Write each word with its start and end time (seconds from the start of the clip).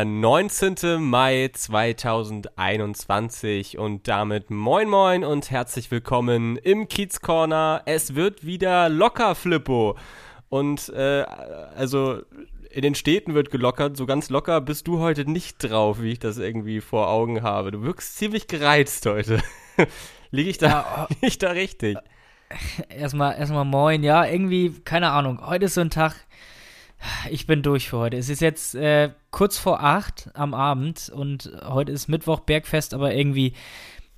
Der 0.00 0.06
19. 0.06 0.98
Mai 0.98 1.50
2021 1.52 3.76
und 3.76 4.08
damit 4.08 4.48
moin 4.48 4.88
moin 4.88 5.24
und 5.24 5.50
herzlich 5.50 5.90
willkommen 5.90 6.56
im 6.56 6.88
Kiez 6.88 7.20
Corner. 7.20 7.82
Es 7.84 8.14
wird 8.14 8.46
wieder 8.46 8.88
locker, 8.88 9.34
Flippo. 9.34 9.98
Und 10.48 10.88
äh, 10.88 11.26
also 11.76 12.22
in 12.70 12.80
den 12.80 12.94
Städten 12.94 13.34
wird 13.34 13.50
gelockert, 13.50 13.98
so 13.98 14.06
ganz 14.06 14.30
locker 14.30 14.62
bist 14.62 14.88
du 14.88 15.00
heute 15.00 15.30
nicht 15.30 15.58
drauf, 15.58 16.00
wie 16.00 16.12
ich 16.12 16.18
das 16.18 16.38
irgendwie 16.38 16.80
vor 16.80 17.10
Augen 17.10 17.42
habe. 17.42 17.70
Du 17.70 17.82
wirkst 17.82 18.16
ziemlich 18.16 18.46
gereizt 18.46 19.04
heute. 19.04 19.42
Liege 20.30 20.48
ich 20.48 20.56
da, 20.56 20.66
ja, 20.66 21.08
lieg 21.10 21.18
ich 21.20 21.36
da 21.36 21.50
richtig? 21.50 21.98
Erstmal, 22.88 23.38
erstmal 23.38 23.66
moin, 23.66 24.02
ja, 24.02 24.24
irgendwie, 24.24 24.80
keine 24.82 25.10
Ahnung. 25.10 25.46
Heute 25.46 25.66
ist 25.66 25.74
so 25.74 25.82
ein 25.82 25.90
Tag, 25.90 26.14
ich 27.30 27.46
bin 27.46 27.62
durch 27.62 27.88
für 27.88 27.98
heute. 27.98 28.16
Es 28.16 28.28
ist 28.28 28.40
jetzt 28.40 28.74
äh, 28.74 29.10
kurz 29.30 29.58
vor 29.58 29.82
acht 29.82 30.30
am 30.34 30.54
Abend 30.54 31.10
und 31.14 31.50
heute 31.64 31.92
ist 31.92 32.08
Mittwoch 32.08 32.40
Bergfest, 32.40 32.94
aber 32.94 33.14
irgendwie, 33.14 33.54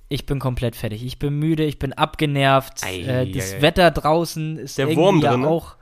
ich 0.09 0.25
bin 0.25 0.39
komplett 0.39 0.75
fertig. 0.75 1.03
Ich 1.05 1.19
bin 1.19 1.37
müde, 1.39 1.63
ich 1.63 1.79
bin 1.79 1.93
abgenervt. 1.93 2.83
Ei, 2.83 3.01
äh, 3.01 3.31
das 3.31 3.55
ei, 3.55 3.61
Wetter 3.61 3.91
draußen 3.91 4.57
ist 4.57 4.77
der 4.77 4.95
Wurm 4.95 5.21
drin, 5.21 5.41
ja 5.43 5.47
auch. 5.47 5.75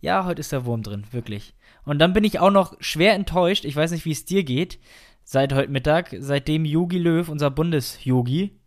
Ja, 0.00 0.24
heute 0.24 0.40
ist 0.40 0.52
der 0.52 0.64
Wurm 0.64 0.82
drin, 0.82 1.04
wirklich. 1.10 1.54
Und 1.84 1.98
dann 1.98 2.12
bin 2.12 2.24
ich 2.24 2.38
auch 2.38 2.50
noch 2.50 2.76
schwer 2.80 3.14
enttäuscht. 3.14 3.64
Ich 3.64 3.76
weiß 3.76 3.90
nicht, 3.90 4.04
wie 4.04 4.12
es 4.12 4.24
dir 4.24 4.44
geht. 4.44 4.78
Seit 5.24 5.52
heute 5.52 5.70
Mittag, 5.70 6.14
seitdem 6.18 6.64
Yogi 6.64 6.98
Löw, 6.98 7.28
unser 7.28 7.50
Bundes-Yogi, 7.50 8.58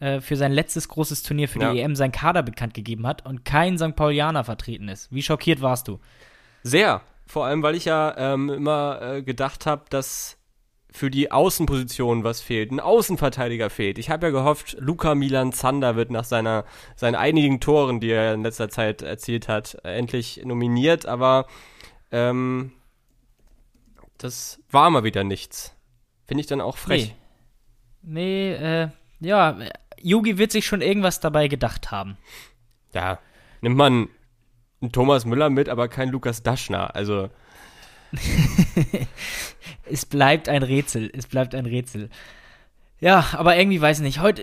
äh, 0.00 0.20
für 0.20 0.36
sein 0.36 0.52
letztes 0.52 0.88
großes 0.88 1.22
Turnier 1.22 1.48
für 1.48 1.60
ja. 1.60 1.72
die 1.72 1.80
EM 1.80 1.94
sein 1.94 2.10
Kader 2.10 2.42
bekannt 2.42 2.74
gegeben 2.74 3.06
hat 3.06 3.24
und 3.24 3.44
kein 3.44 3.78
St. 3.78 3.94
Paulianer 3.94 4.42
vertreten 4.42 4.88
ist. 4.88 5.12
Wie 5.12 5.22
schockiert 5.22 5.60
warst 5.60 5.86
du? 5.86 6.00
Sehr. 6.64 7.02
Vor 7.32 7.46
allem, 7.46 7.62
weil 7.62 7.76
ich 7.76 7.86
ja 7.86 8.14
ähm, 8.18 8.50
immer 8.50 9.00
äh, 9.00 9.22
gedacht 9.22 9.64
habe, 9.64 9.84
dass 9.88 10.36
für 10.90 11.10
die 11.10 11.32
Außenposition 11.32 12.24
was 12.24 12.42
fehlt, 12.42 12.70
ein 12.70 12.78
Außenverteidiger 12.78 13.70
fehlt. 13.70 13.96
Ich 13.96 14.10
habe 14.10 14.26
ja 14.26 14.32
gehofft, 14.32 14.76
Luca 14.78 15.14
Milan 15.14 15.54
Zander 15.54 15.96
wird 15.96 16.10
nach 16.10 16.24
seiner, 16.24 16.66
seinen 16.94 17.14
einigen 17.14 17.58
Toren, 17.58 18.00
die 18.00 18.10
er 18.10 18.34
in 18.34 18.42
letzter 18.42 18.68
Zeit 18.68 19.00
erzielt 19.00 19.48
hat, 19.48 19.78
endlich 19.82 20.42
nominiert, 20.44 21.06
aber 21.06 21.46
ähm, 22.10 22.72
das 24.18 24.60
war 24.70 24.90
mal 24.90 25.02
wieder 25.02 25.24
nichts. 25.24 25.74
Finde 26.26 26.42
ich 26.42 26.48
dann 26.48 26.60
auch 26.60 26.76
frech. 26.76 27.14
Nee, 28.02 28.50
nee 28.50 28.82
äh, 28.82 28.88
ja, 29.20 29.58
Yugi 30.02 30.36
wird 30.36 30.52
sich 30.52 30.66
schon 30.66 30.82
irgendwas 30.82 31.18
dabei 31.18 31.48
gedacht 31.48 31.90
haben. 31.90 32.18
Ja, 32.92 33.20
nimmt 33.62 33.78
man 33.78 34.10
ein 34.82 34.92
Thomas 34.92 35.24
Müller 35.24 35.50
mit, 35.50 35.68
aber 35.68 35.88
kein 35.88 36.08
Lukas 36.08 36.42
Daschner. 36.42 36.94
Also. 36.94 37.30
es 39.90 40.04
bleibt 40.04 40.48
ein 40.48 40.62
Rätsel. 40.62 41.10
Es 41.14 41.26
bleibt 41.26 41.54
ein 41.54 41.66
Rätsel. 41.66 42.10
Ja, 43.00 43.26
aber 43.32 43.56
irgendwie 43.56 43.80
weiß 43.80 43.98
ich 43.98 44.04
nicht. 44.04 44.20
Heute, 44.20 44.42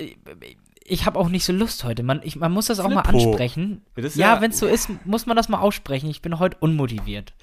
ich 0.83 1.05
habe 1.05 1.19
auch 1.19 1.29
nicht 1.29 1.45
so 1.45 1.53
Lust 1.53 1.83
heute. 1.83 2.03
Man, 2.03 2.21
ich, 2.23 2.35
man 2.35 2.51
muss 2.51 2.67
das 2.67 2.79
auch 2.79 2.85
Flippo. 2.85 3.03
mal 3.03 3.09
ansprechen. 3.09 3.83
Ja, 3.95 4.09
ja 4.15 4.41
wenn 4.41 4.51
es 4.51 4.59
so 4.59 4.67
ist, 4.67 4.89
muss 5.05 5.25
man 5.25 5.37
das 5.37 5.49
mal 5.49 5.59
aussprechen. 5.59 6.09
Ich 6.09 6.21
bin 6.21 6.39
heute 6.39 6.57
unmotiviert. 6.59 7.33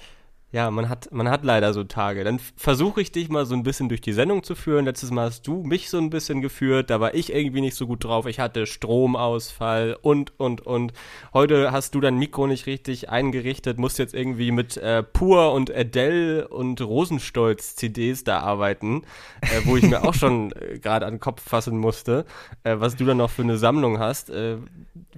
Ja, 0.57 0.71
man 0.71 0.89
hat, 0.89 1.11
man 1.11 1.29
hat 1.29 1.43
leider 1.43 1.71
so 1.71 1.83
Tage. 1.83 2.23
Dann 2.23 2.39
versuche 2.55 2.99
ich 2.99 3.11
dich 3.11 3.29
mal 3.29 3.45
so 3.45 3.53
ein 3.53 3.61
bisschen 3.61 3.89
durch 3.89 4.01
die 4.01 4.11
Sendung 4.11 4.41
zu 4.41 4.55
führen. 4.55 4.85
Letztes 4.85 5.11
Mal 5.11 5.25
hast 5.25 5.45
du 5.45 5.61
mich 5.61 5.91
so 5.91 5.99
ein 5.99 6.09
bisschen 6.09 6.41
geführt. 6.41 6.89
Da 6.89 6.99
war 6.99 7.13
ich 7.13 7.31
irgendwie 7.31 7.61
nicht 7.61 7.75
so 7.75 7.85
gut 7.85 8.03
drauf. 8.03 8.25
Ich 8.25 8.39
hatte 8.39 8.65
Stromausfall 8.65 9.95
und, 10.01 10.33
und, 10.39 10.65
und. 10.65 10.93
Heute 11.31 11.71
hast 11.71 11.93
du 11.93 12.01
dein 12.01 12.17
Mikro 12.17 12.47
nicht 12.47 12.65
richtig 12.65 13.11
eingerichtet. 13.11 13.77
Musst 13.77 13.99
jetzt 13.99 14.15
irgendwie 14.15 14.49
mit 14.49 14.77
äh, 14.77 15.03
Pur 15.03 15.53
und 15.53 15.71
Adele 15.71 16.47
und 16.47 16.81
Rosenstolz 16.81 17.75
CDs 17.75 18.23
da 18.23 18.39
arbeiten, 18.39 19.03
äh, 19.41 19.61
wo 19.65 19.77
ich 19.77 19.83
mir 19.83 20.05
auch 20.05 20.13
schon 20.15 20.53
äh, 20.53 20.79
gerade 20.79 21.05
an 21.05 21.13
den 21.13 21.19
Kopf 21.19 21.47
fassen 21.47 21.77
musste, 21.77 22.25
äh, 22.63 22.77
was 22.79 22.95
du 22.95 23.05
dann 23.05 23.17
noch 23.17 23.29
für 23.29 23.43
eine 23.43 23.59
Sammlung 23.59 23.99
hast. 23.99 24.31
Äh, 24.31 24.55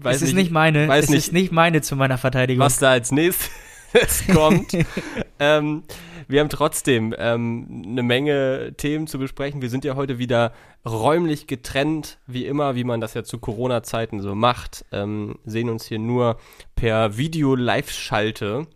es 0.03 0.17
ist 0.17 0.33
nicht, 0.33 0.35
nicht 0.35 0.51
meine. 0.51 0.93
Es 0.93 1.07
nicht, 1.07 1.17
ist 1.17 1.31
nicht 1.31 1.53
meine 1.53 1.79
zu 1.79 1.95
meiner 1.95 2.17
Verteidigung. 2.17 2.65
Was 2.65 2.79
da 2.79 2.91
als 2.91 3.13
nächstes 3.13 3.49
es 3.93 4.25
kommt. 4.33 4.71
ähm, 5.39 5.83
wir 6.27 6.41
haben 6.41 6.49
trotzdem 6.49 7.15
ähm, 7.17 7.83
eine 7.87 8.03
Menge 8.03 8.73
Themen 8.77 9.07
zu 9.07 9.17
besprechen. 9.17 9.61
Wir 9.61 9.69
sind 9.69 9.85
ja 9.85 9.95
heute 9.95 10.19
wieder 10.19 10.53
räumlich 10.85 11.47
getrennt, 11.47 12.19
wie 12.27 12.45
immer, 12.45 12.75
wie 12.75 12.83
man 12.83 13.01
das 13.01 13.13
ja 13.13 13.23
zu 13.23 13.39
Corona-Zeiten 13.39 14.21
so 14.21 14.35
macht. 14.35 14.85
Ähm, 14.91 15.39
sehen 15.45 15.69
uns 15.69 15.85
hier 15.85 15.99
nur 15.99 16.37
per 16.75 17.17
Video-Live-Schalte. 17.17 18.67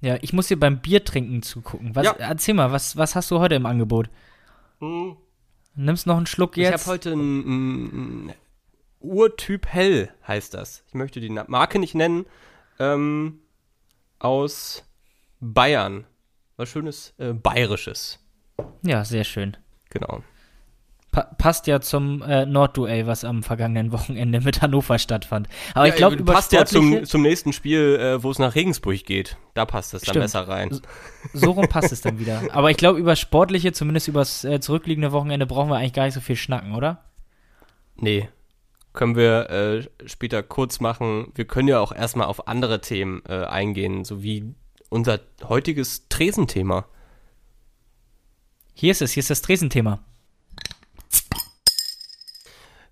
Ja, 0.00 0.18
ich 0.20 0.32
muss 0.32 0.48
hier 0.48 0.58
beim 0.58 0.80
Bier 0.80 1.04
trinken 1.04 1.42
zugucken. 1.42 1.94
Was, 1.94 2.04
ja. 2.04 2.14
Erzähl 2.18 2.54
mal, 2.54 2.72
was, 2.72 2.96
was 2.96 3.14
hast 3.14 3.30
du 3.30 3.38
heute 3.38 3.54
im 3.54 3.66
Angebot? 3.66 4.10
Hm. 4.80 5.16
Nimmst 5.74 6.06
noch 6.06 6.16
einen 6.16 6.26
Schluck 6.26 6.56
jetzt? 6.56 6.68
Ich 6.68 6.80
habe 6.80 6.92
heute 6.92 7.12
einen 7.12 8.32
Urtyp 9.00 9.66
Hell, 9.66 10.12
heißt 10.26 10.54
das. 10.54 10.84
Ich 10.88 10.94
möchte 10.94 11.20
die 11.20 11.30
Marke 11.30 11.78
nicht 11.78 11.94
nennen. 11.94 12.26
Ähm, 12.78 13.38
aus 14.18 14.84
Bayern. 15.42 16.06
Was 16.56 16.68
schönes 16.68 17.14
äh, 17.18 17.32
Bayerisches. 17.32 18.20
Ja, 18.82 19.04
sehr 19.04 19.24
schön. 19.24 19.56
Genau. 19.90 20.22
Pa 21.10 21.24
passt 21.36 21.66
ja 21.66 21.80
zum 21.80 22.22
äh, 22.22 22.46
Nordduell, 22.46 23.06
was 23.06 23.24
am 23.24 23.42
vergangenen 23.42 23.92
Wochenende 23.92 24.40
mit 24.40 24.62
Hannover 24.62 24.98
stattfand. 24.98 25.48
Aber 25.74 25.86
ja, 25.86 25.92
ich 25.92 25.96
glaube, 25.98 26.16
über 26.16 26.32
passt 26.32 26.52
ja 26.52 26.64
zum, 26.64 27.04
zum 27.04 27.20
nächsten 27.20 27.52
Spiel, 27.52 27.98
äh, 28.00 28.22
wo 28.22 28.30
es 28.30 28.38
nach 28.38 28.54
Regensburg 28.54 29.04
geht. 29.04 29.36
Da 29.52 29.66
passt 29.66 29.92
es 29.92 30.02
dann 30.02 30.14
besser 30.14 30.48
rein. 30.48 30.80
So 31.34 31.50
rum 31.50 31.68
passt 31.68 31.92
es 31.92 32.00
dann 32.00 32.18
wieder. 32.18 32.42
Aber 32.52 32.70
ich 32.70 32.76
glaube, 32.76 32.98
über 32.98 33.16
sportliche, 33.16 33.72
zumindest 33.72 34.08
über 34.08 34.20
das 34.20 34.44
äh, 34.44 34.60
zurückliegende 34.60 35.12
Wochenende, 35.12 35.44
brauchen 35.44 35.68
wir 35.68 35.76
eigentlich 35.76 35.92
gar 35.92 36.04
nicht 36.04 36.14
so 36.14 36.20
viel 36.20 36.36
schnacken, 36.36 36.74
oder? 36.74 37.04
Nee, 37.96 38.28
können 38.92 39.16
wir 39.16 39.50
äh, 39.50 40.08
später 40.08 40.42
kurz 40.42 40.80
machen. 40.80 41.32
Wir 41.34 41.46
können 41.46 41.68
ja 41.68 41.80
auch 41.80 41.92
erstmal 41.92 42.28
auf 42.28 42.48
andere 42.48 42.80
Themen 42.80 43.22
äh, 43.28 43.44
eingehen, 43.44 44.04
so 44.04 44.22
wie 44.22 44.54
unser 44.92 45.20
heutiges 45.42 46.08
Tresenthema. 46.08 46.86
Hier 48.74 48.92
ist 48.92 49.02
es, 49.02 49.12
hier 49.12 49.22
ist 49.22 49.30
das 49.30 49.42
Tresenthema. 49.42 50.04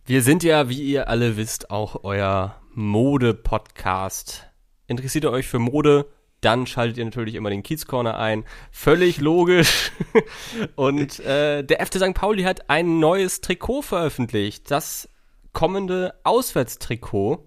Wir 0.06 0.22
sind 0.22 0.42
ja, 0.42 0.68
wie 0.68 0.82
ihr 0.82 1.08
alle 1.08 1.36
wisst, 1.36 1.70
auch 1.70 2.02
euer 2.02 2.56
Mode-Podcast. 2.74 4.48
Interessiert 4.86 5.24
ihr 5.24 5.30
euch 5.30 5.46
für 5.46 5.58
Mode? 5.58 6.06
Dann 6.40 6.66
schaltet 6.66 6.96
ihr 6.96 7.04
natürlich 7.04 7.34
immer 7.34 7.50
den 7.50 7.62
Kiez 7.62 7.86
Corner 7.86 8.18
ein. 8.18 8.44
Völlig 8.72 9.20
logisch. 9.20 9.92
Und 10.74 11.20
äh, 11.20 11.62
der 11.62 11.86
FC 11.86 11.96
St. 11.96 12.14
Pauli 12.14 12.44
hat 12.44 12.70
ein 12.70 12.98
neues 12.98 13.42
Trikot 13.42 13.82
veröffentlicht. 13.82 14.70
Das 14.70 15.08
kommende 15.52 16.14
Auswärtstrikot. 16.24 17.46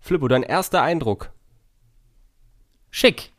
Flippo, 0.00 0.26
dein 0.26 0.42
erster 0.42 0.82
Eindruck? 0.82 1.30
Schick. 2.90 3.32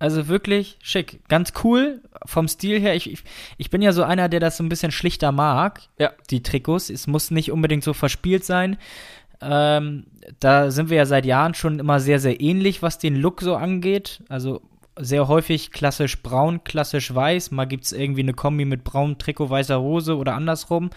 Also 0.00 0.28
wirklich 0.28 0.78
schick. 0.80 1.20
Ganz 1.28 1.52
cool 1.62 2.00
vom 2.24 2.48
Stil 2.48 2.80
her. 2.80 2.96
Ich, 2.96 3.12
ich, 3.12 3.22
ich 3.58 3.68
bin 3.68 3.82
ja 3.82 3.92
so 3.92 4.02
einer, 4.02 4.30
der 4.30 4.40
das 4.40 4.56
so 4.56 4.64
ein 4.64 4.70
bisschen 4.70 4.92
schlichter 4.92 5.30
mag. 5.30 5.82
Ja. 5.98 6.12
Die 6.30 6.42
Trikots. 6.42 6.88
Es 6.88 7.06
muss 7.06 7.30
nicht 7.30 7.52
unbedingt 7.52 7.84
so 7.84 7.92
verspielt 7.92 8.42
sein. 8.42 8.78
Ähm, 9.42 10.06
da 10.40 10.70
sind 10.70 10.88
wir 10.88 10.96
ja 10.96 11.04
seit 11.04 11.26
Jahren 11.26 11.52
schon 11.52 11.78
immer 11.78 12.00
sehr, 12.00 12.18
sehr 12.18 12.40
ähnlich, 12.40 12.82
was 12.82 12.98
den 12.98 13.14
Look 13.14 13.42
so 13.42 13.56
angeht. 13.56 14.22
Also 14.30 14.62
sehr 14.98 15.28
häufig 15.28 15.70
klassisch 15.70 16.22
braun, 16.22 16.64
klassisch 16.64 17.14
weiß. 17.14 17.50
Mal 17.50 17.66
gibt 17.66 17.84
es 17.84 17.92
irgendwie 17.92 18.22
eine 18.22 18.32
Kombi 18.32 18.64
mit 18.64 18.84
braunem 18.84 19.18
Trikot, 19.18 19.50
weißer 19.50 19.82
Hose 19.82 20.16
oder 20.16 20.34
andersrum. 20.34 20.88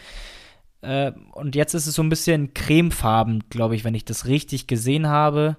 Äh, 0.80 1.12
und 1.33 1.56
jetzt 1.57 1.74
ist 1.74 1.88
es 1.88 1.95
so 1.95 2.04
ein 2.04 2.10
bisschen 2.10 2.54
cremefarben, 2.54 3.44
glaube 3.50 3.75
ich, 3.75 3.83
wenn 3.83 3.95
ich 3.95 4.06
das 4.06 4.28
richtig 4.28 4.68
gesehen 4.68 5.07
habe. 5.07 5.57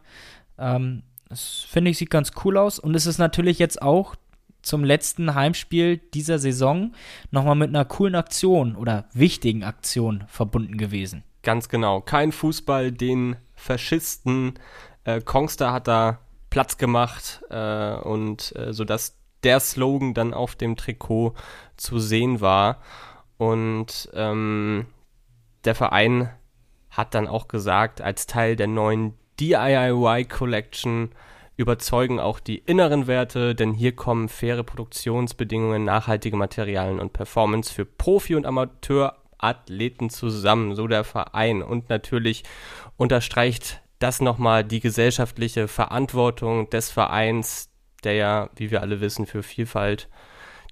Ähm, 0.59 1.03
das 1.35 1.67
finde 1.69 1.91
ich, 1.91 1.99
sieht 1.99 2.11
ganz 2.11 2.31
cool 2.45 2.57
aus. 2.57 2.79
Und 2.79 2.95
es 2.95 3.07
ist 3.07 3.19
natürlich 3.19 3.59
jetzt 3.59 3.83
auch 3.83 4.15
zum 4.63 4.85
letzten 4.85 5.35
Heimspiel 5.35 5.99
dieser 5.99 6.39
Saison 6.39 6.93
nochmal 7.33 7.57
mit 7.57 7.71
einer 7.71 7.85
coolen 7.85 8.15
Aktion 8.15 8.77
oder 8.77 9.07
wichtigen 9.13 9.65
Aktion 9.65 10.25
verbunden 10.29 10.79
gewesen. 10.79 11.25
Ganz 11.43 11.69
genau. 11.69 12.01
Kein 12.01 12.31
Fußball, 12.31 12.93
den 12.93 13.35
Faschisten. 13.57 14.55
Äh, 15.03 15.23
Kongster 15.23 15.73
hat 15.73 15.89
da 15.89 16.21
Platz 16.51 16.79
gemacht 16.79 17.43
äh, 17.51 17.95
und 17.97 18.55
äh, 18.55 18.73
sodass 18.73 19.19
der 19.43 19.59
Slogan 19.59 20.15
dann 20.15 20.33
auf 20.33 20.55
dem 20.55 20.77
Trikot 20.77 21.35
zu 21.77 21.99
sehen 21.99 22.41
war. 22.41 22.81
Und 23.39 24.09
ähm, 24.15 24.87
der 25.65 25.75
Verein 25.75 26.31
hat 26.91 27.15
dann 27.15 27.27
auch 27.27 27.49
gesagt, 27.49 28.01
als 28.01 28.27
Teil 28.27 28.55
der 28.55 28.69
neuen 28.69 29.15
DIY 29.41 30.27
Collection 30.27 31.11
überzeugen 31.57 32.19
auch 32.19 32.41
die 32.41 32.59
inneren 32.59 33.07
Werte, 33.07 33.55
denn 33.55 33.73
hier 33.73 33.95
kommen 33.95 34.29
faire 34.29 34.65
Produktionsbedingungen, 34.65 35.85
nachhaltige 35.85 36.37
Materialien 36.37 36.99
und 36.99 37.13
Performance 37.13 37.73
für 37.73 37.85
Profi- 37.85 38.35
und 38.35 38.47
Amateurathleten 38.47 40.11
zusammen, 40.11 40.75
so 40.75 40.89
der 40.89 41.05
Verein. 41.05 41.63
Und 41.63 41.89
natürlich 41.91 42.43
unterstreicht 42.97 43.83
das 44.01 44.21
nochmal 44.21 44.65
die 44.65 44.81
gesellschaftliche 44.81 45.69
Verantwortung 45.69 46.69
des 46.71 46.91
Vereins, 46.91 47.71
der 48.03 48.15
ja, 48.15 48.51
wie 48.57 48.71
wir 48.71 48.81
alle 48.81 49.01
wissen, 49.01 49.27
für 49.27 49.43
Vielfalt, 49.43 50.09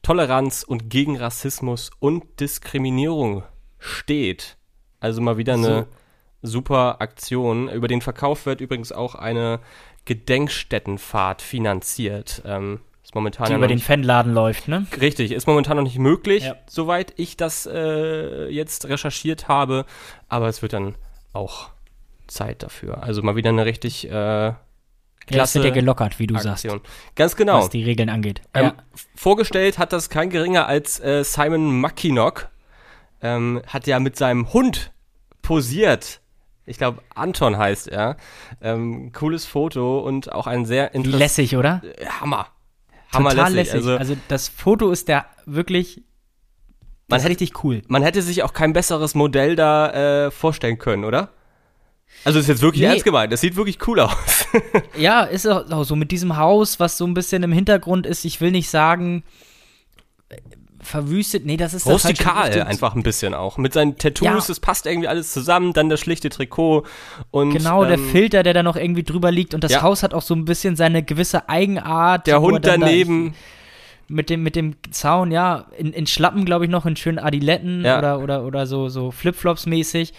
Toleranz 0.03 0.64
und 0.64 0.91
gegen 0.91 1.17
Rassismus 1.17 1.91
und 2.00 2.41
Diskriminierung 2.41 3.44
steht. 3.79 4.56
Also 4.99 5.20
mal 5.20 5.37
wieder 5.37 5.55
eine 5.55 5.87
so. 5.88 6.01
Super 6.43 7.00
Aktion. 7.00 7.69
Über 7.69 7.89
den 7.89 8.00
Verkauf 8.00 8.47
wird 8.47 8.61
übrigens 8.61 8.93
auch 8.93 9.15
eine 9.15 9.61
Gedenkstättenfahrt 10.05 11.43
finanziert. 11.43 12.43
Ähm, 12.44 12.81
ist 13.03 13.15
momentan 13.15 13.47
Die 13.47 13.53
ja 13.53 13.59
über 13.59 13.69
den 13.69 13.79
Fanladen 13.79 14.33
läuft, 14.33 14.69
ne? 14.69 14.87
Richtig, 15.00 15.33
ist 15.33 15.47
momentan 15.47 15.77
noch 15.77 15.85
nicht 15.85 15.99
möglich, 15.99 16.44
Ja. 16.44 16.56
soweit 16.69 17.12
ich 17.17 17.37
das 17.37 17.67
äh, 17.67 18.49
jetzt 18.49 18.89
recherchiert 18.89 19.49
habe. 19.49 19.85
Aber 20.29 20.49
es 20.49 20.62
wird 20.62 20.73
dann 20.73 20.94
auch 21.33 21.71
Zeit 22.27 22.62
dafür. 22.62 23.03
Also 23.03 23.23
mal 23.23 23.37
wieder 23.37 23.50
eine 23.50 23.67
richtig 23.67 24.09
äh, 24.11 24.53
klasse 25.27 25.62
ja 25.62 25.71
gelockert, 25.71 26.19
wie 26.19 26.27
du 26.27 26.35
sagst, 26.35 26.65
Aktion. 26.65 26.81
Ganz 27.15 27.37
genau. 27.37 27.59
was 27.59 27.71
die 27.71 27.85
Regeln 27.85 28.09
angeht. 28.09 28.43
Ähm, 28.55 28.65
ja. 28.67 28.75
Vorgestellt 29.15 29.79
hat 29.79 29.93
das 29.93 30.09
kein 30.09 30.31
geringer 30.31 30.67
als 30.67 31.00
äh, 31.00 31.25
Simon 31.25 31.81
Mackinock. 31.81 32.49
Ähm, 33.21 33.62
hat 33.67 33.87
ja 33.87 34.00
mit 34.00 34.17
seinem 34.17 34.53
Hund 34.53 34.93
posiert. 35.43 36.22
Ich 36.64 36.79
glaube, 36.79 37.03
Anton 37.14 37.56
heißt 37.59 37.88
er. 37.88 38.17
Ähm, 38.61 39.12
cooles 39.12 39.44
Foto 39.47 39.99
und 40.00 40.31
auch 40.32 40.47
ein 40.47 40.64
sehr 40.64 40.94
interessantes 40.94 41.37
lässig, 41.38 41.56
oder? 41.56 41.82
Hammer. 42.20 42.47
Total 43.11 43.31
Hammerlässig. 43.37 43.55
lässig. 43.55 43.75
Also, 43.75 43.97
Also, 43.97 44.17
das 44.29 44.49
Foto 44.49 44.91
ist 44.91 45.09
der 45.09 45.26
wirklich. 45.47 46.03
Man 47.09 47.19
hätte- 47.20 47.31
richtig 47.31 47.64
cool. 47.64 47.82
man 47.88 48.03
hätte 48.03 48.23
sich 48.23 48.43
auch 48.43 48.53
kein 48.55 48.73
besseres 48.73 49.14
Modell 49.14 49.55
da 49.56 50.26
äh, 50.26 50.31
vorstellen 50.31 50.79
können, 50.79 51.05
oder? 51.05 51.31
Also 52.25 52.38
ist 52.38 52.47
jetzt 52.49 52.62
wirklich 52.62 52.82
Nee. 52.82 52.88
ernst 52.88 53.05
gemeint. 53.05 53.32
Das 53.32 53.41
sieht 53.41 53.56
wirklich 53.56 53.79
cool 53.87 54.00
aus. 54.00 54.47
Ja, 54.99 55.23
ist 55.23 55.47
auch 55.47 55.85
so 55.85 55.97
mit 55.97 56.11
diesem 56.11 56.37
Haus, 56.37 56.79
was 56.79 56.97
so 56.99 57.06
ein 57.06 57.14
bisschen 57.14 57.43
im 57.43 57.53
Hintergrund 57.53 58.06
ist. 58.06 58.25
Ich 58.25 58.41
will 58.41 58.50
nicht 58.50 58.69
sagen 58.70 59.25
äh, 59.26 59.51
verwüstet. 60.82 61.46
Nee, 61.46 61.56
das 61.56 61.75
ist 61.75 61.87
das 61.87 61.93
Rustikal 61.93 62.62
einfach 62.62 62.94
ein 62.94 63.02
bisschen 63.02 63.34
auch. 63.34 63.56
Mit 63.56 63.73
seinen 63.73 63.96
Tattoos, 63.96 64.49
Ja. 64.49 64.52
es 64.52 64.61
passt 64.61 64.87
irgendwie 64.87 65.08
alles 65.08 65.32
zusammen. 65.32 65.73
Dann 65.73 65.88
das 65.88 66.00
schlichte 66.00 66.29
Trikot 66.29 66.84
und 67.31 67.50
Genau, 67.50 67.84
der 67.84 67.94
ähm, 67.99 68.08
Filter, 68.11 68.43
der 68.43 68.52
da 68.55 68.62
noch 68.62 68.76
irgendwie 68.76 69.02
drüber 69.05 69.31
liegt. 69.31 69.55
Und 69.55 69.64
das 69.64 69.73
Ja. 69.73 69.82
Haus 69.82 70.02
hat 70.02 70.12
auch 70.14 70.23
so 70.23 70.34
ein 70.34 70.44
bisschen 70.44 70.76
seine 70.76 71.02
gewisse 71.02 71.49
Eigenart. 71.49 72.26
der 72.26 72.34
er 72.37 72.40
Hund 72.43 72.67
dann 72.67 72.81
da- 72.81 72.87
daneben. 72.87 73.34
mit 74.08 74.29
dem, 74.29 74.43
mit 74.43 74.56
dem 74.56 74.75
Zaun, 74.90 75.31
ja, 75.31 75.67
in, 75.79 75.93
in 75.93 76.06
Schlappen, 76.06 76.44
glaube 76.44 76.64
ich, 76.67 76.70
noch, 76.70 76.85
in 76.85 76.96
schönen 76.96 77.19
Adiletten 77.19 77.85
Ja. 77.85 77.96
oder, 77.99 78.19
oder, 78.20 78.44
oder 78.44 78.67
so, 78.67 78.88
so 78.90 79.11
Flipflops 79.11 79.64
mäßig. 79.67 80.12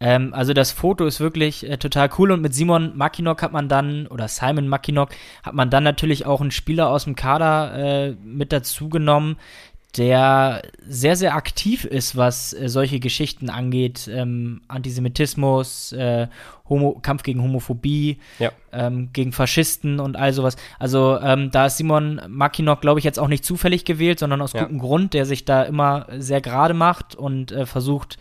Ähm, 0.00 0.32
also 0.34 0.52
das 0.52 0.72
Foto 0.72 1.06
ist 1.06 1.20
wirklich 1.20 1.68
äh, 1.68 1.76
total 1.76 2.10
cool 2.18 2.32
und 2.32 2.40
mit 2.42 2.54
Simon 2.54 2.96
Mackinock 2.96 3.42
hat 3.42 3.52
man 3.52 3.68
dann, 3.68 4.06
oder 4.08 4.26
Simon 4.28 4.66
Mackinock, 4.66 5.10
hat 5.44 5.54
man 5.54 5.70
dann 5.70 5.84
natürlich 5.84 6.26
auch 6.26 6.40
einen 6.40 6.50
Spieler 6.50 6.88
aus 6.88 7.04
dem 7.04 7.14
Kader 7.14 7.74
äh, 8.08 8.10
mit 8.24 8.50
dazu 8.52 8.88
genommen, 8.88 9.36
der 9.96 10.62
sehr, 10.88 11.16
sehr 11.16 11.34
aktiv 11.34 11.84
ist, 11.84 12.16
was 12.16 12.54
äh, 12.54 12.68
solche 12.68 12.98
Geschichten 12.98 13.50
angeht. 13.50 14.08
Ähm, 14.10 14.62
Antisemitismus, 14.68 15.92
äh, 15.92 16.28
Homo 16.68 16.98
Kampf 17.02 17.22
gegen 17.22 17.42
Homophobie, 17.42 18.18
Ja. 18.38 18.52
ähm, 18.72 19.10
gegen 19.12 19.32
Faschisten 19.32 20.00
und 20.00 20.16
all 20.16 20.32
sowas. 20.32 20.56
Also 20.78 21.18
ähm, 21.20 21.50
da 21.50 21.66
ist 21.66 21.76
Simon 21.76 22.20
Mackinock, 22.28 22.80
glaube 22.80 23.00
ich, 23.00 23.04
jetzt 23.04 23.18
auch 23.18 23.28
nicht 23.28 23.44
zufällig 23.44 23.84
gewählt, 23.84 24.18
sondern 24.18 24.40
aus 24.40 24.54
Ja. 24.54 24.62
gutem 24.62 24.78
Grund, 24.78 25.12
der 25.14 25.26
sich 25.26 25.44
da 25.44 25.62
immer 25.64 26.06
sehr 26.18 26.40
gerade 26.40 26.72
macht 26.74 27.14
und 27.14 27.52
äh, 27.52 27.66
versucht, 27.66 28.18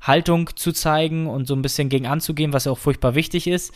Haltung 0.00 0.50
zu 0.56 0.72
zeigen 0.72 1.28
und 1.28 1.46
so 1.46 1.54
ein 1.54 1.62
bisschen 1.62 1.88
gegen 1.88 2.08
anzugehen, 2.08 2.52
was 2.52 2.64
ja 2.64 2.72
auch 2.72 2.78
furchtbar 2.78 3.14
wichtig 3.14 3.46
ist. 3.46 3.72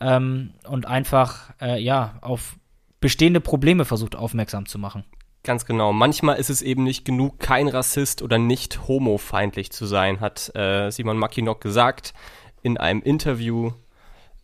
Ähm, 0.00 0.50
und 0.68 0.86
einfach, 0.86 1.50
äh, 1.60 1.80
ja, 1.80 2.16
auf 2.22 2.56
bestehende 3.00 3.40
Probleme 3.40 3.84
versucht 3.84 4.16
aufmerksam 4.16 4.66
zu 4.66 4.78
machen. 4.80 5.04
Ganz 5.48 5.64
genau. 5.64 5.94
Manchmal 5.94 6.36
ist 6.36 6.50
es 6.50 6.60
eben 6.60 6.82
nicht 6.84 7.06
genug, 7.06 7.38
kein 7.38 7.68
Rassist 7.68 8.20
oder 8.20 8.36
nicht 8.36 8.86
homofeindlich 8.86 9.72
zu 9.72 9.86
sein, 9.86 10.20
hat 10.20 10.54
äh, 10.54 10.90
Simon 10.90 11.16
Mackinock 11.16 11.62
gesagt 11.62 12.12
in 12.60 12.76
einem 12.76 13.00
Interview. 13.00 13.70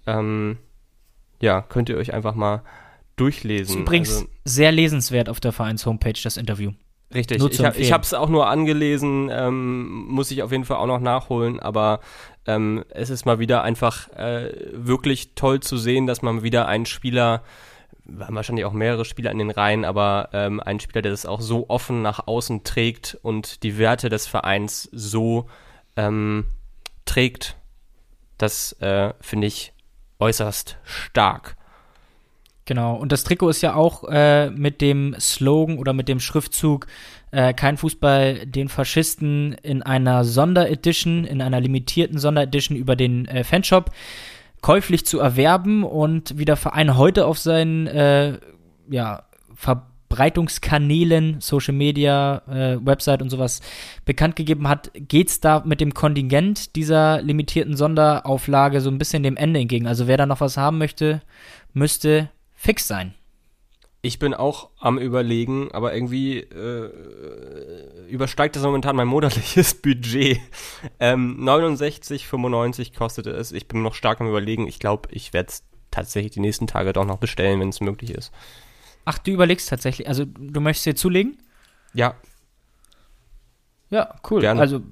Ähm, 0.06 0.56
ja, 1.42 1.60
könnt 1.60 1.90
ihr 1.90 1.98
euch 1.98 2.14
einfach 2.14 2.34
mal 2.34 2.62
durchlesen. 3.16 3.74
Ist 3.74 3.80
übrigens 3.82 4.12
Also, 4.14 4.28
sehr 4.46 4.72
lesenswert 4.72 5.28
auf 5.28 5.40
der 5.40 5.52
Vereins-Homepage, 5.52 6.18
das 6.22 6.38
Interview. 6.38 6.70
richtig. 7.14 7.38
nur 7.38 7.50
Ich, 7.50 7.92
habe 7.92 8.02
es 8.02 8.14
auch 8.14 8.30
nur 8.30 8.46
angelesen, 8.46 9.28
ähm, 9.30 10.06
muss 10.06 10.30
ich 10.30 10.42
auf 10.42 10.52
jeden 10.52 10.64
Fall 10.64 10.78
auch 10.78 10.86
noch 10.86 11.00
nachholen, 11.00 11.60
aber 11.60 12.00
ähm, 12.46 12.82
es 12.88 13.10
ist 13.10 13.26
mal 13.26 13.38
wieder 13.38 13.62
einfach 13.62 14.08
äh, 14.14 14.54
wirklich 14.72 15.34
toll 15.34 15.60
zu 15.60 15.76
sehen, 15.76 16.06
dass 16.06 16.22
man 16.22 16.42
wieder 16.42 16.66
einen 16.66 16.86
Spieler 16.86 17.42
haben 18.20 18.36
wahrscheinlich 18.36 18.64
auch 18.64 18.72
mehrere 18.72 19.04
Spieler 19.04 19.30
in 19.30 19.38
den 19.38 19.50
Reihen, 19.50 19.84
aber 19.84 20.28
ähm, 20.32 20.60
ein 20.60 20.80
Spieler, 20.80 21.02
der 21.02 21.12
das 21.12 21.26
auch 21.26 21.40
so 21.40 21.68
offen 21.68 22.02
nach 22.02 22.26
außen 22.26 22.64
trägt 22.64 23.18
und 23.22 23.62
die 23.62 23.78
Werte 23.78 24.08
des 24.08 24.26
Vereins 24.26 24.88
so 24.92 25.46
ähm, 25.96 26.46
trägt, 27.04 27.56
das 28.38 28.72
äh, 28.80 29.14
finde 29.20 29.46
ich 29.46 29.72
äußerst 30.18 30.78
stark. 30.84 31.56
Genau, 32.66 32.94
und 32.96 33.12
das 33.12 33.24
Trikot 33.24 33.50
ist 33.50 33.60
ja 33.60 33.74
auch 33.74 34.04
äh, 34.08 34.48
mit 34.50 34.80
dem 34.80 35.14
Slogan 35.20 35.76
oder 35.78 35.92
mit 35.92 36.08
dem 36.08 36.18
Schriftzug 36.18 36.86
äh, 37.30 37.52
kein 37.52 37.76
Fußball 37.76 38.46
den 38.46 38.68
Faschisten 38.68 39.52
in 39.62 39.82
einer 39.82 40.24
Sonderedition, 40.24 41.24
in 41.24 41.42
einer 41.42 41.60
limitierten 41.60 42.18
Sonderedition 42.18 42.78
über 42.78 42.96
den 42.96 43.26
äh, 43.26 43.44
Fanshop 43.44 43.90
käuflich 44.64 45.04
zu 45.04 45.20
erwerben 45.20 45.84
und 45.84 46.38
wie 46.38 46.46
der 46.46 46.56
Verein 46.56 46.96
heute 46.96 47.26
auf 47.26 47.38
seinen 47.38 47.86
äh, 47.86 48.38
ja, 48.88 49.24
Verbreitungskanälen, 49.54 51.42
Social 51.42 51.74
Media, 51.74 52.40
äh, 52.48 52.78
Website 52.82 53.20
und 53.20 53.28
sowas 53.28 53.60
bekannt 54.06 54.36
gegeben 54.36 54.66
hat, 54.66 54.90
geht's 54.94 55.40
da 55.40 55.62
mit 55.66 55.82
dem 55.82 55.92
Kontingent 55.92 56.76
dieser 56.76 57.20
limitierten 57.20 57.76
Sonderauflage 57.76 58.80
so 58.80 58.88
ein 58.88 58.96
bisschen 58.96 59.22
dem 59.22 59.36
Ende 59.36 59.60
entgegen. 59.60 59.86
Also 59.86 60.06
wer 60.06 60.16
da 60.16 60.24
noch 60.24 60.40
was 60.40 60.56
haben 60.56 60.78
möchte, 60.78 61.20
müsste 61.74 62.30
fix 62.54 62.88
sein. 62.88 63.12
Ich 64.04 64.18
bin 64.18 64.34
auch 64.34 64.68
am 64.78 64.98
überlegen, 64.98 65.70
aber 65.72 65.94
irgendwie 65.94 66.40
äh, 66.40 66.90
übersteigt 68.06 68.54
das 68.54 68.62
momentan 68.62 68.96
mein 68.96 69.08
monatliches 69.08 69.74
Budget. 69.82 70.40
Ähm, 71.00 71.38
69,95 71.40 72.94
kostete 72.94 73.30
es. 73.30 73.50
Ich 73.50 73.66
bin 73.66 73.80
noch 73.80 73.94
stark 73.94 74.20
am 74.20 74.28
überlegen. 74.28 74.68
Ich 74.68 74.78
glaube, 74.78 75.08
ich 75.10 75.32
werde 75.32 75.48
es 75.48 75.64
tatsächlich 75.90 76.32
die 76.32 76.40
nächsten 76.40 76.66
Tage 76.66 76.92
doch 76.92 77.06
noch 77.06 77.16
bestellen, 77.16 77.60
wenn 77.60 77.70
es 77.70 77.80
möglich 77.80 78.10
ist. 78.10 78.30
Ach, 79.06 79.16
du 79.16 79.30
überlegst 79.30 79.70
tatsächlich, 79.70 80.06
also 80.06 80.26
du 80.26 80.60
möchtest 80.60 80.84
dir 80.84 80.96
zulegen? 80.96 81.38
Ja, 81.94 82.14
Ja, 83.88 84.16
cool. 84.30 84.42
Gerne. 84.42 84.60
Also 84.60 84.82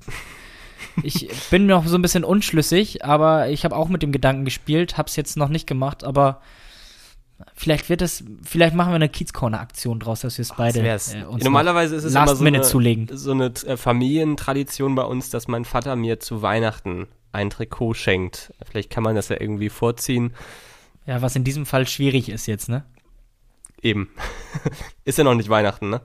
ich 1.03 1.29
bin 1.51 1.67
noch 1.67 1.87
so 1.87 1.97
ein 1.97 2.03
bisschen 2.03 2.25
unschlüssig, 2.25 3.05
aber 3.05 3.51
ich 3.51 3.67
habe 3.67 3.77
auch 3.77 3.89
mit 3.89 4.03
dem 4.03 4.13
Gedanken 4.13 4.47
gespielt, 4.47 4.97
hab's 4.97 5.17
jetzt 5.17 5.37
noch 5.37 5.49
nicht 5.51 5.67
gemacht, 5.67 6.03
aber 6.03 6.41
vielleicht 7.55 7.89
wird 7.89 8.03
es, 8.03 8.25
vielleicht 8.45 8.75
machen 8.75 8.91
wir 8.91 8.97
eine 8.97 9.09
Kiezcorner-Aktion 9.09 10.01
draus, 10.01 10.21
dass 10.21 10.39
wir 10.39 10.43
es 10.43 10.53
beide 10.57 10.83
Das 10.83 11.15
äh, 11.15 11.25
uns 11.25 11.45
Normalerweise 11.45 11.97
ist 11.97 12.05
es 12.05 12.13
Last 12.13 12.29
immer 12.29 12.37
so 12.37 12.45
Minute 12.45 12.63
eine, 12.63 12.71
zulegen. 12.71 13.09
so 13.13 13.33
eine 13.33 13.47
äh, 13.47 13.77
Familientradition 13.77 14.95
bei 14.95 15.05
uns, 15.05 15.31
dass 15.31 15.49
mein 15.49 15.65
Vater 15.65 15.97
mir 15.97 16.21
zu 16.21 16.43
Weihnachten 16.43 17.09
ein 17.33 17.51
Trikot 17.51 17.95
schenkt. 17.95 18.53
Vielleicht 18.69 18.91
kann 18.91 19.03
man 19.03 19.15
das 19.15 19.29
ja 19.29 19.41
irgendwie 19.41 19.69
vorziehen. 19.69 20.35
ja, 21.07 21.23
was 21.23 21.37
in 21.37 21.45
diesem 21.45 21.67
Fall 21.67 21.87
schwierig 21.87 22.29
ist 22.29 22.47
jetzt, 22.47 22.69
ne? 22.69 22.85
Eben. 23.81 24.11
ist 25.05 25.19
ja 25.19 25.25
noch 25.25 25.35
nicht 25.35 25.49
Weihnachten, 25.49 25.91
ne? 25.91 26.01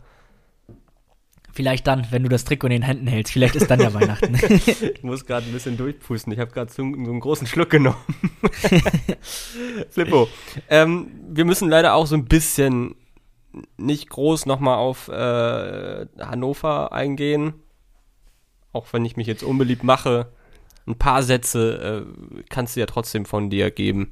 Vielleicht 1.57 1.87
dann, 1.87 2.05
wenn 2.11 2.21
du 2.21 2.29
das 2.29 2.45
Trikot 2.45 2.67
in 2.67 2.71
den 2.71 2.81
Händen 2.83 3.07
hältst, 3.07 3.33
vielleicht 3.33 3.55
ist 3.55 3.71
dann 3.71 3.79
ja 3.79 3.91
Weihnachten. 3.91 4.35
Ich 4.93 5.01
muss 5.01 5.25
gerade 5.25 5.47
ein 5.47 5.51
bisschen 5.51 5.75
durchpusten. 5.75 6.31
Ich 6.31 6.37
habe 6.37 6.51
gerade 6.51 6.71
so, 6.71 6.83
so 6.83 6.83
einen 6.83 7.19
großen 7.19 7.47
Schluck 7.47 7.71
genommen. 7.71 7.97
Flippo. 9.89 10.29
Ähm, 10.69 11.09
wir 11.27 11.45
müssen 11.45 11.67
leider 11.67 11.95
auch 11.95 12.05
so 12.05 12.13
ein 12.13 12.25
bisschen 12.25 12.93
nicht 13.75 14.07
groß 14.07 14.45
nochmal 14.45 14.77
auf 14.77 15.07
äh, 15.07 16.05
Hannover 16.19 16.93
eingehen. 16.93 17.55
Auch 18.71 18.93
wenn 18.93 19.03
ich 19.03 19.17
mich 19.17 19.25
jetzt 19.25 19.41
unbeliebt 19.41 19.83
mache. 19.83 20.31
Ein 20.85 20.99
paar 20.99 21.23
Sätze 21.23 22.05
äh, 22.05 22.43
kannst 22.51 22.75
du 22.75 22.81
ja 22.81 22.85
trotzdem 22.85 23.25
von 23.25 23.49
dir 23.49 23.71
geben. 23.71 24.11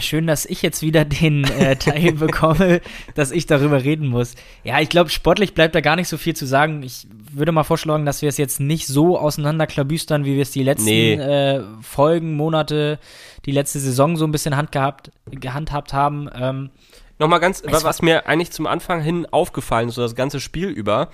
Schön, 0.00 0.26
dass 0.26 0.46
ich 0.46 0.62
jetzt 0.62 0.80
wieder 0.80 1.04
den 1.04 1.44
äh, 1.44 1.76
Teil 1.76 2.12
bekomme, 2.14 2.80
dass 3.14 3.30
ich 3.30 3.44
darüber 3.44 3.84
reden 3.84 4.08
muss. 4.08 4.34
Ja, 4.64 4.80
ich 4.80 4.88
glaube, 4.88 5.10
sportlich 5.10 5.52
bleibt 5.52 5.74
da 5.74 5.82
gar 5.82 5.94
nicht 5.96 6.08
so 6.08 6.16
viel 6.16 6.34
zu 6.34 6.46
sagen. 6.46 6.82
Ich 6.82 7.06
würde 7.32 7.52
mal 7.52 7.64
vorschlagen, 7.64 8.06
dass 8.06 8.22
wir 8.22 8.30
es 8.30 8.38
jetzt 8.38 8.60
nicht 8.60 8.86
so 8.86 9.18
auseinanderklabüstern, 9.18 10.24
wie 10.24 10.36
wir 10.36 10.42
es 10.42 10.52
die 10.52 10.62
letzten 10.62 10.86
nee. 10.86 11.14
äh, 11.14 11.62
Folgen, 11.82 12.34
Monate, 12.34 12.98
die 13.44 13.52
letzte 13.52 13.78
Saison 13.78 14.16
so 14.16 14.24
ein 14.24 14.32
bisschen 14.32 14.56
handgehabt, 14.56 15.12
gehandhabt 15.30 15.92
haben. 15.92 16.30
Ähm, 16.34 16.70
Nochmal 17.18 17.40
ganz, 17.40 17.62
was 17.66 18.00
mir 18.00 18.26
eigentlich 18.26 18.52
zum 18.52 18.66
Anfang 18.66 19.02
hin 19.02 19.26
aufgefallen 19.30 19.88
ist, 19.88 19.96
so 19.96 20.02
das 20.02 20.14
ganze 20.14 20.40
Spiel 20.40 20.68
über. 20.68 21.10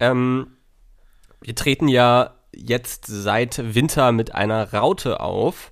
Ähm, 0.00 0.56
wir 1.42 1.54
treten 1.54 1.88
ja 1.88 2.34
jetzt 2.54 3.06
seit 3.06 3.74
Winter 3.74 4.12
mit 4.12 4.34
einer 4.34 4.72
Raute 4.72 5.20
auf. 5.20 5.71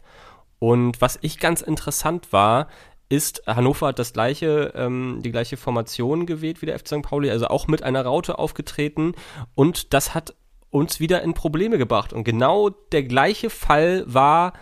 Und 0.61 1.01
was 1.01 1.19
ich 1.23 1.41
ganz 1.41 1.63
interessant 1.63 2.33
war, 2.33 2.69
ist, 3.09 3.43
Hannover 3.47 3.89
hat 3.89 3.99
das 3.99 4.13
gleiche, 4.13 4.73
ähm, 4.77 5.21
die 5.25 5.33
gleiche 5.33 5.57
Formation 5.57 6.27
gewählt 6.27 6.63
wie 6.63 6.67
der 6.67 6.79
FC 6.79 6.89
St. 6.89 7.03
Pauli, 7.03 7.29
also 7.31 7.49
auch 7.49 7.67
mit 7.67 7.83
einer 7.83 8.05
Raute 8.05 8.39
aufgetreten. 8.39 9.15
Und 9.57 9.93
das 9.93 10.15
hat 10.15 10.35
uns 10.71 11.01
wieder 11.01 11.23
in 11.23 11.35
Probleme 11.35 11.77
gebracht. 11.77 12.13
Und 12.13 12.23
genau 12.23 12.71
der 12.71 13.03
gleiche 13.03 13.51
Fall 13.51 14.05
war 14.07 14.53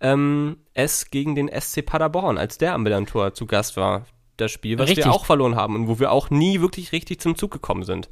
ähm, 0.00 0.56
es 0.74 1.10
gegen 1.10 1.36
den 1.36 1.48
SC 1.48 1.86
Paderborn, 1.86 2.38
als 2.38 2.58
der 2.58 2.74
am 2.74 2.82
Millantor 2.82 3.34
zu 3.34 3.46
Gast 3.46 3.76
war. 3.76 4.06
Das 4.38 4.50
Spiel, 4.50 4.78
was 4.78 4.88
richtig. 4.88 5.04
wir 5.04 5.12
auch 5.12 5.26
verloren 5.26 5.54
haben 5.54 5.76
und 5.76 5.86
wo 5.86 6.00
wir 6.00 6.10
auch 6.10 6.30
nie 6.30 6.60
wirklich 6.60 6.90
richtig 6.90 7.20
zum 7.20 7.36
Zug 7.36 7.52
gekommen 7.52 7.84
sind 7.84 8.08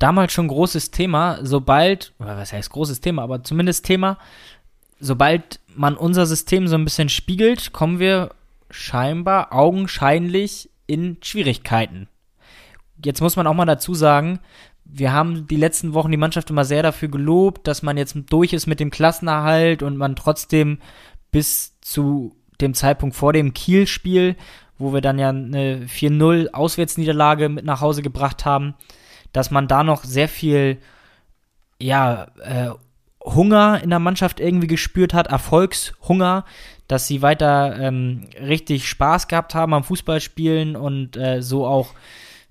damals 0.00 0.32
schon 0.32 0.48
großes 0.48 0.90
Thema, 0.90 1.38
sobald, 1.42 2.14
was 2.18 2.52
heißt 2.52 2.70
großes 2.70 3.00
Thema, 3.00 3.22
aber 3.22 3.44
zumindest 3.44 3.84
Thema, 3.84 4.18
sobald 5.00 5.60
man 5.74 5.96
unser 5.96 6.26
System 6.26 6.68
so 6.68 6.76
ein 6.76 6.84
bisschen 6.84 7.08
spiegelt, 7.08 7.72
kommen 7.72 7.98
wir 7.98 8.30
scheinbar 8.70 9.52
augenscheinlich 9.52 10.70
in 10.86 11.16
Schwierigkeiten. 11.22 12.08
Jetzt 13.04 13.20
muss 13.20 13.36
man 13.36 13.46
auch 13.46 13.54
mal 13.54 13.64
dazu 13.64 13.94
sagen, 13.94 14.40
wir 14.84 15.12
haben 15.12 15.46
die 15.46 15.56
letzten 15.56 15.94
Wochen 15.94 16.10
die 16.10 16.16
Mannschaft 16.16 16.50
immer 16.50 16.64
sehr 16.64 16.82
dafür 16.82 17.08
gelobt, 17.08 17.66
dass 17.66 17.82
man 17.82 17.96
jetzt 17.96 18.16
durch 18.28 18.52
ist 18.52 18.66
mit 18.66 18.80
dem 18.80 18.90
Klassenerhalt 18.90 19.82
und 19.82 19.96
man 19.96 20.16
trotzdem 20.16 20.78
bis 21.30 21.78
zu 21.80 22.36
dem 22.60 22.74
Zeitpunkt 22.74 23.16
vor 23.16 23.32
dem 23.32 23.54
Kiel-Spiel, 23.54 24.36
wo 24.78 24.92
wir 24.92 25.00
dann 25.00 25.18
ja 25.18 25.28
eine 25.28 25.86
4-0 25.86 26.50
Auswärtsniederlage 26.50 27.48
mit 27.48 27.64
nach 27.64 27.80
Hause 27.80 28.02
gebracht 28.02 28.44
haben, 28.44 28.74
dass 29.32 29.50
man 29.50 29.68
da 29.68 29.84
noch 29.84 30.04
sehr 30.04 30.28
viel, 30.28 30.78
ja, 31.78 32.26
äh, 32.42 32.70
Hunger 33.22 33.80
in 33.82 33.90
der 33.90 33.98
Mannschaft 33.98 34.40
irgendwie 34.40 34.66
gespürt 34.66 35.14
hat, 35.14 35.26
Erfolgshunger, 35.28 36.44
dass 36.88 37.06
sie 37.06 37.22
weiter 37.22 37.78
ähm, 37.78 38.28
richtig 38.40 38.88
Spaß 38.88 39.28
gehabt 39.28 39.54
haben 39.54 39.74
am 39.74 39.84
Fußballspielen 39.84 40.76
und 40.76 41.16
äh, 41.16 41.42
so 41.42 41.66
auch 41.66 41.94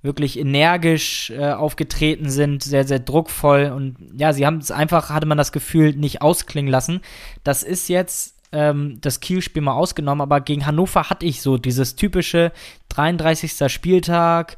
wirklich 0.02 0.40
energisch 0.40 1.30
äh, 1.32 1.52
aufgetreten 1.52 2.30
sind, 2.30 2.64
sehr, 2.64 2.88
sehr 2.88 3.00
druckvoll 3.00 3.72
und 3.76 3.98
ja, 4.18 4.32
sie 4.32 4.46
haben 4.46 4.60
es 4.60 4.72
einfach, 4.72 5.10
hatte 5.10 5.26
man 5.26 5.38
das 5.38 5.52
Gefühl, 5.52 5.94
nicht 5.94 6.22
ausklingen 6.22 6.72
lassen. 6.72 7.02
Das 7.44 7.64
ist 7.64 7.90
jetzt 7.90 8.36
ähm, 8.52 9.00
das 9.02 9.20
Kiel-Spiel 9.20 9.62
mal 9.62 9.74
ausgenommen, 9.74 10.22
aber 10.22 10.40
gegen 10.42 10.66
Hannover 10.66 11.10
hatte 11.10 11.26
ich 11.26 11.42
so 11.42 11.58
dieses 11.58 11.96
typische 11.96 12.52
33. 12.90 13.72
Spieltag, 13.72 14.58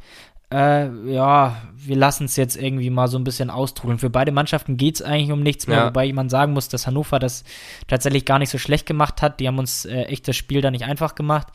äh, 0.51 0.89
ja, 1.12 1.58
wir 1.77 1.96
lassen 1.96 2.25
es 2.25 2.36
jetzt 2.36 2.55
irgendwie 2.55 2.89
mal 2.89 3.08
so 3.08 3.17
ein 3.17 3.24
bisschen 3.24 3.50
austrudeln. 3.50 4.00
Für 4.00 4.10
beide 4.10 4.31
Mannschaften 4.31 4.77
geht 4.77 4.96
es 4.96 5.01
eigentlich 5.01 5.31
um 5.31 5.41
nichts 5.41 5.67
mehr, 5.67 5.77
ja. 5.77 5.86
wobei 5.88 6.12
man 6.13 6.29
sagen 6.29 6.53
muss, 6.53 6.70
dass 6.70 6.86
Hannover 6.88 7.20
das 7.20 7.43
tatsächlich 7.88 8.25
gar 8.25 8.39
nicht 8.39 8.50
so 8.50 8.58
schlecht 8.58 8.86
gemacht 8.86 9.22
hat. 9.22 9.39
Die 9.39 9.48
haben 9.48 9.60
uns 9.60 9.86
äh, 9.86 10.03
echt 10.03 10.27
das 10.27 10.36
Spiel 10.36 10.62
da 10.62 10.70
nicht 10.72 10.86
einfach 10.86 11.15
gemacht. 11.15 11.48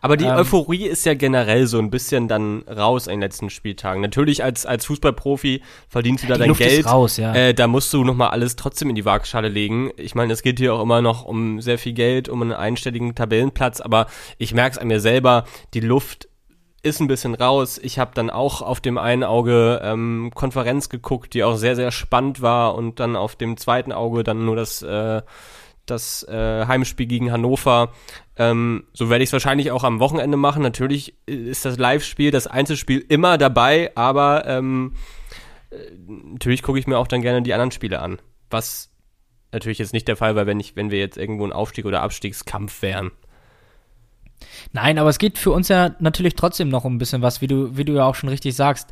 Aber 0.00 0.16
die 0.16 0.24
ähm, 0.24 0.36
Euphorie 0.36 0.86
ist 0.86 1.04
ja 1.06 1.14
generell 1.14 1.66
so 1.66 1.78
ein 1.78 1.90
bisschen 1.90 2.28
dann 2.28 2.62
raus 2.62 3.06
in 3.06 3.14
den 3.14 3.20
letzten 3.20 3.50
Spieltagen. 3.50 4.00
Natürlich 4.00 4.44
als, 4.44 4.64
als 4.64 4.86
Fußballprofi 4.86 5.62
verdienst 5.88 6.24
du 6.24 6.28
da 6.28 6.38
dein 6.38 6.48
Luft 6.48 6.60
Geld. 6.60 6.86
raus, 6.86 7.16
ja. 7.16 7.34
Äh, 7.34 7.54
da 7.54 7.66
musst 7.66 7.92
du 7.92 8.04
nochmal 8.04 8.30
alles 8.30 8.56
trotzdem 8.56 8.90
in 8.90 8.94
die 8.94 9.04
Waagschale 9.04 9.48
legen. 9.48 9.90
Ich 9.96 10.14
meine, 10.14 10.32
es 10.32 10.42
geht 10.42 10.58
hier 10.58 10.74
auch 10.74 10.82
immer 10.82 11.02
noch 11.02 11.24
um 11.24 11.60
sehr 11.60 11.78
viel 11.78 11.92
Geld, 11.92 12.28
um 12.28 12.42
einen 12.42 12.52
einstelligen 12.52 13.14
Tabellenplatz, 13.14 13.80
aber 13.80 14.06
ich 14.38 14.54
merke 14.54 14.76
es 14.76 14.78
an 14.78 14.88
mir 14.88 15.00
selber, 15.00 15.44
die 15.74 15.80
Luft 15.80 16.27
ist 16.82 17.00
ein 17.00 17.08
bisschen 17.08 17.34
raus. 17.34 17.78
Ich 17.82 17.98
habe 17.98 18.12
dann 18.14 18.30
auch 18.30 18.62
auf 18.62 18.80
dem 18.80 18.98
einen 18.98 19.24
Auge 19.24 19.80
ähm, 19.82 20.30
Konferenz 20.34 20.88
geguckt, 20.88 21.34
die 21.34 21.42
auch 21.42 21.56
sehr, 21.56 21.76
sehr 21.76 21.90
spannend 21.90 22.40
war 22.40 22.74
und 22.74 23.00
dann 23.00 23.16
auf 23.16 23.36
dem 23.36 23.56
zweiten 23.56 23.92
Auge 23.92 24.22
dann 24.22 24.44
nur 24.44 24.56
das, 24.56 24.82
äh, 24.82 25.22
das 25.86 26.22
äh, 26.24 26.66
Heimspiel 26.66 27.06
gegen 27.06 27.32
Hannover. 27.32 27.92
Ähm, 28.36 28.84
so 28.92 29.10
werde 29.10 29.24
ich 29.24 29.28
es 29.28 29.32
wahrscheinlich 29.32 29.72
auch 29.72 29.82
am 29.82 29.98
Wochenende 29.98 30.36
machen. 30.36 30.62
Natürlich 30.62 31.14
ist 31.26 31.64
das 31.64 31.78
Live-Spiel, 31.78 32.30
das 32.30 32.46
Einzelspiel 32.46 33.04
immer 33.08 33.38
dabei, 33.38 33.90
aber 33.96 34.46
ähm, 34.46 34.94
äh, 35.70 35.76
natürlich 36.06 36.62
gucke 36.62 36.78
ich 36.78 36.86
mir 36.86 36.98
auch 36.98 37.08
dann 37.08 37.22
gerne 37.22 37.42
die 37.42 37.54
anderen 37.54 37.72
Spiele 37.72 38.00
an. 38.00 38.20
Was 38.50 38.90
natürlich 39.50 39.78
jetzt 39.78 39.92
nicht 39.92 40.06
der 40.06 40.16
Fall 40.16 40.36
war, 40.36 40.46
wenn 40.46 40.60
ich, 40.60 40.76
wenn 40.76 40.90
wir 40.90 40.98
jetzt 40.98 41.16
irgendwo 41.16 41.44
ein 41.44 41.52
Aufstieg 41.52 41.86
oder 41.86 42.02
Abstiegskampf 42.02 42.82
wären. 42.82 43.10
Nein, 44.72 44.98
aber 44.98 45.10
es 45.10 45.18
geht 45.18 45.38
für 45.38 45.50
uns 45.50 45.68
ja 45.68 45.94
natürlich 45.98 46.34
trotzdem 46.34 46.68
noch 46.68 46.84
um 46.84 46.94
ein 46.94 46.98
bisschen 46.98 47.22
was, 47.22 47.40
wie 47.40 47.46
du, 47.46 47.76
wie 47.76 47.84
du 47.84 47.94
ja 47.94 48.04
auch 48.04 48.14
schon 48.14 48.28
richtig 48.28 48.54
sagst. 48.54 48.90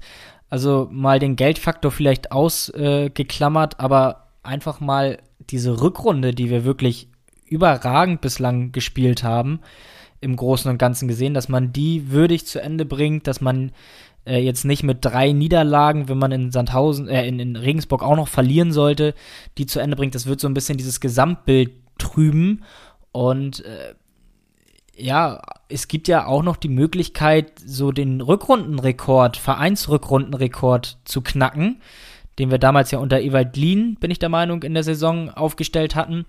Also 0.49 0.89
mal 0.91 1.19
den 1.19 1.37
Geldfaktor 1.37 1.91
vielleicht 1.91 2.33
ausgeklammert, 2.33 3.75
äh, 3.75 3.83
aber 3.83 4.29
einfach 4.43 4.81
mal 4.81 5.19
diese 5.51 5.81
Rückrunde, 5.81 6.33
die 6.33 6.51
wir 6.51 6.65
wirklich 6.65 7.09
überragend 7.47 8.21
bislang 8.21 8.73
gespielt 8.73 9.23
haben, 9.23 9.61
im 10.21 10.37
Großen 10.37 10.71
und 10.71 10.79
Ganzen 10.79 11.09
gesehen, 11.09 11.35
dass 11.35 11.49
man 11.49 11.73
die 11.73 12.11
würdig 12.11 12.47
zu 12.47 12.61
Ende 12.61 12.85
bringt, 12.85 13.27
dass 13.27 13.41
man 13.41 13.73
äh, 14.27 14.39
jetzt 14.39 14.65
nicht 14.65 14.83
mit 14.83 15.05
drei 15.05 15.33
Niederlagen, 15.33 16.09
wenn 16.09 16.19
man 16.19 16.33
in 16.33 16.51
Sandhausen, 16.51 17.09
äh, 17.09 17.27
in, 17.27 17.39
in 17.39 17.57
Regensburg 17.57 18.03
auch 18.03 18.17
noch 18.17 18.29
verlieren 18.29 18.73
sollte, 18.73 19.15
die 19.59 19.67
zu 19.67 19.81
Ende 19.81 19.97
bringt. 19.97 20.15
Das 20.15 20.27
wird 20.27 20.41
so 20.41 20.49
ein 20.49 20.55
bisschen 20.55 20.79
dieses 20.79 21.01
Gesamtbild 21.01 21.71
trüben. 21.99 22.65
Und 23.13 23.65
äh, 23.65 23.95
ja, 24.97 25.43
es 25.69 25.89
gibt 25.89 26.09
ja 26.09 26.27
auch 26.27 26.43
noch 26.43 26.57
die 26.57 26.69
Möglichkeit, 26.69 27.53
so 27.65 27.93
den 27.93 28.21
Rückrundenrekord, 28.21 29.37
Vereinsrückrundenrekord 29.37 30.99
zu 31.05 31.21
knacken, 31.21 31.81
den 32.39 32.51
wir 32.51 32.59
damals 32.59 32.91
ja 32.91 32.99
unter 32.99 33.21
Ewald 33.21 33.57
Lien, 33.57 33.97
bin 34.01 34.11
ich 34.11 34.19
der 34.19 34.29
Meinung, 34.29 34.63
in 34.63 34.75
der 34.75 34.83
Saison 34.83 35.31
aufgestellt 35.31 35.95
hatten. 35.95 36.27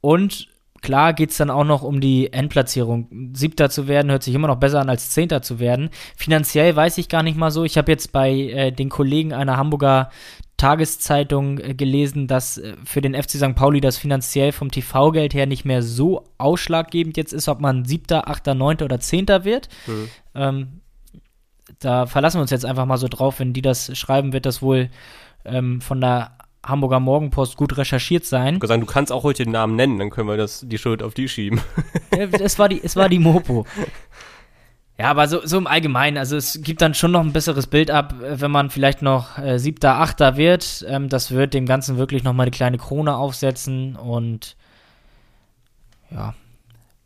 Und 0.00 0.48
klar 0.80 1.12
geht 1.12 1.30
es 1.30 1.36
dann 1.36 1.50
auch 1.50 1.64
noch 1.64 1.82
um 1.82 2.00
die 2.00 2.32
Endplatzierung. 2.32 3.32
Siebter 3.34 3.70
zu 3.70 3.88
werden 3.88 4.10
hört 4.10 4.22
sich 4.22 4.34
immer 4.34 4.48
noch 4.48 4.56
besser 4.56 4.80
an 4.80 4.90
als 4.90 5.10
Zehnter 5.10 5.42
zu 5.42 5.58
werden. 5.58 5.90
Finanziell 6.16 6.74
weiß 6.74 6.98
ich 6.98 7.08
gar 7.08 7.22
nicht 7.22 7.36
mal 7.36 7.50
so. 7.50 7.64
Ich 7.64 7.78
habe 7.78 7.90
jetzt 7.90 8.12
bei 8.12 8.30
äh, 8.30 8.72
den 8.72 8.88
Kollegen 8.88 9.32
einer 9.32 9.56
Hamburger 9.56 10.10
Tageszeitung 10.58 11.58
äh, 11.58 11.74
gelesen, 11.74 12.26
dass 12.26 12.58
äh, 12.58 12.74
für 12.84 13.00
den 13.00 13.14
FC 13.14 13.30
St. 13.30 13.54
Pauli 13.54 13.80
das 13.80 13.96
finanziell 13.96 14.52
vom 14.52 14.70
TV-Geld 14.70 15.32
her 15.32 15.46
nicht 15.46 15.64
mehr 15.64 15.82
so 15.82 16.24
ausschlaggebend 16.36 17.16
jetzt 17.16 17.32
ist, 17.32 17.48
ob 17.48 17.60
man 17.60 17.86
siebter, 17.86 18.28
achter, 18.28 18.54
neunter 18.54 18.84
oder 18.84 19.00
zehnter 19.00 19.44
wird. 19.44 19.68
Mhm. 19.86 20.08
Ähm, 20.34 20.68
da 21.78 22.06
verlassen 22.06 22.38
wir 22.38 22.42
uns 22.42 22.50
jetzt 22.50 22.66
einfach 22.66 22.86
mal 22.86 22.98
so 22.98 23.08
drauf, 23.08 23.38
wenn 23.38 23.52
die 23.52 23.62
das 23.62 23.96
schreiben, 23.96 24.32
wird 24.32 24.46
das 24.46 24.60
wohl 24.60 24.90
ähm, 25.44 25.80
von 25.80 26.00
der 26.00 26.32
Hamburger 26.64 27.00
Morgenpost 27.00 27.56
gut 27.56 27.76
recherchiert 27.76 28.24
sein. 28.24 28.58
Ich 28.60 28.68
sagen, 28.68 28.80
du 28.80 28.86
kannst 28.86 29.12
auch 29.12 29.22
heute 29.22 29.44
den 29.44 29.52
Namen 29.52 29.76
nennen, 29.76 29.98
dann 29.98 30.10
können 30.10 30.28
wir 30.28 30.36
das, 30.36 30.64
die 30.66 30.78
Schuld 30.78 31.02
auf 31.02 31.14
die 31.14 31.28
schieben. 31.28 31.60
es, 32.10 32.58
war 32.58 32.68
die, 32.68 32.82
es 32.82 32.96
war 32.96 33.08
die 33.08 33.20
Mopo. 33.20 33.64
Ja, 34.98 35.10
aber 35.10 35.28
so, 35.28 35.46
so 35.46 35.58
im 35.58 35.68
Allgemeinen, 35.68 36.18
also 36.18 36.36
es 36.36 36.60
gibt 36.62 36.82
dann 36.82 36.92
schon 36.92 37.12
noch 37.12 37.20
ein 37.20 37.32
besseres 37.32 37.68
Bild 37.68 37.90
ab, 37.90 38.14
äh, 38.20 38.40
wenn 38.40 38.50
man 38.50 38.68
vielleicht 38.68 39.00
noch 39.00 39.38
äh, 39.38 39.58
siebter, 39.58 39.94
achter 39.96 40.36
wird. 40.36 40.84
Ähm, 40.88 41.08
das 41.08 41.30
wird 41.30 41.54
dem 41.54 41.66
Ganzen 41.66 41.98
wirklich 41.98 42.24
nochmal 42.24 42.44
eine 42.44 42.50
kleine 42.50 42.78
Krone 42.78 43.16
aufsetzen 43.16 43.94
und 43.94 44.56
ja, 46.10 46.34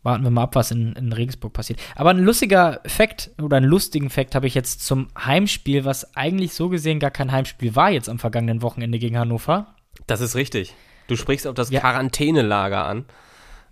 warten 0.01 0.23
wir 0.23 0.31
mal 0.31 0.43
ab, 0.43 0.55
was 0.55 0.71
in, 0.71 0.93
in 0.93 1.13
Regensburg 1.13 1.53
passiert. 1.53 1.79
Aber 1.95 2.09
ein 2.09 2.19
lustiger 2.19 2.81
Fakt 2.87 3.29
oder 3.39 3.57
einen 3.57 3.67
lustigen 3.67 4.09
Fakt 4.09 4.33
habe 4.33 4.47
ich 4.47 4.55
jetzt 4.55 4.83
zum 4.85 5.07
Heimspiel, 5.17 5.85
was 5.85 6.15
eigentlich 6.15 6.55
so 6.55 6.69
gesehen 6.69 6.99
gar 6.99 7.11
kein 7.11 7.31
Heimspiel 7.31 7.75
war 7.75 7.91
jetzt 7.91 8.09
am 8.09 8.17
vergangenen 8.17 8.63
Wochenende 8.63 8.97
gegen 8.97 9.19
Hannover. 9.19 9.75
Das 10.07 10.19
ist 10.19 10.35
richtig. 10.35 10.73
Du 11.07 11.15
sprichst 11.15 11.45
auf 11.45 11.53
das 11.53 11.69
ja. 11.69 11.79
Quarantänelager 11.79 12.85
an. 12.85 13.05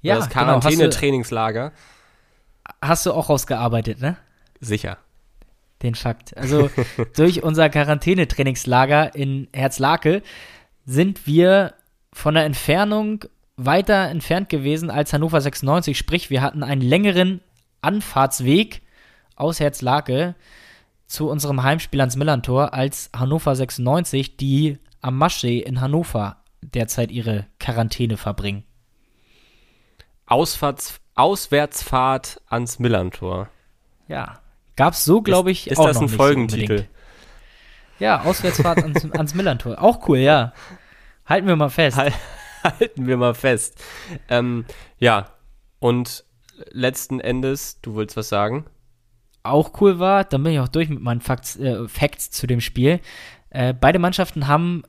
Ja, 0.03 0.15
das 0.15 0.29
Quarantäne-Trainingslager. 0.29 1.69
Genau, 1.69 1.81
hast 2.81 3.05
du 3.05 3.13
auch 3.13 3.29
rausgearbeitet, 3.29 4.01
ne? 4.01 4.17
Sicher. 4.59 4.97
Den 5.81 5.95
Fakt. 5.95 6.37
Also 6.37 6.69
durch 7.15 7.43
unser 7.43 7.69
Quarantänetrainingslager 7.69 9.15
in 9.15 9.47
Herzlake 9.53 10.21
sind 10.85 11.25
wir 11.25 11.73
von 12.13 12.35
der 12.35 12.45
Entfernung 12.45 13.25
weiter 13.57 14.09
entfernt 14.09 14.49
gewesen 14.49 14.89
als 14.89 15.13
Hannover 15.13 15.41
96. 15.41 15.97
Sprich, 15.97 16.29
wir 16.29 16.41
hatten 16.41 16.63
einen 16.63 16.81
längeren 16.81 17.41
Anfahrtsweg 17.81 18.81
aus 19.35 19.59
Herzlake 19.59 20.35
zu 21.07 21.29
unserem 21.29 21.63
Heimspiel 21.63 21.99
ans 21.99 22.15
Millantor 22.15 22.73
als 22.73 23.09
Hannover 23.15 23.55
96, 23.55 24.37
die 24.37 24.77
am 25.01 25.17
Maschsee 25.17 25.59
in 25.59 25.81
Hannover 25.81 26.37
derzeit 26.61 27.11
ihre 27.11 27.47
Quarantäne 27.59 28.17
verbringen. 28.17 28.63
Ausfahrts 30.25 31.00
Auswärtsfahrt 31.15 32.41
ans 32.47 32.79
Millantor. 32.79 33.49
Ja. 34.07 34.39
Gab's 34.75 35.05
so, 35.05 35.21
glaube 35.21 35.51
ich, 35.51 35.67
ist, 35.67 35.73
ist 35.73 35.79
auch 35.79 35.87
das 35.87 35.95
noch 35.95 36.03
ein 36.03 36.09
Folgentitel? 36.09 36.87
Ja, 37.99 38.21
Auswärtsfahrt 38.21 38.79
ans, 38.79 39.05
ans 39.11 39.35
Millantor. 39.35 39.81
Auch 39.81 40.07
cool, 40.07 40.17
ja. 40.17 40.53
Halten 41.25 41.47
wir 41.47 41.55
mal 41.55 41.69
fest. 41.69 41.97
Halt, 41.97 42.13
halten 42.63 43.07
wir 43.07 43.17
mal 43.17 43.33
fest. 43.33 43.83
Ähm, 44.29 44.65
ja, 44.97 45.27
und 45.79 46.23
letzten 46.71 47.19
Endes, 47.19 47.79
du 47.81 47.95
willst 47.95 48.17
was 48.17 48.29
sagen? 48.29 48.65
Auch 49.43 49.81
cool 49.81 49.99
war, 49.99 50.23
dann 50.23 50.43
bin 50.43 50.53
ich 50.53 50.59
auch 50.59 50.67
durch 50.67 50.89
mit 50.89 51.01
meinen 51.01 51.21
Facts, 51.21 51.57
äh, 51.57 51.87
Facts 51.87 52.31
zu 52.31 52.47
dem 52.47 52.61
Spiel. 52.61 52.99
Äh, 53.49 53.73
beide 53.73 53.99
Mannschaften 53.99 54.47
haben 54.47 54.83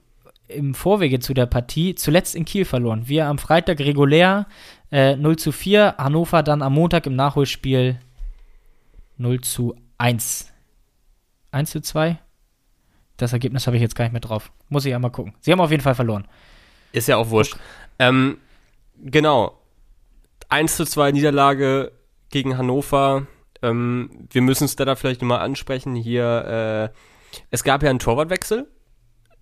im 0.48 0.74
Vorwege 0.74 1.18
zu 1.20 1.34
der 1.34 1.46
Partie 1.46 1.94
zuletzt 1.94 2.34
in 2.34 2.44
Kiel 2.44 2.64
verloren. 2.64 3.08
Wir 3.08 3.26
am 3.26 3.38
Freitag 3.38 3.80
regulär 3.80 4.46
äh, 4.92 5.16
0 5.16 5.36
zu 5.36 5.50
4, 5.50 5.96
Hannover 5.98 6.42
dann 6.42 6.62
am 6.62 6.74
Montag 6.74 7.06
im 7.06 7.16
Nachholspiel 7.16 7.98
0 9.16 9.40
zu 9.40 9.74
1. 9.98 10.52
1 11.50 11.70
zu 11.70 11.80
2? 11.80 12.18
Das 13.16 13.32
Ergebnis 13.32 13.66
habe 13.66 13.76
ich 13.76 13.82
jetzt 13.82 13.96
gar 13.96 14.04
nicht 14.04 14.12
mehr 14.12 14.20
drauf. 14.20 14.52
Muss 14.68 14.84
ich 14.84 14.94
einmal 14.94 15.10
gucken. 15.10 15.34
Sie 15.40 15.50
haben 15.50 15.60
auf 15.60 15.70
jeden 15.70 15.82
Fall 15.82 15.94
verloren. 15.94 16.28
Ist 16.92 17.08
ja 17.08 17.16
auch 17.16 17.30
wurscht. 17.30 17.56
Ähm, 17.98 18.38
genau. 19.02 19.58
1 20.48 20.76
zu 20.76 20.84
2 20.84 21.12
Niederlage 21.12 21.92
gegen 22.30 22.58
Hannover. 22.58 23.26
Ähm, 23.62 24.10
wir 24.30 24.42
müssen 24.42 24.64
es 24.64 24.76
da 24.76 24.94
vielleicht 24.94 25.22
nochmal 25.22 25.40
ansprechen. 25.40 25.94
Hier, 25.94 26.90
äh, 26.92 26.98
es 27.50 27.64
gab 27.64 27.82
ja 27.82 27.90
einen 27.90 27.98
Torwartwechsel 27.98 28.68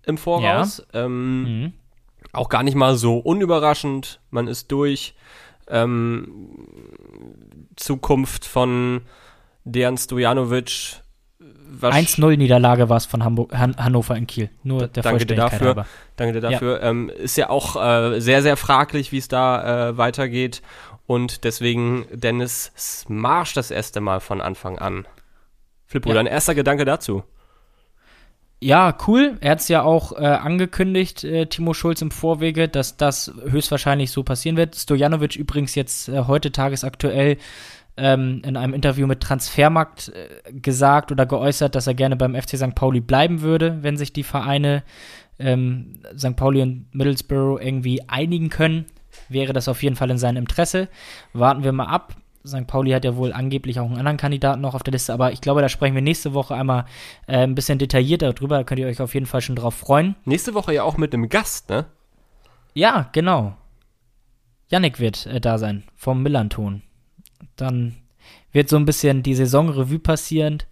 im 0.03 0.17
Voraus. 0.17 0.85
Ja. 0.93 1.05
Ähm, 1.05 1.43
mhm. 1.43 1.73
Auch 2.33 2.49
gar 2.49 2.63
nicht 2.63 2.75
mal 2.75 2.95
so 2.95 3.17
unüberraschend. 3.17 4.19
Man 4.29 4.47
ist 4.47 4.71
durch. 4.71 5.15
Ähm, 5.67 6.57
Zukunft 7.75 8.45
von 8.45 9.01
Dejan 9.63 9.97
Stojanovic 9.97 11.01
1-0-Niederlage 11.81 12.89
war 12.89 12.97
es 12.97 13.05
von 13.05 13.23
Hamburg, 13.23 13.57
Han 13.57 13.75
Hannover 13.77 14.15
in 14.15 14.27
Kiel. 14.27 14.49
Nur 14.63 14.87
der 14.87 15.03
danke 15.03 15.25
dir 15.25 15.35
dafür. 15.35 15.85
Danke 16.15 16.33
dir 16.33 16.41
dafür. 16.41 16.81
Ja. 16.81 16.89
Ähm, 16.89 17.09
ist 17.09 17.37
ja 17.37 17.49
auch 17.49 17.75
äh, 17.75 18.19
sehr, 18.19 18.41
sehr 18.41 18.57
fraglich, 18.57 19.11
wie 19.11 19.17
es 19.17 19.27
da 19.27 19.89
äh, 19.89 19.97
weitergeht. 19.97 20.61
Und 21.07 21.43
deswegen 21.43 22.05
Dennis 22.11 22.71
Smarsch 22.77 23.53
das 23.53 23.71
erste 23.71 24.01
Mal 24.01 24.19
von 24.19 24.41
Anfang 24.41 24.79
an. 24.79 25.07
Flippo, 25.85 26.09
ja. 26.09 26.15
dein 26.15 26.27
erster 26.27 26.55
Gedanke 26.55 26.85
dazu? 26.85 27.23
Ja, 28.63 28.95
cool. 29.07 29.37
Er 29.41 29.51
hat 29.51 29.59
es 29.61 29.69
ja 29.69 29.81
auch 29.81 30.11
äh, 30.11 30.23
angekündigt, 30.23 31.23
äh, 31.23 31.47
Timo 31.47 31.73
Schulz 31.73 32.03
im 32.03 32.11
Vorwege, 32.11 32.69
dass 32.69 32.95
das 32.95 33.33
höchstwahrscheinlich 33.43 34.11
so 34.11 34.21
passieren 34.21 34.55
wird. 34.55 34.75
Stojanovic 34.75 35.35
übrigens 35.35 35.73
jetzt 35.73 36.09
äh, 36.09 36.25
heute 36.27 36.51
tagesaktuell 36.51 37.37
ähm, 37.97 38.43
in 38.45 38.57
einem 38.57 38.75
Interview 38.75 39.07
mit 39.07 39.21
Transfermarkt 39.21 40.09
äh, 40.09 40.53
gesagt 40.53 41.11
oder 41.11 41.25
geäußert, 41.25 41.73
dass 41.73 41.87
er 41.87 41.95
gerne 41.95 42.15
beim 42.15 42.35
FC 42.35 42.55
St. 42.55 42.75
Pauli 42.75 43.01
bleiben 43.01 43.41
würde, 43.41 43.79
wenn 43.81 43.97
sich 43.97 44.13
die 44.13 44.23
Vereine 44.23 44.83
ähm, 45.39 45.95
St. 46.15 46.35
Pauli 46.35 46.61
und 46.61 46.85
Middlesbrough 46.93 47.59
irgendwie 47.59 48.07
einigen 48.07 48.49
können. 48.49 48.85
Wäre 49.27 49.53
das 49.53 49.69
auf 49.69 49.81
jeden 49.81 49.95
Fall 49.95 50.11
in 50.11 50.19
seinem 50.19 50.37
Interesse. 50.37 50.87
Warten 51.33 51.63
wir 51.63 51.71
mal 51.71 51.87
ab. 51.87 52.15
St. 52.45 52.65
Pauli 52.67 52.91
hat 52.91 53.05
ja 53.05 53.15
wohl 53.15 53.33
angeblich 53.33 53.79
auch 53.79 53.85
einen 53.85 53.97
anderen 53.97 54.17
Kandidaten 54.17 54.61
noch 54.61 54.73
auf 54.73 54.83
der 54.83 54.93
Liste, 54.93 55.13
aber 55.13 55.31
ich 55.31 55.41
glaube, 55.41 55.61
da 55.61 55.69
sprechen 55.69 55.95
wir 55.95 56.01
nächste 56.01 56.33
Woche 56.33 56.55
einmal 56.55 56.85
äh, 57.27 57.43
ein 57.43 57.55
bisschen 57.55 57.77
detaillierter 57.77 58.33
drüber. 58.33 58.57
Da 58.57 58.63
könnt 58.63 58.79
ihr 58.79 58.87
euch 58.87 59.01
auf 59.01 59.13
jeden 59.13 59.25
Fall 59.25 59.41
schon 59.41 59.55
drauf 59.55 59.75
freuen. 59.75 60.15
Nächste 60.25 60.53
Woche 60.53 60.73
ja 60.73 60.83
auch 60.83 60.97
mit 60.97 61.13
einem 61.13 61.29
Gast, 61.29 61.69
ne? 61.69 61.85
Ja, 62.73 63.09
genau. 63.11 63.55
Yannick 64.69 64.99
wird 64.99 65.25
äh, 65.25 65.39
da 65.39 65.57
sein, 65.57 65.83
vom 65.95 66.23
Millanton. 66.23 66.81
Dann 67.55 67.97
wird 68.51 68.69
so 68.69 68.77
ein 68.77 68.85
bisschen 68.85 69.23
die 69.23 69.35
Saisonrevue 69.35 69.99
passieren 69.99 70.63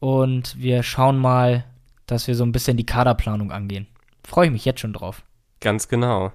und 0.00 0.60
wir 0.60 0.82
schauen 0.82 1.18
mal, 1.18 1.64
dass 2.06 2.26
wir 2.26 2.34
so 2.34 2.44
ein 2.44 2.52
bisschen 2.52 2.76
die 2.76 2.86
Kaderplanung 2.86 3.52
angehen. 3.52 3.86
Freue 4.24 4.46
ich 4.46 4.52
mich 4.52 4.64
jetzt 4.64 4.80
schon 4.80 4.92
drauf. 4.92 5.22
Ganz 5.60 5.88
genau. 5.88 6.32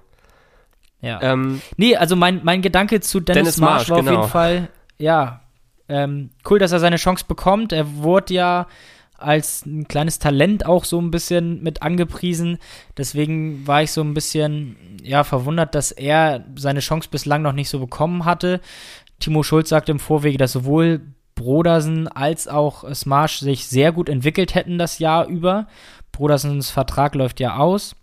Ja. 1.00 1.22
Ähm, 1.22 1.60
nee, 1.76 1.96
also 1.96 2.16
mein, 2.16 2.40
mein 2.42 2.62
Gedanke 2.62 3.00
zu 3.00 3.20
Dennis, 3.20 3.56
Dennis 3.56 3.56
Marsch, 3.58 3.88
Marsch 3.88 3.90
war 3.90 3.98
genau. 3.98 4.10
auf 4.10 4.16
jeden 4.18 4.30
Fall, 4.30 4.68
ja, 4.98 5.40
ähm, 5.88 6.30
cool, 6.48 6.58
dass 6.58 6.72
er 6.72 6.80
seine 6.80 6.96
Chance 6.96 7.24
bekommt. 7.26 7.72
Er 7.72 7.96
wurde 7.96 8.34
ja 8.34 8.66
als 9.16 9.66
ein 9.66 9.88
kleines 9.88 10.18
Talent 10.20 10.64
auch 10.64 10.84
so 10.84 11.00
ein 11.00 11.10
bisschen 11.10 11.62
mit 11.62 11.82
angepriesen. 11.82 12.58
Deswegen 12.96 13.66
war 13.66 13.82
ich 13.82 13.90
so 13.90 14.00
ein 14.00 14.14
bisschen, 14.14 14.76
ja, 15.02 15.24
verwundert, 15.24 15.74
dass 15.74 15.90
er 15.90 16.44
seine 16.56 16.80
Chance 16.80 17.08
bislang 17.10 17.42
noch 17.42 17.52
nicht 17.52 17.68
so 17.68 17.80
bekommen 17.80 18.24
hatte. 18.24 18.60
Timo 19.18 19.42
Schulz 19.42 19.68
sagte 19.70 19.92
im 19.92 19.98
Vorwege, 19.98 20.38
dass 20.38 20.52
sowohl 20.52 21.00
Brodersen 21.34 22.08
als 22.08 22.48
auch 22.48 22.84
Smash 22.94 23.40
sich 23.40 23.66
sehr 23.66 23.92
gut 23.92 24.08
entwickelt 24.08 24.54
hätten 24.54 24.78
das 24.78 24.98
Jahr 24.98 25.26
über. 25.26 25.66
Brodersens 26.12 26.70
Vertrag 26.70 27.14
läuft 27.14 27.40
ja 27.40 27.56
aus. 27.56 27.96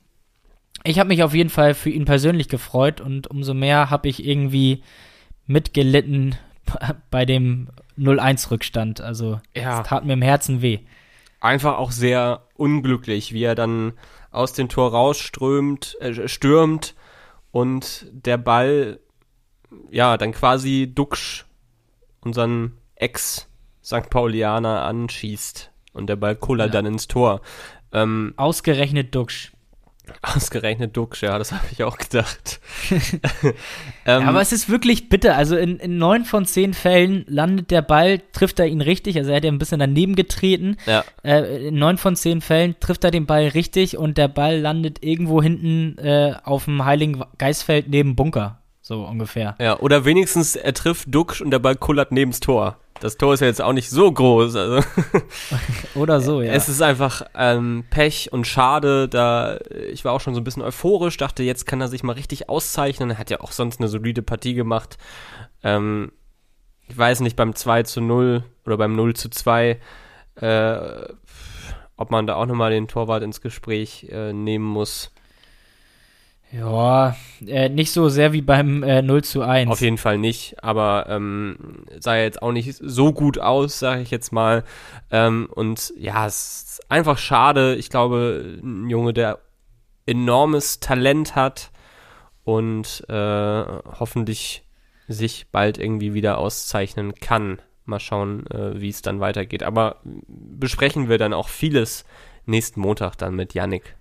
Ich 0.85 0.99
habe 0.99 1.09
mich 1.09 1.23
auf 1.23 1.33
jeden 1.33 1.49
Fall 1.49 1.73
für 1.73 1.89
ihn 1.89 2.05
persönlich 2.05 2.47
gefreut 2.47 3.01
und 3.01 3.27
umso 3.27 3.53
mehr 3.53 3.89
habe 3.89 4.07
ich 4.07 4.25
irgendwie 4.25 4.83
mitgelitten 5.47 6.35
bei 7.11 7.25
dem 7.25 7.69
0-1-Rückstand. 7.97 9.01
Also 9.01 9.39
ja. 9.55 9.81
es 9.81 9.87
tat 9.87 10.05
mir 10.05 10.13
im 10.13 10.21
Herzen 10.21 10.61
weh. 10.61 10.79
Einfach 11.39 11.77
auch 11.77 11.91
sehr 11.91 12.43
unglücklich, 12.55 13.33
wie 13.33 13.43
er 13.43 13.55
dann 13.55 13.93
aus 14.31 14.53
dem 14.53 14.69
Tor 14.69 14.91
rausströmt, 14.91 15.97
äh, 16.01 16.27
stürmt 16.27 16.95
und 17.51 18.07
der 18.11 18.37
Ball 18.37 18.99
ja, 19.89 20.17
dann 20.17 20.31
quasi 20.31 20.91
Duxch, 20.93 21.45
unseren 22.21 22.77
Ex-St. 22.95 24.09
Paulianer, 24.09 24.83
anschießt 24.83 25.71
und 25.93 26.07
der 26.07 26.15
Ball 26.15 26.35
kullert 26.35 26.67
ja. 26.67 26.73
dann 26.73 26.85
ins 26.85 27.07
Tor. 27.07 27.41
Ähm, 27.91 28.33
Ausgerechnet 28.37 29.13
Duxch. 29.15 29.51
Ausgerechnet 30.21 30.95
Duxch, 30.95 31.23
ja, 31.23 31.37
das 31.37 31.51
habe 31.51 31.65
ich 31.71 31.83
auch 31.83 31.97
gedacht. 31.97 32.59
ähm, 32.91 33.53
ja, 34.05 34.19
aber 34.21 34.41
es 34.41 34.51
ist 34.51 34.69
wirklich 34.69 35.09
bitter. 35.09 35.35
Also 35.35 35.55
in, 35.55 35.77
in 35.77 35.97
neun 35.97 36.25
von 36.25 36.45
zehn 36.45 36.73
Fällen 36.73 37.25
landet 37.27 37.71
der 37.71 37.81
Ball, 37.81 38.21
trifft 38.31 38.59
er 38.59 38.67
ihn 38.67 38.81
richtig. 38.81 39.17
Also 39.17 39.31
er 39.31 39.37
hat 39.37 39.43
ja 39.43 39.51
ein 39.51 39.59
bisschen 39.59 39.79
daneben 39.79 40.15
getreten. 40.15 40.77
Ja. 40.85 41.03
Äh, 41.23 41.67
in 41.67 41.75
neun 41.75 41.97
von 41.97 42.15
zehn 42.15 42.41
Fällen 42.41 42.75
trifft 42.79 43.03
er 43.03 43.11
den 43.11 43.25
Ball 43.25 43.47
richtig 43.47 43.97
und 43.97 44.17
der 44.17 44.27
Ball 44.27 44.59
landet 44.59 45.03
irgendwo 45.03 45.41
hinten 45.41 45.97
äh, 45.97 46.35
auf 46.43 46.65
dem 46.65 46.85
Heiligen 46.85 47.23
Geistfeld 47.37 47.89
neben 47.89 48.15
Bunker. 48.15 48.59
So 48.81 49.03
ungefähr. 49.03 49.55
Ja, 49.59 49.79
oder 49.79 50.05
wenigstens 50.05 50.55
er 50.55 50.73
trifft 50.73 51.13
Duxch 51.13 51.41
und 51.41 51.49
der 51.51 51.59
Ball 51.59 51.75
kullert 51.75 52.11
neben's 52.11 52.39
Tor. 52.39 52.77
Das 53.01 53.17
Tor 53.17 53.33
ist 53.33 53.41
ja 53.41 53.47
jetzt 53.47 53.61
auch 53.61 53.73
nicht 53.73 53.89
so 53.89 54.11
groß. 54.11 54.55
Also. 54.55 54.87
Oder 55.95 56.21
so, 56.21 56.41
ja. 56.41 56.53
Es 56.53 56.69
ist 56.69 56.81
einfach 56.81 57.23
ähm, 57.35 57.83
Pech 57.89 58.31
und 58.31 58.47
schade. 58.47 59.09
Da 59.09 59.59
ich 59.91 60.05
war 60.05 60.13
auch 60.13 60.21
schon 60.21 60.33
so 60.33 60.41
ein 60.41 60.43
bisschen 60.45 60.63
euphorisch, 60.63 61.17
dachte, 61.17 61.43
jetzt 61.43 61.65
kann 61.65 61.81
er 61.81 61.87
sich 61.87 62.03
mal 62.03 62.13
richtig 62.13 62.49
auszeichnen. 62.49 63.11
Er 63.11 63.17
hat 63.17 63.29
ja 63.29 63.41
auch 63.41 63.51
sonst 63.51 63.79
eine 63.79 63.89
solide 63.89 64.21
Partie 64.21 64.53
gemacht. 64.53 64.97
Ähm, 65.61 66.11
ich 66.87 66.97
weiß 66.97 67.19
nicht, 67.21 67.35
beim 67.35 67.55
2 67.55 67.83
zu 67.83 68.01
0 68.01 68.43
oder 68.65 68.77
beim 68.77 68.95
0 68.95 69.15
zu 69.15 69.29
2, 69.29 69.79
äh, 70.35 71.13
ob 71.97 72.11
man 72.11 72.27
da 72.27 72.35
auch 72.35 72.45
nochmal 72.45 72.71
den 72.71 72.87
Torwart 72.87 73.23
ins 73.23 73.41
Gespräch 73.41 74.07
äh, 74.09 74.33
nehmen 74.33 74.65
muss. 74.65 75.11
Ja, 76.57 77.17
äh, 77.45 77.67
nicht 77.67 77.91
so 77.91 78.07
sehr 78.07 78.31
wie 78.31 78.41
beim 78.41 78.81
äh, 78.81 79.01
0 79.01 79.23
zu 79.23 79.41
1. 79.41 79.69
Auf 79.69 79.81
jeden 79.81 79.97
Fall 79.97 80.17
nicht, 80.17 80.63
aber 80.63 81.07
ähm, 81.09 81.85
sah 81.99 82.15
jetzt 82.15 82.41
auch 82.41 82.53
nicht 82.53 82.75
so 82.81 83.11
gut 83.11 83.39
aus, 83.39 83.79
sage 83.79 84.01
ich 84.01 84.11
jetzt 84.11 84.31
mal. 84.31 84.63
Ähm, 85.11 85.49
und 85.53 85.93
ja, 85.97 86.25
es 86.25 86.63
ist 86.63 86.91
einfach 86.91 87.17
schade. 87.17 87.75
Ich 87.75 87.89
glaube, 87.89 88.59
ein 88.63 88.89
Junge, 88.89 89.13
der 89.13 89.39
enormes 90.05 90.79
Talent 90.79 91.35
hat 91.35 91.71
und 92.45 93.03
äh, 93.09 93.63
hoffentlich 93.99 94.63
sich 95.09 95.47
bald 95.51 95.77
irgendwie 95.77 96.13
wieder 96.13 96.37
auszeichnen 96.37 97.15
kann. 97.15 97.61
Mal 97.83 97.99
schauen, 97.99 98.47
äh, 98.47 98.79
wie 98.79 98.89
es 98.89 99.01
dann 99.01 99.19
weitergeht. 99.19 99.63
Aber 99.63 99.97
besprechen 100.03 101.09
wir 101.09 101.17
dann 101.17 101.33
auch 101.33 101.49
vieles 101.49 102.05
nächsten 102.45 102.79
Montag 102.79 103.17
dann 103.17 103.35
mit 103.35 103.53
Yannick. 103.53 103.95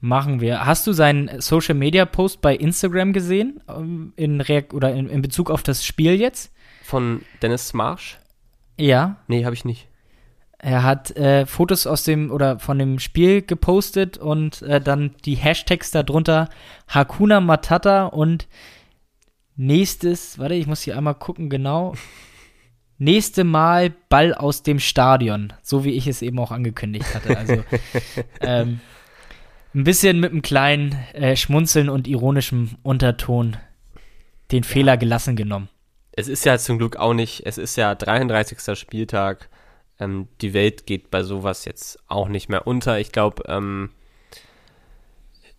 Machen 0.00 0.40
wir. 0.40 0.66
Hast 0.66 0.86
du 0.86 0.92
seinen 0.92 1.40
Social 1.40 1.74
Media 1.74 2.04
Post 2.04 2.40
bei 2.40 2.54
Instagram 2.54 3.12
gesehen? 3.12 3.60
Ähm, 3.68 4.12
in 4.16 4.40
Reak 4.40 4.74
oder 4.74 4.92
in, 4.92 5.08
in, 5.08 5.22
Bezug 5.22 5.50
auf 5.50 5.62
das 5.62 5.84
Spiel 5.84 6.14
jetzt? 6.14 6.52
Von 6.82 7.22
Dennis 7.40 7.72
Marsch? 7.72 8.18
Ja. 8.76 9.16
Nee, 9.28 9.44
habe 9.44 9.54
ich 9.54 9.64
nicht. 9.64 9.88
Er 10.58 10.82
hat 10.82 11.14
äh, 11.16 11.44
Fotos 11.46 11.86
aus 11.86 12.04
dem 12.04 12.30
oder 12.30 12.58
von 12.58 12.78
dem 12.78 12.98
Spiel 12.98 13.42
gepostet 13.42 14.16
und 14.16 14.62
äh, 14.62 14.80
dann 14.80 15.14
die 15.24 15.34
Hashtags 15.34 15.90
darunter 15.90 16.48
Hakuna 16.88 17.40
Matata 17.40 18.06
und 18.06 18.48
nächstes, 19.56 20.38
warte, 20.38 20.54
ich 20.54 20.66
muss 20.66 20.82
hier 20.82 20.96
einmal 20.96 21.16
gucken, 21.16 21.50
genau. 21.50 21.94
Nächste 22.98 23.44
Mal 23.44 23.92
Ball 24.08 24.32
aus 24.32 24.62
dem 24.62 24.78
Stadion, 24.78 25.52
so 25.62 25.84
wie 25.84 25.90
ich 25.90 26.06
es 26.06 26.22
eben 26.22 26.38
auch 26.38 26.52
angekündigt 26.52 27.14
hatte. 27.14 27.36
Also 27.36 27.64
ähm, 28.40 28.80
ein 29.74 29.84
bisschen 29.84 30.20
mit 30.20 30.30
einem 30.30 30.42
kleinen 30.42 30.92
äh, 31.12 31.36
Schmunzeln 31.36 31.88
und 31.88 32.06
ironischem 32.06 32.70
Unterton 32.82 33.56
den 34.52 34.64
Fehler 34.64 34.96
gelassen 34.96 35.36
genommen. 35.36 35.68
es 36.12 36.28
ist 36.28 36.44
ja 36.44 36.56
zum 36.58 36.78
Glück 36.78 36.96
auch 36.96 37.14
nicht, 37.14 37.42
es 37.44 37.58
ist 37.58 37.76
ja 37.76 37.94
33. 37.94 38.78
Spieltag. 38.78 39.48
Ähm, 39.98 40.28
die 40.40 40.54
Welt 40.54 40.86
geht 40.86 41.10
bei 41.10 41.22
sowas 41.22 41.64
jetzt 41.64 41.98
auch 42.08 42.28
nicht 42.28 42.48
mehr 42.48 42.66
unter. 42.66 42.98
Ich 42.98 43.12
glaube, 43.12 43.42
ähm, 43.46 43.90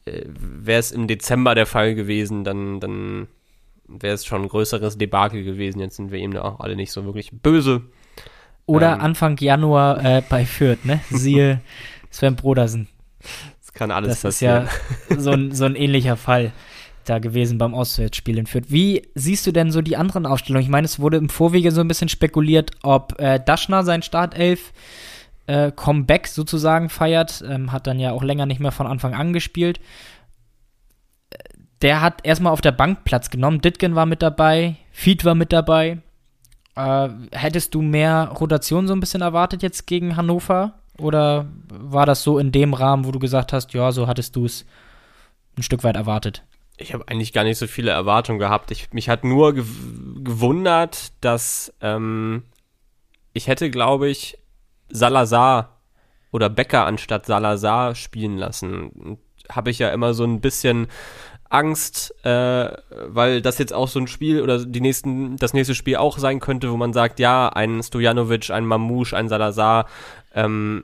äh, 0.06 0.24
wäre 0.26 0.80
es 0.80 0.92
im 0.92 1.08
Dezember 1.08 1.56
der 1.56 1.66
Fall 1.66 1.96
gewesen, 1.96 2.44
dann, 2.44 2.80
dann 2.80 3.28
wäre 3.88 4.14
es 4.14 4.26
schon 4.26 4.44
ein 4.44 4.50
größeres 4.50 4.98
Debakel 4.98 5.44
gewesen. 5.44 5.80
Jetzt 5.80 5.98
sind 5.98 6.12
wir 6.12 6.20
eben 6.20 6.38
auch 6.38 6.60
alle 6.60 6.76
nicht 6.76 6.92
so 6.92 7.06
wirklich 7.06 7.32
böse. 7.32 7.84
Oder 8.66 8.94
ähm, 8.94 9.02
Anfang 9.02 9.38
Januar 9.38 10.04
äh, 10.04 10.22
bei 10.28 10.46
Fürth, 10.46 10.86
ne? 10.86 11.02
Siehe 11.10 11.62
Sven 12.10 12.36
Brodersen. 12.36 12.88
Kann 13.76 13.92
alles 13.92 14.22
das 14.22 14.22
passieren. 14.24 14.66
ist 14.66 15.10
ja 15.10 15.20
so 15.20 15.32
ein, 15.32 15.52
so 15.52 15.66
ein 15.66 15.76
ähnlicher 15.76 16.18
Fall 16.18 16.52
da 17.04 17.20
gewesen 17.20 17.58
beim 17.58 17.76
Auswärtsspiel 17.76 18.38
in 18.38 18.48
Fürth. 18.48 18.66
Wie 18.70 19.08
siehst 19.14 19.46
du 19.46 19.52
denn 19.52 19.72
so 19.72 19.82
die 19.82 19.96
anderen 19.96 20.26
Aufstellungen? 20.26 20.64
Ich 20.64 20.72
meine, 20.72 20.86
es 20.86 21.00
wurde 21.00 21.18
im 21.18 21.30
Vorwege 21.30 21.72
so 21.72 21.82
ein 21.82 21.88
bisschen 21.88 22.10
spekuliert, 22.10 22.72
ob 22.82 23.20
äh, 23.20 23.40
Daschner 23.40 23.84
sein 23.84 24.02
Startelf 24.02 24.74
äh, 25.48 25.72
Comeback 25.72 26.28
sozusagen 26.28 26.90
feiert. 26.90 27.44
Ähm, 27.48 27.72
hat 27.72 27.86
dann 27.86 28.00
ja 28.00 28.12
auch 28.12 28.24
länger 28.24 28.46
nicht 28.46 28.60
mehr 28.60 28.72
von 28.72 28.88
Anfang 28.88 29.14
an 29.14 29.34
gespielt. 29.34 29.80
Der 31.82 32.02
hat 32.02 32.26
erstmal 32.26 32.54
auf 32.54 32.62
der 32.62 32.72
Bank 32.72 33.04
Platz 33.04 33.30
genommen. 33.30 33.62
Ditgen 33.62 33.96
war 33.96 34.06
mit 34.06 34.22
dabei, 34.22 34.76
Feed 34.92 35.26
war 35.26 35.36
mit 35.36 35.54
dabei. 35.54 36.00
Äh, 36.76 37.10
hättest 37.32 37.76
du 37.76 37.82
mehr 37.82 38.32
Rotation 38.40 38.88
so 38.88 38.94
ein 38.94 39.00
bisschen 39.00 39.22
erwartet 39.22 39.62
jetzt 39.62 39.86
gegen 39.86 40.16
Hannover? 40.16 40.74
Oder 40.98 41.48
war 41.68 42.06
das 42.06 42.24
so 42.24 42.40
in 42.40 42.52
dem 42.52 42.74
Rahmen, 42.74 43.06
wo 43.06 43.12
du 43.12 43.20
gesagt 43.20 43.54
hast, 43.54 43.74
ja, 43.74 43.92
so 43.92 44.08
hattest 44.08 44.36
du 44.36 44.46
es 44.46 44.66
ein 45.58 45.64
Stück 45.64 45.84
weit 45.84 45.96
erwartet? 45.96 46.44
Ich 46.78 46.94
habe 46.94 47.08
eigentlich 47.08 47.34
gar 47.34 47.44
nicht 47.44 47.58
so 47.58 47.68
viele 47.68 47.92
Erwartungen 47.92 48.40
gehabt. 48.40 48.72
Ich, 48.72 48.92
mich 48.92 49.10
hat 49.10 49.24
nur 49.24 49.54
gew 49.54 49.64
gewundert, 50.18 51.12
dass 51.22 51.74
ähm, 51.82 52.44
ich 53.34 53.48
hätte, 53.48 53.70
glaube 53.70 54.10
ich, 54.10 54.38
Salazar 54.90 55.82
oder 56.32 56.50
Becker 56.50 56.86
anstatt 56.86 57.26
Salazar 57.26 57.96
spielen 57.96 58.38
lassen. 58.38 59.18
Habe 59.50 59.70
ich 59.70 59.80
ja 59.80 59.90
immer 59.90 60.14
so 60.14 60.24
ein 60.24 60.42
bisschen 60.42 60.88
Angst, 61.50 62.14
äh, 62.26 62.72
weil 62.90 63.42
das 63.42 63.60
jetzt 63.60 63.74
auch 63.74 63.88
so 63.88 64.00
ein 64.00 64.08
Spiel 64.08 64.42
oder 64.42 64.66
die 64.66 64.82
nächsten, 64.82 65.38
das 65.38 65.54
nächste 65.54 65.76
Spiel 65.76 65.98
auch 65.98 66.18
sein 66.18 66.40
könnte, 66.40 66.72
wo 66.72 66.78
man 66.78 66.92
sagt, 66.92 67.20
ja, 67.20 67.50
ein 67.50 67.82
Stojanovic, 67.84 68.50
ein 68.50 68.66
Mamouche, 68.66 69.16
ein 69.16 69.30
Salazar, 69.30 69.88
ähm, 70.36 70.84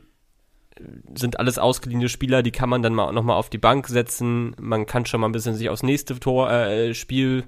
sind 1.13 1.39
alles 1.39 1.59
ausgeliehene 1.59 2.09
Spieler, 2.09 2.41
die 2.41 2.51
kann 2.51 2.69
man 2.69 2.81
dann 2.81 2.95
mal 2.95 3.11
nochmal 3.11 3.37
auf 3.37 3.49
die 3.49 3.57
Bank 3.57 3.87
setzen. 3.87 4.55
Man 4.59 4.85
kann 4.85 5.05
schon 5.05 5.21
mal 5.21 5.29
ein 5.29 5.33
bisschen 5.33 5.55
sich 5.55 5.69
aufs 5.69 5.83
nächste 5.83 6.19
Tor, 6.19 6.49
äh, 6.51 6.93
Spiel, 6.93 7.43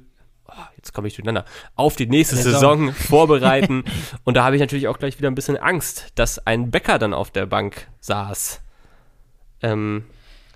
oh, 0.48 0.52
jetzt 0.78 0.94
komme 0.94 1.08
ich 1.08 1.16
durcheinander, 1.16 1.46
auf 1.76 1.96
die 1.96 2.06
nächste 2.06 2.36
Saison, 2.36 2.88
Saison 2.88 2.94
vorbereiten. 2.94 3.86
Und 4.24 4.38
da 4.38 4.44
habe 4.44 4.56
ich 4.56 4.62
natürlich 4.62 4.88
auch 4.88 5.00
gleich 5.00 5.18
wieder 5.18 5.32
ein 5.32 5.36
bisschen 5.36 5.58
Angst, 5.58 6.12
dass 6.16 6.46
ein 6.46 6.70
Bäcker 6.70 7.00
dann 7.00 7.14
auf 7.14 7.32
der 7.32 7.46
Bank 7.46 7.88
saß. 8.02 8.62
Ähm, 9.62 10.04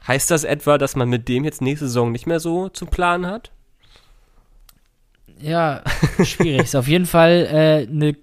heißt 0.08 0.30
das 0.30 0.44
etwa, 0.44 0.78
dass 0.78 0.96
man 0.96 1.10
mit 1.10 1.28
dem 1.28 1.46
jetzt 1.46 1.62
nächste 1.62 1.88
Saison 1.88 2.12
nicht 2.12 2.28
mehr 2.28 2.40
so 2.40 2.70
zu 2.70 2.86
planen 2.86 3.26
hat? 3.26 3.52
Ja, 5.40 5.84
schwierig. 6.24 6.64
ist 6.64 6.76
auf 6.76 6.88
jeden 6.88 7.06
Fall 7.06 7.48
äh, 7.50 7.88
eine 7.90 8.16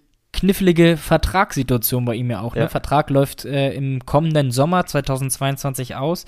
knifflige 0.44 0.98
Vertragssituation 0.98 2.04
bei 2.04 2.16
ihm 2.16 2.30
ja 2.30 2.42
auch. 2.42 2.54
Ne? 2.54 2.68
Vertrag 2.68 3.08
läuft 3.08 3.46
äh, 3.46 3.72
im 3.72 4.04
kommenden 4.04 4.50
Sommer 4.50 4.84
2022 4.84 5.96
aus. 5.96 6.26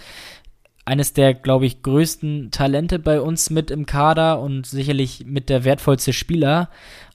Eines 0.86 1.12
der, 1.12 1.34
glaube 1.34 1.66
ich, 1.66 1.82
größten 1.82 2.50
Talente 2.50 2.98
bei 2.98 3.20
uns 3.20 3.50
mit 3.50 3.70
im 3.70 3.84
Kader 3.84 4.40
und 4.40 4.66
sicherlich 4.66 5.26
mit 5.26 5.50
der 5.50 5.64
wertvollste 5.64 6.14
Spieler. 6.14 6.70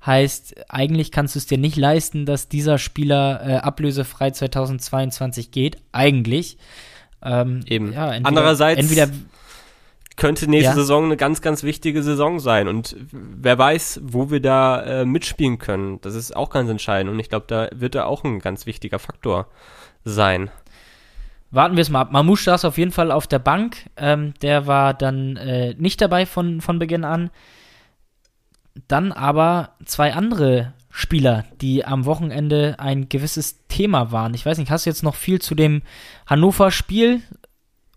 Heißt, 0.06 0.70
eigentlich 0.70 1.12
kannst 1.12 1.34
du 1.34 1.40
es 1.40 1.48
dir 1.48 1.58
nicht 1.58 1.78
leisten, 1.78 2.28
dass 2.28 2.50
dieser 2.50 2.78
Spieler 2.78 3.42
äh, 3.44 3.56
ablösefrei 3.56 4.30
2022 4.30 5.50
geht. 5.50 5.78
Eigentlich. 5.94 6.60
Ähm, 7.24 7.62
Eben. 7.66 7.94
Ja, 7.94 8.14
entweder, 8.14 8.28
Andererseits. 8.28 8.80
Entweder 8.80 9.08
könnte 10.22 10.48
nächste 10.48 10.70
ja. 10.70 10.76
Saison 10.76 11.06
eine 11.06 11.18
ganz, 11.18 11.42
ganz 11.42 11.64
wichtige 11.64 12.04
Saison 12.04 12.40
sein. 12.40 12.68
Und 12.68 12.96
wer 13.12 13.58
weiß, 13.58 14.02
wo 14.04 14.30
wir 14.30 14.40
da 14.40 14.84
äh, 14.84 15.04
mitspielen 15.04 15.58
können. 15.58 16.00
Das 16.02 16.14
ist 16.14 16.36
auch 16.36 16.52
ganz 16.52 16.70
entscheidend. 16.70 17.12
Und 17.12 17.20
ich 17.20 17.28
glaube, 17.28 17.48
da 17.48 17.70
wird 17.74 17.96
er 17.96 18.06
auch 18.06 18.24
ein 18.24 18.38
ganz 18.38 18.68
wichtiger 18.68 19.00
Faktor 19.00 19.48
sein. 20.06 20.52
Warten 21.50 21.76
wir 21.76 21.82
es 21.82 21.90
mal 21.90 22.02
ab. 22.02 22.12
Mamouche 22.12 22.44
saß 22.44 22.66
auf 22.66 22.78
jeden 22.78 22.92
Fall 22.92 23.12
auf 23.12 23.26
der 23.26 23.40
Bank. 23.40 23.78
Ähm, 23.98 24.36
der 24.44 24.68
war 24.68 24.94
dann 24.94 25.38
äh, 25.38 25.74
nicht 25.80 26.00
dabei 26.02 26.28
von, 26.28 26.62
von 26.62 26.78
Beginn 26.78 27.04
an. 27.04 27.32
Dann 28.88 29.12
aber 29.12 29.72
zwei 29.86 30.14
andere 30.14 30.74
Spieler, 30.92 31.46
die 31.62 31.84
am 31.84 32.06
Wochenende 32.06 32.76
ein 32.78 33.10
gewisses 33.10 33.66
Thema 33.70 34.12
waren. 34.12 34.36
Ich 34.36 34.46
weiß 34.46 34.60
nicht, 34.60 34.70
hast 34.70 34.86
du 34.86 34.92
jetzt 34.92 35.02
noch 35.02 35.16
viel 35.16 35.42
zu 35.42 35.56
dem 35.56 35.82
Hannover-Spiel 36.28 37.24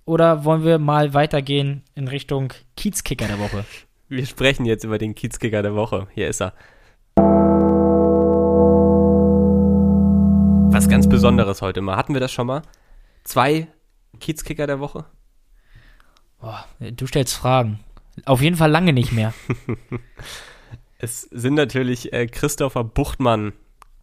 oder 0.05 0.45
wollen 0.45 0.65
wir 0.65 0.79
mal 0.79 1.15
weitergehen 1.15 1.83
in 1.95 2.09
Richtung 2.09 2.53
Kiezkicker 2.77 3.27
der 3.27 3.39
Woche? 3.39 3.65
Wir 4.09 4.27
sprechen 4.27 4.67
jetzt 4.67 4.85
über 4.85 4.99
den 4.99 5.15
Kiezkicker 5.15 5.63
der 5.63 5.75
Woche. 5.75 6.07
Hier 6.13 6.29
ist 6.29 6.43
er. 6.43 6.53
Was 10.71 10.89
ganz 10.89 11.09
Besonderes 11.09 11.63
heute 11.63 11.81
mal. 11.81 11.97
Hatten 11.97 12.13
wir 12.13 12.21
das 12.21 12.31
schon 12.31 12.47
mal? 12.47 12.63
Zwei 13.25 13.67
Kiezkicker 14.21 14.67
der 14.67 14.79
Woche? 14.79 15.07
Boah, 16.39 16.67
du 16.79 17.07
stellst 17.07 17.35
Fragen. 17.35 17.81
Auf 18.27 18.43
jeden 18.43 18.57
Fall 18.57 18.71
lange 18.71 18.93
nicht 18.93 19.11
mehr. 19.11 19.33
es 20.99 21.23
sind 21.23 21.55
natürlich 21.55 22.13
äh, 22.13 22.27
Christopher 22.27 22.85
Buchtmann 22.85 23.55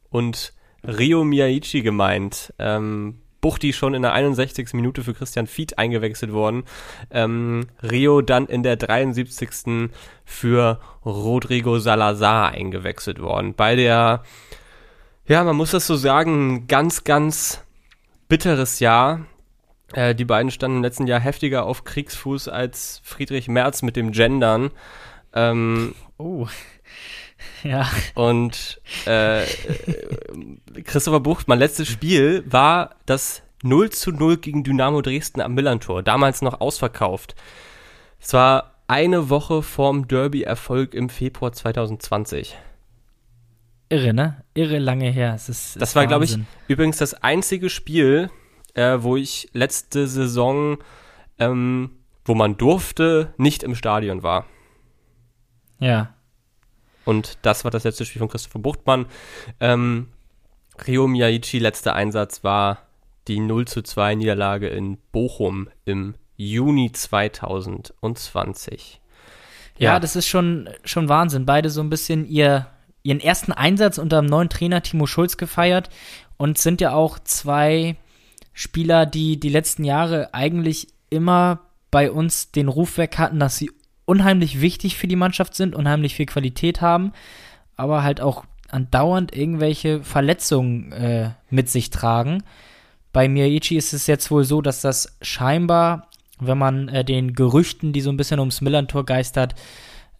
und 0.10 0.54
Rio 0.84 1.24
Miyaichi 1.24 1.84
gemeint. 1.84 2.54
Ähm, 2.58 3.22
Buchti 3.42 3.74
schon 3.74 3.94
in 3.94 4.04
der 4.04 4.14
61. 4.14 4.74
Minute 4.74 5.04
für 5.04 5.14
Christian 5.14 5.48
Fied 5.48 5.78
eingewechselt 5.78 6.32
worden. 6.32 6.64
Ähm, 7.10 7.68
Rio 7.82 8.22
dann 8.22 8.46
in 8.46 8.64
der 8.64 8.78
73. 8.78 9.90
für 10.24 10.80
Rodrigo 11.04 11.80
Salazar 11.80 12.52
eingewechselt 12.52 13.20
worden. 13.20 13.56
Bei 13.56 13.76
der, 13.76 14.24
ja, 15.26 15.44
man 15.44 15.56
muss 15.56 15.72
das 15.72 15.88
so 15.88 15.96
sagen, 15.96 16.68
ganz, 16.68 17.04
ganz 17.04 17.64
bitteres 18.30 18.80
Jahr. 18.80 19.26
Äh, 19.94 20.16
die 20.16 20.26
beiden 20.26 20.52
standen 20.52 20.78
im 20.78 20.84
letzten 20.84 21.08
Jahr 21.08 21.20
heftiger 21.20 21.66
auf 21.66 21.84
Kriegsfuß 21.84 22.48
als 22.48 23.02
Friedrich 23.04 23.48
Merz 23.48 23.82
mit 23.82 23.96
dem 23.96 24.12
Gendern. 24.12 24.72
Ähm, 25.34 25.96
oh. 26.18 26.48
Ja. 27.64 27.88
Und 28.16 28.82
äh, 29.06 29.44
Christopher 30.84 31.20
Bucht, 31.20 31.48
mein 31.48 31.60
letztes 31.60 31.88
Spiel 31.88 32.44
war 32.48 32.96
das 33.06 33.44
0 33.62 33.92
zu 33.92 34.12
0 34.12 34.38
gegen 34.38 34.64
Dynamo 34.64 35.02
Dresden 35.02 35.42
am 35.42 35.54
Millantor, 35.54 36.02
damals 36.02 36.42
noch 36.42 36.60
ausverkauft. 36.60 37.36
Es 38.20 38.34
war 38.34 38.76
eine 38.88 39.30
Woche 39.30 39.62
vorm 39.62 40.08
Derby-Erfolg 40.08 40.94
im 40.94 41.10
Februar 41.10 41.52
2020. 41.52 42.58
Irre, 43.90 44.14
ne? 44.14 44.44
Irre 44.54 44.80
lange 44.80 45.10
her. 45.10 45.34
Es 45.36 45.50
ist, 45.50 45.82
das 45.82 45.96
war, 45.96 46.08
glaube 46.08 46.26
ich, 46.26 46.38
übrigens 46.68 46.98
das 46.98 47.14
einzige 47.14 47.70
Spiel, 47.70 48.30
äh, 48.74 48.98
wo 49.02 49.18
ich 49.18 49.50
letzte 49.54 50.08
Saison, 50.08 50.78
ähm, 51.40 51.92
wo 52.26 52.36
man 52.36 52.58
durfte, 52.58 53.34
nicht 53.38 53.64
im 53.64 53.76
Stadion 53.76 54.24
war. 54.24 54.46
Ja. 55.80 56.14
Und 57.06 57.38
das 57.42 57.64
war 57.64 57.72
das 57.72 57.84
letzte 57.84 58.06
Spiel 58.06 58.20
von 58.20 58.30
Christopher 58.30 58.60
Buchtmann. 58.60 59.08
Ähm, 59.60 60.08
Rio 60.88 61.08
Miyaichi, 61.08 61.60
letzter 61.60 61.96
Einsatz 61.96 62.44
war 62.44 62.80
die 63.28 63.40
0 63.40 63.68
zu 63.68 63.82
2 63.82 64.16
Niederlage 64.16 64.68
in 64.68 64.98
Bochum 65.12 65.70
im 65.86 66.16
Juni 66.38 66.92
2020. 66.92 69.02
Ja, 69.78 69.94
ja, 69.94 70.00
das 70.00 70.16
ist 70.16 70.28
schon, 70.28 70.70
schon 70.84 71.10
Wahnsinn. 71.10 71.46
Beide 71.46 71.70
so 71.70 71.82
ein 71.82 71.90
bisschen 71.90 72.28
ihr, 72.28 72.68
ihren 73.04 73.20
ersten 73.20 73.52
Einsatz 73.52 73.98
unter 73.98 74.22
dem 74.22 74.28
neuen 74.28 74.50
Trainer 74.50 74.82
Timo 74.82 75.06
Schulz 75.06 75.38
gefeiert 75.38 75.90
und 76.38 76.58
sind 76.58 76.82
ja 76.82 76.94
auch 76.94 77.20
zwei 77.20 77.96
Spieler, 78.54 79.06
die 79.06 79.40
die 79.40 79.50
letzten 79.50 79.84
Jahre 79.84 80.34
eigentlich 80.34 80.88
immer 81.10 81.62
bei 81.90 82.12
uns 82.12 82.52
den 82.52 82.68
Ruf 82.68 82.98
weg 82.98 83.18
hatten, 83.18 83.40
dass 83.40 83.58
sie 83.58 83.72
unheimlich 84.12 84.60
wichtig 84.60 84.98
für 84.98 85.08
die 85.08 85.16
Mannschaft 85.16 85.56
sind, 85.56 85.74
unheimlich 85.74 86.16
viel 86.16 86.26
Qualität 86.26 86.82
haben, 86.82 87.14
aber 87.78 88.04
halt 88.04 88.20
auch 88.20 88.44
andauernd 88.68 89.34
irgendwelche 89.34 90.04
Verletzungen 90.04 90.92
äh, 90.92 91.30
mit 91.50 91.70
sich 91.70 91.92
tragen. 91.92 92.44
Bei 93.14 93.30
Miyaichi 93.30 93.78
ist 93.78 93.94
es 93.94 94.08
jetzt 94.08 94.30
wohl 94.30 94.44
so, 94.44 94.62
dass 94.62 94.82
das 94.82 95.18
scheinbar, 95.22 96.10
wenn 96.42 96.58
man 96.58 96.90
äh, 96.90 97.06
den 97.06 97.36
Gerüchten, 97.36 97.94
die 97.94 98.02
so 98.02 98.10
ein 98.10 98.18
bisschen 98.18 98.40
ums 98.40 98.60
Millantor 98.60 99.06
geistert, 99.06 99.56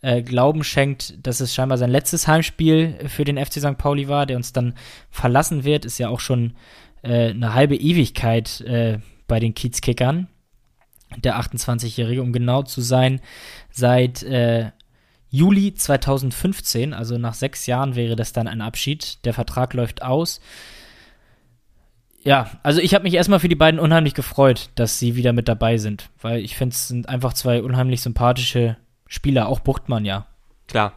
äh, 0.02 0.22
Glauben 0.22 0.64
schenkt, 0.64 1.16
dass 1.28 1.42
es 1.42 1.54
scheinbar 1.54 1.78
sein 1.78 1.92
letztes 1.92 2.30
Heimspiel 2.30 2.96
für 3.08 3.26
den 3.26 3.38
FC 3.38 3.60
St. 3.60 3.78
Pauli 3.78 4.08
war, 4.08 4.26
der 4.26 4.38
uns 4.38 4.54
dann 4.54 4.74
verlassen 5.10 5.66
wird, 5.66 5.84
ist 5.84 5.98
ja 5.98 6.08
auch 6.08 6.22
schon 6.22 6.54
äh, 7.02 7.32
eine 7.32 7.54
halbe 7.54 7.76
Ewigkeit 7.76 8.62
äh, 8.62 9.00
bei 9.28 9.42
den 9.42 9.54
Kiezkickern 9.54 10.30
der 11.18 11.40
28-Jährige, 11.40 12.22
um 12.22 12.34
genau 12.34 12.64
zu 12.64 12.82
sein, 12.82 13.22
seit 13.72 14.24
äh, 14.24 14.72
Juli 15.30 15.74
2015, 15.74 16.94
also 16.94 17.18
nach 17.18 17.34
sechs 17.34 17.66
Jahren 17.66 17.96
wäre 17.96 18.16
das 18.16 18.34
dann 18.34 18.48
ein 18.48 18.62
Abschied. 18.62 19.24
Der 19.26 19.34
Vertrag 19.34 19.74
läuft 19.74 20.04
aus. 20.04 20.42
Ja, 22.24 22.52
also 22.62 22.82
ich 22.82 22.94
habe 22.94 23.04
mich 23.04 23.14
erstmal 23.14 23.40
für 23.40 23.48
die 23.48 23.56
beiden 23.56 23.80
unheimlich 23.80 24.14
gefreut, 24.14 24.70
dass 24.76 25.00
sie 25.00 25.16
wieder 25.16 25.34
mit 25.34 25.48
dabei 25.48 25.78
sind, 25.78 26.10
weil 26.22 26.42
ich 26.42 26.56
finde, 26.56 26.74
es 26.74 26.88
sind 26.88 27.10
einfach 27.10 27.34
zwei 27.34 27.64
unheimlich 27.64 28.02
sympathische 28.02 28.78
Spieler, 29.08 29.48
auch 29.48 29.60
Buchtmann 29.62 30.06
ja. 30.06 30.28
Klar, 30.68 30.94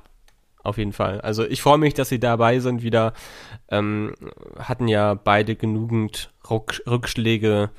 auf 0.62 0.76
jeden 0.76 0.92
Fall. 0.92 1.20
Also 1.22 1.46
ich 1.46 1.62
freue 1.62 1.78
mich, 1.78 1.94
dass 1.94 2.10
sie 2.10 2.20
dabei 2.20 2.58
sind 2.58 2.82
wieder. 2.82 3.14
Ähm, 3.70 4.14
hatten 4.58 4.88
ja 4.88 5.14
beide 5.14 5.56
genügend 5.56 6.30
Ruck 6.50 6.82
Rückschläge 6.86 7.70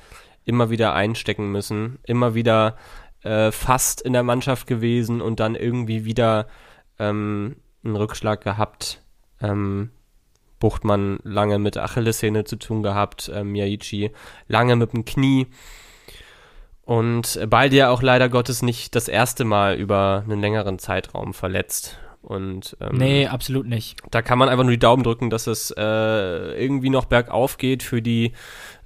immer 0.46 0.70
wieder 0.70 0.94
einstecken 0.94 1.52
müssen, 1.52 1.98
immer 2.04 2.34
wieder 2.34 2.76
äh, 3.22 3.52
fast 3.52 4.00
in 4.00 4.14
der 4.14 4.22
Mannschaft 4.22 4.66
gewesen 4.66 5.20
und 5.20 5.40
dann 5.40 5.54
irgendwie 5.54 6.06
wieder 6.06 6.46
ähm, 6.98 7.56
einen 7.84 7.96
Rückschlag 7.96 8.42
gehabt. 8.42 9.02
Ähm, 9.42 9.90
Buchtmann 10.58 11.18
lange 11.22 11.58
mit 11.58 11.76
Achillessehne 11.76 12.44
zu 12.44 12.56
tun 12.56 12.82
gehabt, 12.82 13.30
ähm, 13.34 13.54
Yaichi 13.54 14.12
lange 14.48 14.76
mit 14.76 14.94
dem 14.94 15.04
Knie. 15.04 15.48
Und 16.82 17.40
beide 17.48 17.76
ja 17.76 17.90
auch 17.90 18.00
leider 18.00 18.28
Gottes 18.28 18.62
nicht 18.62 18.94
das 18.94 19.08
erste 19.08 19.44
Mal 19.44 19.74
über 19.74 20.22
einen 20.24 20.40
längeren 20.40 20.78
Zeitraum 20.78 21.34
verletzt. 21.34 21.98
Und, 22.22 22.76
ähm, 22.80 22.96
nee, 22.96 23.26
absolut 23.26 23.66
nicht. 23.66 24.00
Da 24.10 24.22
kann 24.22 24.38
man 24.38 24.48
einfach 24.48 24.64
nur 24.64 24.72
die 24.72 24.78
Daumen 24.78 25.02
drücken, 25.02 25.28
dass 25.28 25.46
es 25.46 25.72
äh, 25.76 25.82
irgendwie 25.82 26.90
noch 26.90 27.06
bergauf 27.06 27.58
geht 27.58 27.82
für 27.82 28.00
die, 28.00 28.32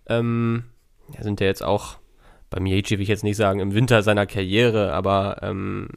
ähm, 0.09 0.65
sind 1.21 1.41
ja 1.41 1.47
jetzt 1.47 1.63
auch, 1.63 1.97
beim 2.51 2.67
Yeji 2.67 2.91
will 2.91 3.03
ich 3.03 3.09
jetzt 3.09 3.25
nicht 3.25 3.37
sagen, 3.37 3.61
im 3.61 3.75
Winter 3.75 4.03
seiner 4.03 4.27
Karriere, 4.27 4.93
aber 4.93 5.39
ähm, 5.43 5.89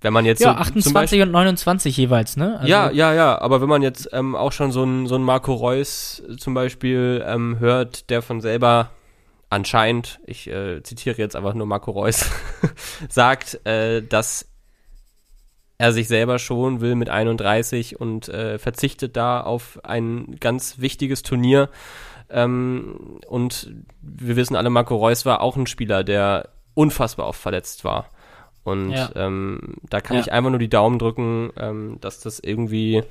wenn 0.00 0.12
man 0.12 0.24
jetzt 0.24 0.40
ja, 0.40 0.52
so 0.52 0.58
28 0.58 0.92
Beispiel, 0.92 1.22
und 1.22 1.30
29 1.30 1.96
jeweils, 1.96 2.36
ne? 2.36 2.58
Also 2.58 2.68
ja, 2.68 2.90
ja, 2.90 3.12
ja, 3.12 3.40
aber 3.40 3.60
wenn 3.60 3.68
man 3.68 3.82
jetzt 3.82 4.08
ähm, 4.12 4.34
auch 4.34 4.52
schon 4.52 4.72
so 4.72 4.82
einen 4.82 5.06
so 5.06 5.16
ein 5.16 5.22
Marco 5.22 5.52
Reus 5.52 6.22
zum 6.38 6.54
Beispiel 6.54 7.22
ähm, 7.26 7.58
hört, 7.58 8.08
der 8.08 8.22
von 8.22 8.40
selber 8.40 8.90
anscheinend, 9.50 10.20
ich 10.24 10.48
äh, 10.48 10.82
zitiere 10.82 11.18
jetzt 11.18 11.36
einfach 11.36 11.54
nur 11.54 11.66
Marco 11.66 11.90
Reus, 11.90 12.30
sagt, 13.08 13.64
äh, 13.66 14.02
dass 14.02 14.46
er 15.76 15.92
sich 15.92 16.08
selber 16.08 16.38
schon 16.38 16.80
will 16.80 16.94
mit 16.94 17.08
31 17.08 17.98
und 17.98 18.28
äh, 18.28 18.58
verzichtet 18.58 19.16
da 19.16 19.40
auf 19.40 19.80
ein 19.82 20.36
ganz 20.38 20.78
wichtiges 20.78 21.22
Turnier. 21.22 21.70
Ähm, 22.30 23.20
und 23.26 23.70
wir 24.00 24.36
wissen 24.36 24.56
alle, 24.56 24.70
Marco 24.70 24.96
Reus 24.96 25.26
war 25.26 25.40
auch 25.40 25.56
ein 25.56 25.66
Spieler, 25.66 26.04
der 26.04 26.48
unfassbar 26.74 27.26
oft 27.26 27.40
verletzt 27.40 27.84
war. 27.84 28.10
Und 28.62 28.92
ja. 28.92 29.10
ähm, 29.14 29.76
da 29.88 30.00
kann 30.00 30.16
ja. 30.16 30.22
ich 30.22 30.32
einfach 30.32 30.50
nur 30.50 30.58
die 30.58 30.68
Daumen 30.68 30.98
drücken, 30.98 31.50
ähm, 31.56 31.98
dass 32.00 32.20
das 32.20 32.40
irgendwie 32.40 33.02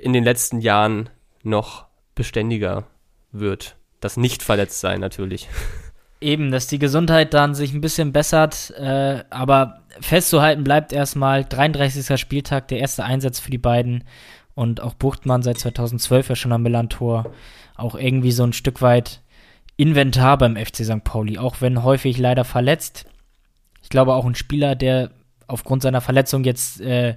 in 0.00 0.12
den 0.12 0.24
letzten 0.24 0.60
Jahren 0.60 1.10
noch 1.42 1.86
beständiger 2.14 2.84
wird. 3.32 3.76
Das 4.00 4.16
Nicht-Verletzt-Sein 4.16 5.00
natürlich. 5.00 5.48
Eben, 6.20 6.50
dass 6.50 6.66
die 6.66 6.78
Gesundheit 6.78 7.34
dann 7.34 7.54
sich 7.54 7.74
ein 7.74 7.80
bisschen 7.80 8.12
bessert, 8.12 8.72
äh, 8.78 9.22
aber 9.28 9.82
festzuhalten 10.00 10.64
bleibt 10.64 10.92
erstmal 10.92 11.44
33. 11.44 12.18
Spieltag, 12.18 12.68
der 12.68 12.78
erste 12.78 13.04
Einsatz 13.04 13.38
für 13.38 13.50
die 13.50 13.58
beiden 13.58 14.04
und 14.56 14.80
auch 14.80 14.94
Buchtmann 14.94 15.42
seit 15.42 15.58
2012 15.58 16.30
ja 16.30 16.34
schon 16.34 16.52
am 16.52 16.62
Millantor, 16.62 17.30
auch 17.76 17.94
irgendwie 17.94 18.32
so 18.32 18.42
ein 18.42 18.54
Stück 18.54 18.82
weit 18.82 19.20
Inventar 19.76 20.38
beim 20.38 20.56
FC 20.56 20.76
St. 20.78 21.04
Pauli, 21.04 21.38
auch 21.38 21.60
wenn 21.60 21.84
häufig 21.84 22.16
leider 22.16 22.44
verletzt. 22.44 23.04
Ich 23.82 23.90
glaube 23.90 24.14
auch 24.14 24.24
ein 24.24 24.34
Spieler, 24.34 24.74
der 24.74 25.10
aufgrund 25.46 25.82
seiner 25.82 26.00
Verletzung 26.00 26.42
jetzt 26.42 26.80
äh, 26.80 27.16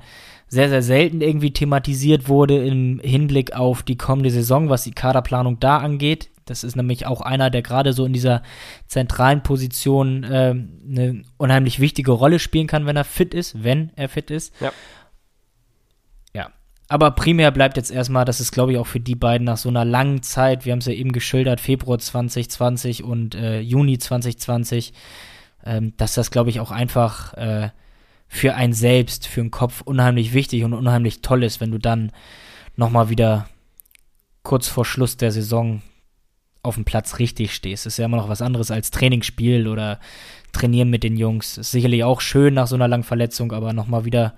sehr, 0.50 0.68
sehr 0.68 0.82
selten 0.82 1.22
irgendwie 1.22 1.52
thematisiert 1.52 2.28
wurde 2.28 2.64
im 2.64 3.00
Hinblick 3.00 3.54
auf 3.54 3.84
die 3.84 3.98
kommende 3.98 4.32
Saison, 4.32 4.70
was 4.70 4.84
die 4.84 4.92
Kaderplanung 4.92 5.60
da 5.62 5.78
angeht. 5.78 6.30
Das 6.44 6.66
ist 6.66 6.76
nämlich 6.76 7.06
auch 7.06 7.22
einer, 7.22 7.50
der 7.50 7.62
gerade 7.62 7.94
so 7.94 8.06
in 8.06 8.12
dieser 8.12 8.44
zentralen 8.88 9.44
Position 9.44 10.26
äh, 10.26 10.56
eine 10.90 11.24
unheimlich 11.38 11.80
wichtige 11.80 12.12
Rolle 12.12 12.40
spielen 12.40 12.68
kann, 12.68 12.86
wenn 12.86 12.98
er 12.98 13.06
fit 13.06 13.34
ist, 13.34 13.64
wenn 13.64 13.92
er 13.96 14.10
fit 14.10 14.30
ist. 14.30 14.54
Ja. 14.60 14.74
Aber 16.92 17.12
primär 17.12 17.52
bleibt 17.52 17.78
jetzt 17.78 17.92
erstmal, 17.92 18.26
das 18.26 18.40
ist, 18.40 18.52
glaube 18.52 18.72
ich, 18.72 18.80
auch 18.80 18.88
für 18.88 19.00
die 19.00 19.16
beiden 19.16 19.46
nach 19.46 19.58
so 19.58 19.70
einer 19.70 19.86
langen 19.86 20.24
Zeit, 20.24 20.66
wir 20.66 20.72
haben 20.72 20.80
es 20.80 20.88
ja 20.88 20.94
eben 20.94 21.12
geschildert, 21.12 21.62
Februar 21.62 22.00
2020 22.00 23.04
und 23.04 23.36
äh, 23.36 23.60
Juni 23.60 24.00
2020, 24.00 24.94
ähm, 25.66 25.94
dass 25.98 26.16
das, 26.16 26.32
glaube 26.32 26.50
ich, 26.50 26.60
auch 26.60 26.72
einfach 26.72 27.36
äh, 27.36 27.70
für 28.28 28.56
einen 28.56 28.74
selbst, 28.74 29.28
für 29.28 29.42
den 29.42 29.52
Kopf 29.52 29.82
unheimlich 29.82 30.34
wichtig 30.34 30.64
und 30.64 30.74
unheimlich 30.74 31.22
toll 31.22 31.44
ist, 31.44 31.62
wenn 31.62 31.72
du 31.72 31.78
dann 31.78 32.12
nochmal 32.76 33.10
wieder 33.10 33.48
kurz 34.42 34.68
vor 34.68 34.84
Schluss 34.84 35.16
der 35.16 35.32
Saison 35.32 35.84
auf 36.64 36.76
dem 36.76 36.86
Platz 36.86 37.20
richtig 37.20 37.54
stehst. 37.54 37.86
Das 37.86 37.94
ist 37.94 37.98
ja 37.98 38.06
immer 38.06 38.18
noch 38.18 38.30
was 38.30 38.42
anderes 38.42 38.72
als 38.72 38.90
Trainingsspiel 38.90 39.68
oder 39.68 40.00
trainieren 40.52 40.90
mit 40.90 41.04
den 41.04 41.18
Jungs. 41.18 41.58
Ist 41.60 41.72
sicherlich 41.72 42.04
auch 42.04 42.20
schön 42.20 42.56
nach 42.56 42.68
so 42.68 42.76
einer 42.76 42.88
langen 42.88 43.04
Verletzung, 43.04 43.52
aber 43.52 43.74
nochmal 43.74 44.06
wieder 44.06 44.34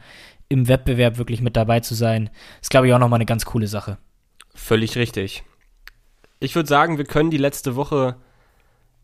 im 0.52 0.68
Wettbewerb 0.68 1.18
wirklich 1.18 1.42
mit 1.42 1.56
dabei 1.56 1.80
zu 1.80 1.96
sein, 1.96 2.30
ist, 2.62 2.70
glaube 2.70 2.88
ich, 2.88 2.94
auch 2.94 3.00
nochmal 3.00 3.18
eine 3.18 3.26
ganz 3.26 3.46
coole 3.46 3.68
Sache. 3.68 3.98
Völlig 4.54 4.98
richtig. 4.98 5.44
Ich 6.40 6.56
würde 6.56 6.68
sagen, 6.68 6.98
wir 6.98 7.06
können 7.06 7.32
die 7.32 7.38
letzte 7.38 7.78
Woche 7.78 8.18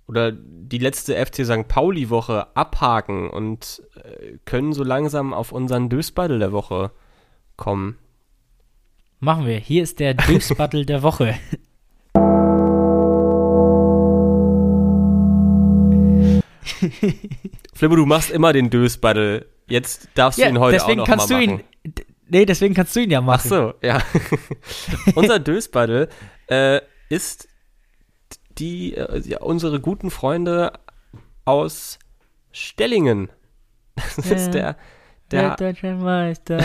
oder 0.07 0.33
die 0.33 0.77
letzte 0.77 1.15
FC 1.15 1.45
St. 1.45 1.69
Pauli-Woche 1.69 2.47
abhaken 2.55 3.29
und 3.29 3.81
äh, 3.95 4.37
können 4.43 4.73
so 4.73 4.83
langsam 4.83 5.33
auf 5.33 5.53
unseren 5.53 5.87
Dösbattle 5.87 6.39
der 6.39 6.51
Woche 6.51 6.91
kommen. 7.55 7.97
Machen 9.19 9.45
wir. 9.45 9.57
Hier 9.57 9.83
ist 9.83 9.99
der 9.99 10.15
Dösbattle 10.15 10.85
der 10.85 11.01
Woche. 11.01 11.33
Flippo, 17.73 17.95
du 17.95 18.05
machst 18.05 18.31
immer 18.31 18.53
den 18.53 18.69
Dösbattle. 18.69 19.45
Jetzt 19.67 20.09
darfst 20.15 20.39
du 20.39 20.43
ja, 20.43 20.49
ihn 20.49 20.59
heute 20.59 20.83
auch 20.83 20.95
noch 20.95 21.05
kannst 21.05 21.29
mal 21.29 21.45
du 21.45 21.51
machen. 21.51 21.63
Ihn, 21.83 21.93
nee, 22.29 22.45
deswegen 22.45 22.73
kannst 22.73 22.95
du 22.95 23.01
ihn 23.01 23.11
ja 23.11 23.21
machen. 23.21 23.41
Ach 23.43 23.49
so, 23.49 23.73
ja. 23.81 24.01
Unser 25.15 25.39
Dösbattle 25.39 26.09
äh, 26.47 26.81
ist 27.09 27.47
die, 28.57 28.95
äh, 28.95 29.19
ja, 29.19 29.41
unsere 29.41 29.79
guten 29.79 30.09
Freunde 30.09 30.73
aus 31.45 31.99
Stellingen. 32.51 33.29
Das 34.15 34.17
ist 34.17 34.51
der, 34.51 34.77
der, 35.31 35.55
der 35.55 35.55
deutsche 35.55 35.95
Meister. 35.95 36.59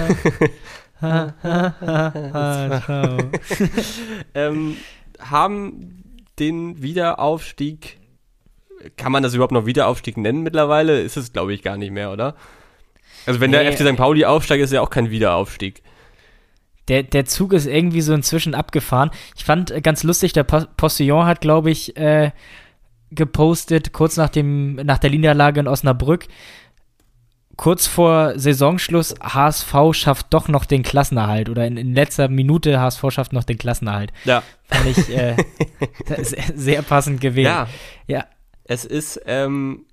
ähm, 4.34 4.76
haben 5.18 6.26
den 6.38 6.82
Wiederaufstieg, 6.82 7.98
kann 8.96 9.12
man 9.12 9.22
das 9.22 9.32
überhaupt 9.32 9.52
noch 9.52 9.64
Wiederaufstieg 9.64 10.18
nennen 10.18 10.42
mittlerweile? 10.42 11.00
Ist 11.00 11.16
es, 11.16 11.32
glaube 11.32 11.54
ich, 11.54 11.62
gar 11.62 11.78
nicht 11.78 11.90
mehr, 11.90 12.12
oder? 12.12 12.36
Also 13.26 13.40
wenn 13.40 13.50
nee, 13.50 13.62
der 13.62 13.72
FC 13.72 13.86
St. 13.86 13.96
Pauli 13.96 14.24
aufsteigt, 14.24 14.62
ist 14.62 14.72
ja 14.72 14.80
auch 14.80 14.90
kein 14.90 15.10
Wiederaufstieg 15.10 15.82
der, 16.88 17.02
der 17.04 17.24
Zug 17.24 17.52
ist 17.52 17.66
irgendwie 17.66 18.00
so 18.00 18.12
inzwischen 18.12 18.54
abgefahren. 18.54 19.10
Ich 19.36 19.44
fand 19.44 19.70
äh, 19.70 19.80
ganz 19.80 20.02
lustig, 20.02 20.32
der 20.32 20.44
Postillon 20.44 21.26
hat, 21.26 21.40
glaube 21.40 21.70
ich, 21.70 21.96
äh, 21.96 22.32
gepostet, 23.10 23.92
kurz 23.92 24.16
nach, 24.16 24.28
dem, 24.28 24.74
nach 24.76 24.98
der 24.98 25.10
Niederlage 25.10 25.60
in 25.60 25.68
Osnabrück, 25.68 26.26
kurz 27.56 27.86
vor 27.86 28.38
Saisonschluss, 28.38 29.14
HSV 29.22 29.74
schafft 29.92 30.26
doch 30.30 30.48
noch 30.48 30.64
den 30.64 30.82
Klassenerhalt. 30.82 31.48
Oder 31.48 31.66
in, 31.66 31.76
in 31.76 31.94
letzter 31.94 32.28
Minute, 32.28 32.80
HSV 32.80 33.04
schafft 33.10 33.32
noch 33.32 33.44
den 33.44 33.58
Klassenerhalt. 33.58 34.12
Ja. 34.24 34.42
Fand 34.64 34.86
ich 34.86 35.16
äh, 35.16 35.36
sehr 36.54 36.82
passend 36.82 37.20
gewählt. 37.20 37.46
Ja. 37.46 37.68
ja. 38.06 38.26
Es 38.64 38.84
ist 38.84 39.20
ähm, 39.26 39.84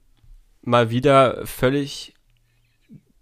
mal 0.61 0.89
wieder 0.89 1.45
völlig 1.45 2.13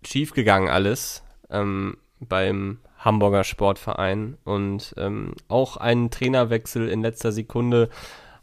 schief 0.08 0.34
gegangen 0.34 0.70
alles 0.70 1.24
ähm, 1.50 1.98
beim 2.20 2.80
Hamburger 2.98 3.44
Sportverein. 3.44 4.38
Und 4.44 4.94
ähm, 4.98 5.34
auch 5.48 5.78
ein 5.78 6.10
Trainerwechsel 6.10 6.90
in 6.90 7.02
letzter 7.02 7.32
Sekunde 7.32 7.90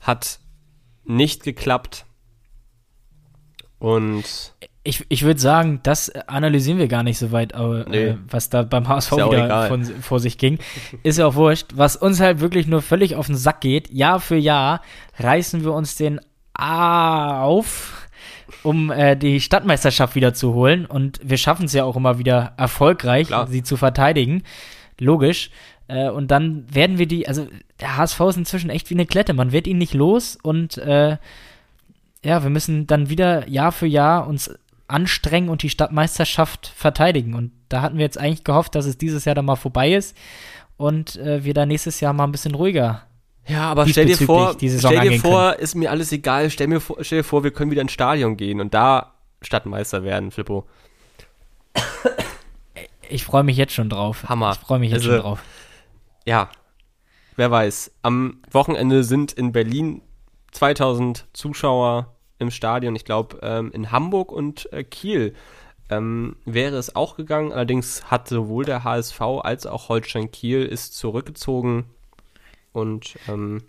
hat 0.01 0.39
nicht 1.05 1.43
geklappt. 1.43 2.07
Und 3.79 4.55
ich, 4.83 5.05
ich 5.09 5.25
würde 5.25 5.41
sagen, 5.41 5.81
das 5.83 6.11
analysieren 6.11 6.79
wir 6.79 6.89
gar 6.89 7.03
nicht 7.03 7.19
so 7.19 7.33
weit, 7.33 7.53
äh, 7.53 7.85
nee. 7.89 8.19
was 8.29 8.51
da 8.51 8.63
beim 8.63 8.89
HSV 8.89 9.13
ja 9.13 9.31
wieder 9.31 9.69
von, 9.69 9.85
vor 9.85 10.21
sich 10.21 10.39
ging. 10.39 10.59
Ist 11.03 11.19
ja 11.19 11.27
auch 11.27 11.35
wurscht. 11.35 11.73
Was 11.75 11.97
uns 11.97 12.21
halt 12.21 12.41
wirklich 12.41 12.67
nur 12.67 12.83
völlig 12.83 13.17
auf 13.17 13.27
den 13.27 13.37
Sack 13.37 13.61
geht, 13.61 13.91
Jahr 13.91 14.21
für 14.21 14.37
Jahr 14.37 14.83
reißen 15.19 15.65
wir 15.65 15.73
uns 15.73 15.97
den 15.97 16.21
auf 16.55 18.04
um 18.65 18.91
äh, 18.91 19.17
die 19.17 19.41
Stadtmeisterschaft 19.41 20.15
wieder 20.17 20.35
zu 20.35 20.55
holen. 20.55 20.87
Und 20.87 21.21
wir 21.23 21.37
schaffen 21.37 21.67
es 21.67 21.73
ja 21.73 21.85
auch 21.85 21.97
immer 21.97 22.19
wieder 22.19 22.55
erfolgreich, 22.57 23.29
Klar. 23.29 23.47
sie 23.47 23.63
zu 23.63 23.77
verteidigen. 23.77 24.43
Logisch. 24.99 25.51
Äh, 25.87 26.09
und 26.09 26.31
dann 26.31 26.65
werden 26.75 26.99
wir 26.99 27.07
die, 27.07 27.29
also 27.29 27.47
der 27.81 27.97
HSV 27.97 28.21
ist 28.21 28.37
inzwischen 28.39 28.71
echt 28.71 28.91
wie 28.91 28.95
eine 28.95 29.07
Klette. 29.07 29.35
Man 29.35 29.53
wird 29.53 29.67
ihn 29.67 29.79
nicht 29.79 29.95
los 29.95 30.39
und 30.43 30.79
äh, 30.79 31.19
ja, 32.25 32.43
wir 32.43 32.51
müssen 32.51 32.87
dann 32.87 33.11
wieder 33.11 33.47
Jahr 33.49 33.71
für 33.71 33.87
Jahr 33.87 34.27
uns 34.27 34.51
anstrengen 34.89 35.51
und 35.51 35.63
die 35.63 35.71
Stadtmeisterschaft 35.71 36.73
verteidigen. 36.75 37.35
Und 37.35 37.53
da 37.69 37.83
hatten 37.83 37.99
wir 37.99 38.05
jetzt 38.05 38.19
eigentlich 38.19 38.45
gehofft, 38.45 38.75
dass 38.75 38.87
es 38.87 38.97
dieses 38.97 39.27
Jahr 39.27 39.35
dann 39.35 39.45
mal 39.45 39.57
vorbei 39.57 39.95
ist 39.95 40.17
und 40.77 41.17
äh, 41.17 41.45
wir 41.45 41.53
da 41.53 41.67
nächstes 41.67 42.01
Jahr 42.01 42.15
mal 42.15 42.25
ein 42.25 42.33
bisschen 42.33 42.55
ruhiger. 42.55 43.03
Ja, 43.47 43.71
aber 43.71 43.87
stell 43.87 44.07
dir 44.07 44.17
vor, 44.17 44.57
stell 44.59 45.09
dir 45.09 45.21
vor, 45.21 45.59
ist 45.59 45.75
mir 45.75 45.91
alles 45.91 46.13
egal. 46.13 46.51
Stell 46.51 46.67
mir 46.67 46.81
vor, 46.81 46.97
stell 47.03 47.19
dir 47.19 47.25
vor, 47.25 47.45
wir 47.45 47.51
können 47.51 47.71
wieder 47.71 47.83
ins 47.83 47.93
Stadion 47.93 48.37
gehen 48.37 48.61
und 48.61 48.73
da 48.73 49.15
Stadtmeister 49.43 50.03
werden, 50.03 50.31
Flippo. 50.31 50.67
Ich 53.11 53.25
freue 53.25 53.45
mich 53.45 53.57
jetzt 53.57 53.75
schon 53.75 53.91
drauf. 53.91 54.25
Hammer. 54.29 54.53
Ich 54.53 54.59
freue 54.59 54.79
mich 54.79 54.91
jetzt 54.91 55.03
also, 55.03 55.13
schon 55.13 55.21
drauf. 55.21 55.43
Ja, 56.25 56.49
wer 57.37 57.51
weiß. 57.51 57.93
Am 58.03 58.43
Wochenende 58.51 59.05
sind 59.05 59.33
in 59.33 59.53
Berlin 59.53 60.01
2000 60.53 61.27
Zuschauer 61.33 62.15
im 62.39 62.51
Stadion. 62.51 62.97
Ich 62.97 63.05
glaube, 63.05 63.39
ähm, 63.43 63.71
in 63.73 63.93
Hamburg 63.93 64.33
und 64.33 64.73
äh, 64.73 64.85
Kiel 64.85 65.35
ähm, 65.91 66.37
wäre 66.47 66.77
es 66.77 66.97
auch 66.97 67.17
gegangen. 67.17 67.53
Allerdings 67.53 68.11
hat 68.11 68.29
sowohl 68.29 68.65
der 68.65 68.85
HSV 68.85 69.21
als 69.21 69.67
auch 69.67 69.91
Holstein 69.91 70.31
Kiel 70.31 70.65
ist 70.65 70.97
zurückgezogen 70.97 71.85
und 72.75 73.17
ähm, 73.27 73.63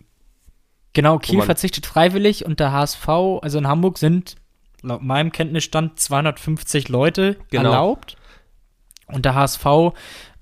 genau 0.92 1.18
Kiel 1.18 1.40
verzichtet 1.40 1.86
freiwillig 1.86 2.44
und 2.44 2.60
der 2.60 2.72
HSV, 2.72 3.08
also 3.08 3.56
in 3.56 3.66
Hamburg 3.66 3.96
sind 3.96 4.36
laut 4.82 5.02
meinem 5.02 5.32
Kenntnisstand 5.32 5.98
250 5.98 6.90
Leute 6.90 7.38
genau. 7.50 7.70
erlaubt 7.70 8.16
und 9.06 9.24
der 9.24 9.34
HSV 9.34 9.64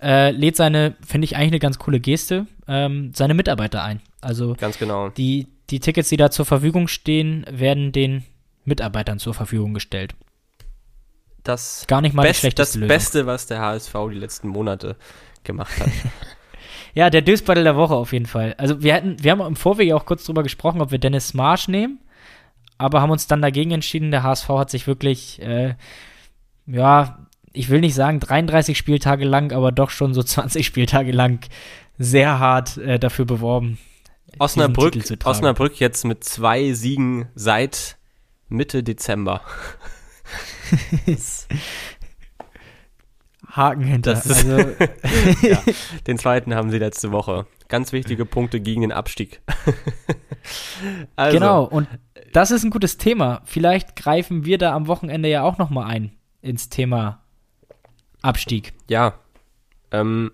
äh, 0.03 0.33
lädt 0.33 0.57
seine, 0.57 0.97
finde 1.07 1.27
ich 1.27 1.37
eigentlich 1.37 1.53
eine 1.53 1.59
ganz 1.61 1.79
coole 1.79 2.01
Geste, 2.01 2.47
ähm, 2.67 3.13
seine 3.15 3.35
Mitarbeiter 3.35 3.85
ein. 3.85 4.01
Also 4.21 4.55
ganz 4.59 4.79
genau. 4.79 5.11
Die 5.11 5.47
die 5.71 5.81
Tickets, 5.81 6.09
die 6.09 6.19
da 6.19 6.31
zur 6.31 6.45
Verfügung 6.45 6.89
stehen, 6.89 7.47
werden 7.49 7.93
den 7.93 8.25
Mitarbeitern 8.65 9.19
zur 9.19 9.33
Verfügung 9.33 9.73
gestellt 9.73 10.15
das 11.45 11.85
gar 11.87 12.01
nicht 12.01 12.15
mal 12.15 12.23
Best, 12.23 12.59
das 12.59 12.75
Lösung. 12.75 12.89
Beste, 12.89 13.27
was 13.27 13.47
der 13.47 13.61
HSV 13.61 13.93
die 14.11 14.19
letzten 14.19 14.49
Monate 14.49 14.97
gemacht 15.45 15.79
hat. 15.79 15.91
ja, 16.95 17.11
der 17.11 17.23
Dösbattle 17.23 17.65
der 17.65 17.77
Woche 17.77 17.95
auf 17.95 18.13
jeden 18.13 18.27
Fall. 18.27 18.55
Also 18.57 18.83
wir 18.83 18.95
hatten, 18.95 19.17
wir 19.23 19.33
haben 19.33 19.41
im 19.41 19.57
Vorweg 19.57 19.93
auch 19.93 20.07
kurz 20.07 20.25
drüber 20.25 20.43
gesprochen, 20.43 20.81
ob 20.81 20.91
wir 20.91 20.99
Dennis 20.99 21.35
Marsch 21.35 21.69
nehmen, 21.69 21.99
aber 22.79 23.01
haben 23.01 23.11
uns 23.11 23.27
dann 23.27 23.43
dagegen 23.43 23.73
entschieden. 23.73 24.11
Der 24.11 24.23
HSV 24.23 24.49
hat 24.51 24.71
sich 24.71 24.87
wirklich, 24.87 25.43
äh, 25.43 25.75
ja, 26.67 27.19
ich 27.53 27.69
will 27.69 27.81
nicht 27.81 27.95
sagen 27.95 28.21
33 28.21 28.79
Spieltage 28.79 29.25
lang, 29.25 29.53
aber 29.53 29.73
doch 29.73 29.91
schon 29.91 30.15
so 30.15 30.23
20 30.25 30.65
Spieltage 30.65 31.13
lang 31.13 31.41
sehr 31.99 32.39
hart 32.39 32.77
äh, 32.79 32.99
dafür 32.99 33.25
beworben. 33.25 33.79
Osnabrück, 34.39 34.97
Osnabrück 35.25 35.79
jetzt 35.79 36.05
mit 36.05 36.25
zwei 36.25 36.73
Siegen 36.73 37.29
seit 37.35 37.97
Mitte 38.49 38.83
Dezember. 38.83 39.43
Haken 43.57 43.85
hinter. 43.85 44.13
Ist, 44.13 44.29
also, 44.31 44.59
ja, 45.43 45.59
den 46.07 46.19
zweiten 46.19 46.55
haben 46.55 46.71
sie 46.71 46.79
letzte 46.79 47.13
Woche. 47.13 47.47
Ganz 47.69 47.93
wichtige 47.93 48.27
Punkte 48.27 48.61
gegen 48.61 48.83
den 48.83 48.93
Abstieg. 48.93 49.41
also, 51.17 51.39
genau, 51.39 51.65
und 51.65 51.89
das 52.33 52.51
ist 52.51 52.65
ein 52.65 52.71
gutes 52.71 52.99
Thema. 52.99 53.43
Vielleicht 53.45 53.97
greifen 53.97 54.45
wir 54.45 54.59
da 54.59 54.75
am 54.75 54.87
Wochenende 54.89 55.29
ja 55.29 55.43
auch 55.43 55.59
nochmal 55.59 55.87
ein 55.87 56.13
ins 56.43 56.69
Thema 56.69 57.23
Abstieg. 58.23 58.73
Ja. 58.89 59.15
Ähm, 59.93 60.33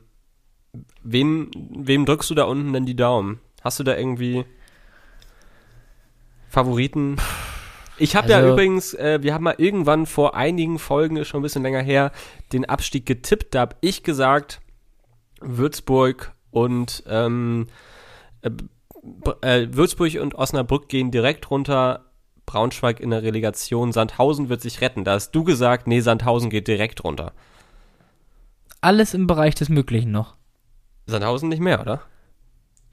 wem, 1.03 1.51
wem 1.55 2.07
drückst 2.07 2.31
du 2.31 2.35
da 2.35 2.45
unten 2.45 2.73
denn 2.73 2.87
die 2.87 2.97
Daumen? 2.97 3.41
Hast 3.63 3.79
du 3.79 3.85
da 3.85 3.97
irgendwie 3.97 4.45
Favoriten? 6.49 7.17
Ich 8.01 8.17
habe 8.17 8.35
also, 8.35 8.47
ja 8.47 8.53
übrigens, 8.53 8.95
äh, 8.95 9.23
wir 9.23 9.35
haben 9.35 9.45
mal 9.45 9.57
irgendwann 9.59 10.07
vor 10.07 10.35
einigen 10.35 10.79
Folgen, 10.79 11.17
ist 11.17 11.29
schon 11.29 11.41
ein 11.41 11.43
bisschen 11.43 11.63
länger 11.63 11.83
her, 11.83 12.13
den 12.53 12.65
Abstieg 12.65 13.05
getippt. 13.05 13.55
Da 13.55 13.61
habe 13.61 13.77
ich 13.83 14.03
gesagt, 14.03 14.61
Würzburg 15.41 16.33
und 16.51 17.05
ähm, 17.07 17.67
äh, 18.41 18.51
äh, 19.43 19.69
Würzburg 19.73 20.15
und 20.21 20.35
Osnabrück 20.35 20.89
gehen 20.89 21.11
direkt 21.11 21.51
runter. 21.51 22.07
Braunschweig 22.47 23.01
in 23.01 23.11
der 23.11 23.23
Relegation. 23.23 23.93
Sandhausen 23.93 24.49
wird 24.49 24.63
sich 24.63 24.81
retten. 24.81 25.05
Da 25.05 25.13
hast 25.13 25.33
du 25.33 25.45
gesagt, 25.45 25.87
nee, 25.87 26.01
Sandhausen 26.01 26.49
geht 26.49 26.69
direkt 26.69 27.05
runter. 27.05 27.33
Alles 28.81 29.13
im 29.13 29.27
Bereich 29.27 29.55
des 29.55 29.69
Möglichen 29.69 30.11
noch. 30.11 30.37
Sandhausen 31.07 31.51
nicht 31.51 31.61
mehr, 31.61 31.81
oder? 31.81 32.01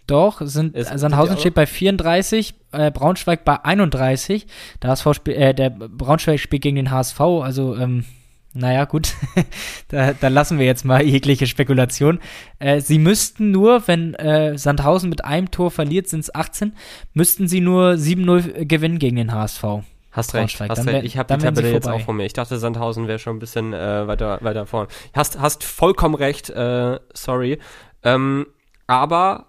Doch, 0.08 0.42
sind, 0.42 0.76
ist, 0.76 0.98
Sandhausen 0.98 1.38
steht 1.38 1.54
bei 1.54 1.66
34, 1.66 2.56
äh, 2.72 2.92
Braunschweig 2.92 3.44
bei 3.44 3.64
31. 3.64 4.48
Der, 4.82 4.90
HSV 4.92 5.14
spiel, 5.14 5.34
äh, 5.36 5.54
der 5.54 5.70
Braunschweig 5.70 6.40
spielt 6.40 6.62
gegen 6.62 6.78
den 6.78 6.92
HSV, 6.92 7.20
also 7.20 7.76
ähm, 7.76 8.06
naja, 8.54 8.86
gut, 8.86 9.14
da, 9.90 10.14
da, 10.14 10.30
lassen 10.30 10.60
wir 10.60 10.66
jetzt 10.66 10.86
mal 10.86 11.04
jegliche 11.04 11.46
Spekulation. 11.46 12.20
Äh, 12.60 12.80
sie 12.80 13.00
müssten 13.00 13.52
nur, 13.52 13.88
wenn 13.88 14.14
äh, 14.16 14.58
Sandhausen 14.58 15.10
mit 15.10 15.26
einem 15.26 15.52
Tor 15.52 15.72
verliert, 15.72 16.08
sind 16.08 16.22
es 16.22 16.34
18, 16.34 16.74
müssten 17.14 17.48
sie 17.48 17.60
nur 17.60 17.92
7-0 17.92 18.66
gewinnen 18.66 19.00
gegen 19.00 19.18
den 19.18 19.34
HSV. 19.34 19.64
Hast 20.12 20.34
recht, 20.34 20.60
hast 20.60 20.88
recht. 20.88 21.06
Ich 21.06 21.18
habe 21.18 21.36
die 21.36 21.44
Tabelle 21.44 21.72
jetzt 21.72 21.88
auch 21.88 22.02
von 22.02 22.16
mir. 22.18 22.26
Ich 22.26 22.34
dachte, 22.34 22.58
Sandhausen 22.58 23.08
wäre 23.08 23.20
schon 23.20 23.36
ein 23.36 23.40
bisschen 23.40 23.74
äh, 23.74 24.08
weiter, 24.08 24.40
weiter 24.42 24.66
vorne. 24.66 24.88
Hast, 25.14 25.40
hast 25.40 25.64
vollkommen 25.64 26.16
recht, 26.16 26.50
äh, 26.50 26.98
sorry. 27.14 27.60
Ähm, 28.04 28.48
aber 28.88 29.46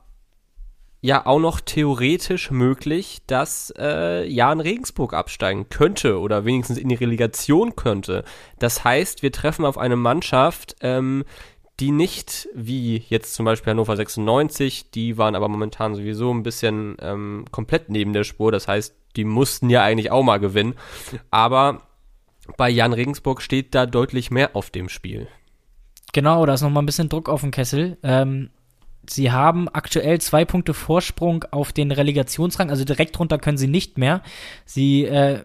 ja 1.01 1.27
auch 1.27 1.39
noch 1.39 1.61
theoretisch 1.61 2.51
möglich, 2.51 3.19
dass 3.27 3.73
äh, 3.79 4.27
Jan 4.27 4.61
Regensburg 4.61 5.15
absteigen 5.15 5.69
könnte 5.69 6.19
oder 6.19 6.45
wenigstens 6.45 6.79
in 6.79 6.89
die 6.89 6.97
Relegation 6.97 7.77
könnte. 7.77 8.25
Das 8.59 8.85
heißt, 8.85 9.23
wir 9.23 9.31
treffen 9.31 9.65
auf 9.65 9.79
eine 9.79 9.97
Mannschaft, 9.97 10.77
ähm, 10.81 11.25
die 11.81 11.93
nicht 11.93 12.49
wie 12.55 13.05
jetzt 13.09 13.35
zum 13.35 13.45
Beispiel 13.45 13.71
Hannover 13.71 13.97
96, 13.97 14.91
die 14.91 15.17
waren 15.17 15.37
aber 15.37 15.49
momentan 15.49 15.95
sowieso 15.95 16.33
ein 16.35 16.43
bisschen 16.43 16.97
ähm, 17.01 17.45
komplett 17.53 17.89
neben 17.89 18.13
der 18.13 18.25
Spur. 18.25 18.51
Das 18.51 18.67
heißt, 18.67 18.97
die 19.15 19.25
mussten 19.25 19.71
ja 19.71 19.83
eigentlich 19.83 20.11
auch 20.11 20.25
mal 20.25 20.39
gewinnen. 20.39 20.75
Aber 21.31 21.83
bei 22.57 22.69
Jan 22.69 22.93
Regensburg 22.93 23.43
steht 23.43 23.75
da 23.75 23.87
deutlich 23.87 24.33
mehr 24.33 24.57
auf 24.57 24.71
dem 24.71 24.89
Spiel. 24.89 25.29
Genau, 26.13 26.45
da 26.47 26.55
ist 26.55 26.63
nochmal 26.63 26.83
ein 26.83 26.87
bisschen 26.87 27.09
Druck 27.09 27.29
auf 27.29 27.43
dem 27.43 27.51
Kessel. 27.53 27.99
Ähm, 28.03 28.51
Sie 29.09 29.33
haben 29.33 29.69
aktuell 29.69 30.21
zwei 30.21 30.45
Punkte 30.45 30.75
Vorsprung 30.75 31.45
auf 31.51 31.73
den 31.73 31.91
Relegationsrang, 31.91 32.71
also 32.71 32.85
direkt 32.85 33.19
runter 33.19 33.39
können 33.39 33.59
sie 33.59 33.69
nicht 33.69 33.99
mehr. 33.99 34.23
Sie 34.65 35.05
äh, 35.05 35.41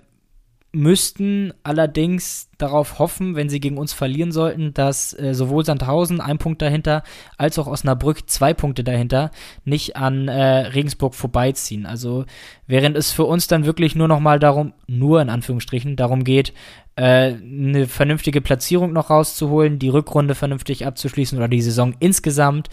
müssten 0.76 1.54
allerdings 1.62 2.50
darauf 2.58 2.98
hoffen, 2.98 3.36
wenn 3.36 3.48
sie 3.48 3.60
gegen 3.60 3.78
uns 3.78 3.94
verlieren 3.94 4.32
sollten, 4.32 4.74
dass 4.74 5.18
äh, 5.18 5.36
sowohl 5.36 5.64
Sandhausen 5.64 6.20
ein 6.20 6.40
Punkt 6.40 6.64
dahinter 6.64 7.04
als 7.38 7.60
auch 7.60 7.68
Osnabrück 7.68 8.28
zwei 8.28 8.56
Punkte 8.56 8.84
dahinter 8.84 9.30
nicht 9.66 9.96
an 9.96 10.28
äh, 10.28 10.34
Regensburg 10.34 11.14
vorbeiziehen. 11.14 11.86
Also 11.86 12.26
während 12.66 12.98
es 12.98 13.12
für 13.12 13.26
uns 13.26 13.48
dann 13.48 13.66
wirklich 13.66 13.96
nur 13.96 14.08
noch 14.08 14.20
mal 14.20 14.40
darum, 14.40 14.74
nur 14.88 15.22
in 15.22 15.30
Anführungsstrichen, 15.30 15.96
darum 15.96 16.24
geht, 16.24 16.54
äh, 16.96 17.34
eine 17.34 17.88
vernünftige 17.88 18.42
Platzierung 18.42 18.94
noch 18.94 19.12
rauszuholen, 19.12 19.78
die 19.78 19.90
Rückrunde 19.90 20.34
vernünftig 20.34 20.88
abzuschließen 20.88 21.38
oder 21.38 21.48
die 21.48 21.62
Saison 21.62 21.94
insgesamt 22.00 22.70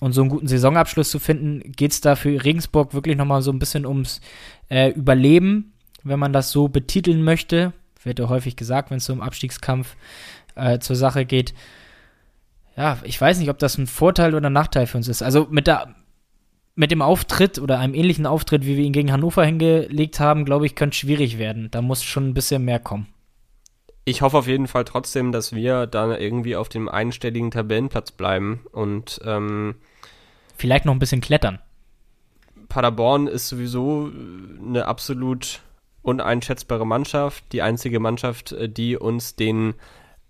und 0.00 0.12
so 0.12 0.20
einen 0.20 0.30
guten 0.30 0.46
Saisonabschluss 0.46 1.10
zu 1.10 1.18
finden, 1.18 1.72
geht 1.72 1.92
es 1.92 2.00
da 2.00 2.16
für 2.16 2.44
Regensburg 2.44 2.94
wirklich 2.94 3.16
nochmal 3.16 3.42
so 3.42 3.50
ein 3.50 3.58
bisschen 3.58 3.86
ums 3.86 4.20
äh, 4.68 4.90
Überleben, 4.90 5.72
wenn 6.04 6.18
man 6.18 6.32
das 6.32 6.50
so 6.50 6.68
betiteln 6.68 7.22
möchte. 7.22 7.72
Wird 8.04 8.18
ja 8.18 8.28
häufig 8.28 8.56
gesagt, 8.56 8.90
wenn 8.90 8.98
es 8.98 9.04
so 9.04 9.12
um 9.12 9.20
Abstiegskampf 9.20 9.96
äh, 10.54 10.78
zur 10.78 10.96
Sache 10.96 11.24
geht. 11.24 11.54
Ja, 12.76 12.98
ich 13.02 13.20
weiß 13.20 13.38
nicht, 13.38 13.50
ob 13.50 13.58
das 13.58 13.76
ein 13.76 13.88
Vorteil 13.88 14.34
oder 14.34 14.50
ein 14.50 14.52
Nachteil 14.52 14.86
für 14.86 14.98
uns 14.98 15.08
ist. 15.08 15.22
Also 15.22 15.48
mit 15.50 15.66
der 15.66 15.94
mit 16.76 16.92
dem 16.92 17.02
Auftritt 17.02 17.58
oder 17.58 17.80
einem 17.80 17.92
ähnlichen 17.92 18.24
Auftritt, 18.24 18.64
wie 18.64 18.76
wir 18.76 18.84
ihn 18.84 18.92
gegen 18.92 19.10
Hannover 19.10 19.44
hingelegt 19.44 20.20
haben, 20.20 20.44
glaube 20.44 20.64
ich, 20.64 20.76
könnte 20.76 20.96
schwierig 20.96 21.36
werden. 21.36 21.72
Da 21.72 21.82
muss 21.82 22.04
schon 22.04 22.28
ein 22.28 22.34
bisschen 22.34 22.64
mehr 22.64 22.78
kommen. 22.78 23.08
Ich 24.04 24.22
hoffe 24.22 24.38
auf 24.38 24.46
jeden 24.46 24.68
Fall 24.68 24.84
trotzdem, 24.84 25.32
dass 25.32 25.52
wir 25.52 25.88
da 25.88 26.16
irgendwie 26.16 26.54
auf 26.54 26.68
dem 26.68 26.88
einstelligen 26.88 27.50
Tabellenplatz 27.50 28.12
bleiben 28.12 28.60
und 28.70 29.20
ähm, 29.24 29.74
Vielleicht 30.58 30.84
noch 30.84 30.92
ein 30.92 30.98
bisschen 30.98 31.20
klettern. 31.20 31.60
Paderborn 32.68 33.28
ist 33.28 33.48
sowieso 33.48 34.10
eine 34.66 34.86
absolut 34.86 35.60
uneinschätzbare 36.02 36.84
Mannschaft. 36.84 37.44
Die 37.52 37.62
einzige 37.62 38.00
Mannschaft, 38.00 38.52
äh, 38.52 38.68
die 38.68 38.96
uns 38.96 39.36
den 39.36 39.74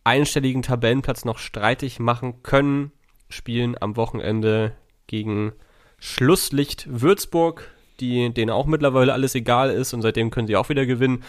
einstelligen 0.05 0.63
Tabellenplatz 0.63 1.25
noch 1.25 1.39
streitig 1.39 1.99
machen 1.99 2.43
können, 2.43 2.93
spielen 3.31 3.75
am 3.81 3.97
Wochenende 3.97 4.73
gegen 5.07 5.53
Schlusslicht 5.99 6.87
Würzburg, 6.89 7.71
die, 7.99 8.33
denen 8.33 8.51
auch 8.51 8.67
mittlerweile 8.67 9.15
alles 9.15 9.35
egal 9.35 9.71
ist 9.71 9.95
und 9.95 10.03
seitdem 10.03 10.31
können 10.31 10.47
sie 10.47 10.57
auch 10.57 10.69
wieder 10.69 10.85
gewinnen. 10.85 11.25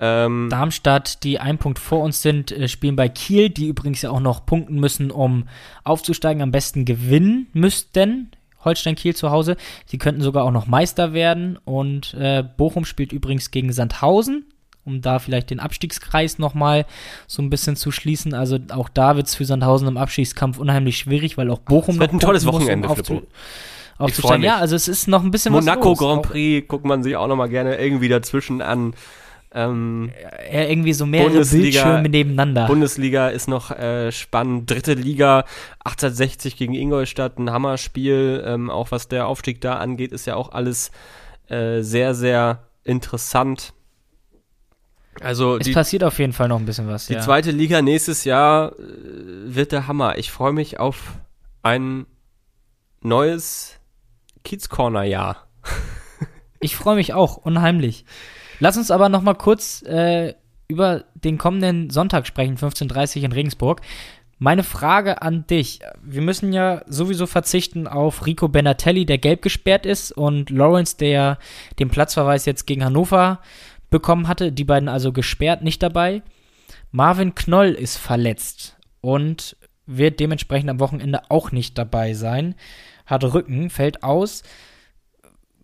Ähm, 0.00 0.48
Darmstadt, 0.50 1.22
die 1.22 1.38
ein 1.38 1.58
Punkt 1.58 1.78
vor 1.78 2.00
uns 2.02 2.22
sind, 2.22 2.50
äh, 2.50 2.66
spielen 2.68 2.96
bei 2.96 3.08
Kiel, 3.08 3.50
die 3.50 3.68
übrigens 3.68 4.02
ja 4.02 4.10
auch 4.10 4.20
noch 4.20 4.44
punkten 4.46 4.80
müssen, 4.80 5.10
um 5.12 5.44
aufzusteigen, 5.84 6.42
am 6.42 6.50
besten 6.50 6.84
gewinnen 6.84 7.46
müssten. 7.52 8.30
Holstein 8.64 8.94
Kiel 8.96 9.14
zu 9.14 9.30
Hause. 9.30 9.56
Sie 9.86 9.98
könnten 9.98 10.20
sogar 10.22 10.44
auch 10.44 10.50
noch 10.52 10.66
Meister 10.66 11.12
werden. 11.12 11.58
Und 11.64 12.14
äh, 12.14 12.42
Bochum 12.56 12.84
spielt 12.84 13.12
übrigens 13.12 13.50
gegen 13.50 13.72
Sandhausen. 13.72 14.44
um 14.84 15.00
da 15.00 15.18
vielleicht 15.20 15.50
den 15.50 15.60
Abstiegskreis 15.60 16.38
nochmal 16.38 16.86
so 17.28 17.40
ein 17.42 17.50
bisschen 17.50 17.76
zu 17.76 17.92
schließen. 17.92 18.34
Also 18.34 18.58
auch 18.70 18.88
da 18.88 19.16
wird 19.16 19.28
es 19.28 19.34
für 19.36 19.44
Sandhausen 19.44 19.86
im 19.88 19.96
Abstiegskampf 19.96 20.58
unheimlich 20.58 20.98
schwierig, 20.98 21.36
weil 21.38 21.50
auch 21.50 21.60
Bochum 21.60 21.96
das 21.96 22.00
wird 22.00 22.12
ein 22.14 22.18
tolles 22.20 22.44
punkten 22.44 22.58
muss, 22.64 22.68
Wochenende, 22.68 22.88
um 22.88 22.94
Flippo. 22.96 23.14
aufzu- 23.14 23.26
aufzusteigen. 23.98 24.44
Ja, 24.44 24.56
also 24.56 24.74
es 24.74 24.88
ist 24.88 25.06
noch 25.06 25.22
ein 25.22 25.30
bisschen 25.30 25.52
Monaco 25.52 25.80
was 25.80 25.86
los. 25.86 25.98
Grand 25.98 26.22
Prix 26.22 26.66
guckt 26.66 26.84
man 26.84 27.02
sich 27.04 27.14
auch 27.16 27.28
noch 27.28 27.36
mal 27.36 27.48
gerne 27.48 27.76
irgendwie 27.76 28.08
dazwischen 28.08 28.60
an. 28.60 28.94
Ähm, 29.54 30.10
äh, 30.50 30.70
irgendwie 30.70 30.94
so 30.94 31.04
mehrere 31.04 31.28
Bundesliga- 31.28 31.62
Bildschirme 31.62 32.08
nebeneinander. 32.08 32.66
Bundesliga 32.66 33.28
ist 33.28 33.48
noch 33.48 33.70
äh, 33.70 34.10
spannend. 34.10 34.70
Dritte 34.70 34.94
Liga 34.94 35.44
1860 35.84 36.56
gegen 36.56 36.74
Ingolstadt, 36.74 37.38
ein 37.38 37.50
Hammerspiel. 37.50 38.42
Ähm, 38.46 38.70
auch 38.70 38.90
was 38.90 39.08
der 39.08 39.26
Aufstieg 39.26 39.60
da 39.60 39.74
angeht, 39.74 40.12
ist 40.12 40.26
ja 40.26 40.36
auch 40.36 40.52
alles 40.52 40.90
äh, 41.48 41.82
sehr, 41.82 42.14
sehr 42.14 42.66
interessant. 42.84 43.74
Also 45.20 45.58
es 45.58 45.66
die, 45.66 45.72
passiert 45.72 46.04
auf 46.04 46.18
jeden 46.18 46.32
Fall 46.32 46.48
noch 46.48 46.58
ein 46.58 46.64
bisschen 46.64 46.88
was. 46.88 47.06
die 47.06 47.14
ja. 47.14 47.20
zweite 47.20 47.50
Liga 47.50 47.82
nächstes 47.82 48.24
Jahr 48.24 48.72
äh, 48.72 48.74
wird 49.54 49.72
der 49.72 49.86
Hammer. 49.86 50.16
Ich 50.16 50.30
freue 50.30 50.52
mich 50.52 50.80
auf 50.80 51.18
ein 51.62 52.06
neues 53.02 53.78
Kiez 54.44 54.68
Corner 54.68 55.04
Jahr. 55.04 55.48
Ich 56.64 56.76
freue 56.76 56.94
mich 56.94 57.12
auch, 57.12 57.38
unheimlich. 57.38 58.04
Lass 58.62 58.76
uns 58.76 58.92
aber 58.92 59.08
noch 59.08 59.22
mal 59.22 59.34
kurz 59.34 59.82
äh, 59.82 60.34
über 60.68 61.02
den 61.14 61.36
kommenden 61.36 61.90
Sonntag 61.90 62.28
sprechen, 62.28 62.56
15.30 62.56 63.16
Uhr 63.16 63.24
in 63.24 63.32
Regensburg. 63.32 63.80
Meine 64.38 64.62
Frage 64.62 65.20
an 65.20 65.44
dich. 65.48 65.80
Wir 66.00 66.22
müssen 66.22 66.52
ja 66.52 66.82
sowieso 66.86 67.26
verzichten 67.26 67.88
auf 67.88 68.24
Rico 68.24 68.46
Benatelli, 68.46 69.04
der 69.04 69.18
gelb 69.18 69.42
gesperrt 69.42 69.84
ist, 69.84 70.12
und 70.12 70.48
Lawrence, 70.50 70.96
der 70.96 71.38
den 71.80 71.90
Platzverweis 71.90 72.46
jetzt 72.46 72.68
gegen 72.68 72.84
Hannover 72.84 73.40
bekommen 73.90 74.28
hatte. 74.28 74.52
Die 74.52 74.62
beiden 74.62 74.88
also 74.88 75.10
gesperrt, 75.10 75.64
nicht 75.64 75.82
dabei. 75.82 76.22
Marvin 76.92 77.34
Knoll 77.34 77.70
ist 77.70 77.96
verletzt 77.96 78.76
und 79.00 79.56
wird 79.86 80.20
dementsprechend 80.20 80.70
am 80.70 80.78
Wochenende 80.78 81.22
auch 81.30 81.50
nicht 81.50 81.78
dabei 81.78 82.14
sein. 82.14 82.54
Hat 83.06 83.24
Rücken, 83.24 83.70
fällt 83.70 84.04
aus 84.04 84.44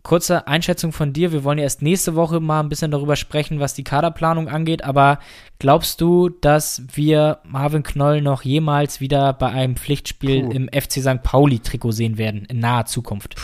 kurze 0.03 0.47
Einschätzung 0.47 0.93
von 0.93 1.13
dir. 1.13 1.33
Wir 1.33 1.45
wollen 1.45 1.59
ja 1.59 1.65
erst 1.65 1.83
nächste 1.83 2.15
Woche 2.15 2.41
mal 2.41 2.61
ein 2.61 2.69
bisschen 2.69 2.91
darüber 2.91 3.17
sprechen, 3.17 3.61
was 3.61 3.75
die 3.75 3.85
Kaderplanung 3.85 4.49
angeht. 4.49 4.85
Aber 4.85 5.19
glaubst 5.59 6.01
du, 6.01 6.29
dass 6.29 6.83
wir 6.95 7.39
Marvin 7.45 7.83
Knoll 7.83 8.23
noch 8.23 8.43
jemals 8.43 9.01
wieder 9.01 9.33
bei 9.33 9.49
einem 9.49 9.77
Pflichtspiel 9.77 10.45
Puh. 10.45 10.53
im 10.53 10.69
FC 10.69 11.01
St. 11.01 11.23
Pauli-Trikot 11.23 11.93
sehen 11.93 12.19
werden 12.19 12.45
in 12.47 12.61
naher 12.61 12.87
Zukunft? 12.87 13.37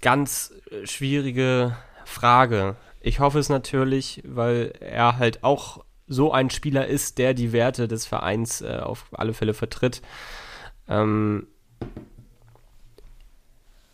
Ganz 0.00 0.52
äh, 0.70 0.86
schwierige 0.86 1.76
Frage. 2.04 2.76
Ich 3.00 3.20
hoffe 3.20 3.38
es 3.38 3.48
natürlich, 3.48 4.22
weil 4.26 4.72
er 4.80 5.18
halt 5.18 5.42
auch 5.42 5.84
so 6.06 6.32
ein 6.32 6.50
Spieler 6.50 6.86
ist, 6.86 7.18
der 7.18 7.34
die 7.34 7.52
Werte 7.52 7.88
des 7.88 8.06
Vereins 8.06 8.60
äh, 8.60 8.80
auf 8.82 9.06
alle 9.12 9.34
Fälle 9.34 9.54
vertritt. 9.54 10.02
Ähm, 10.88 11.46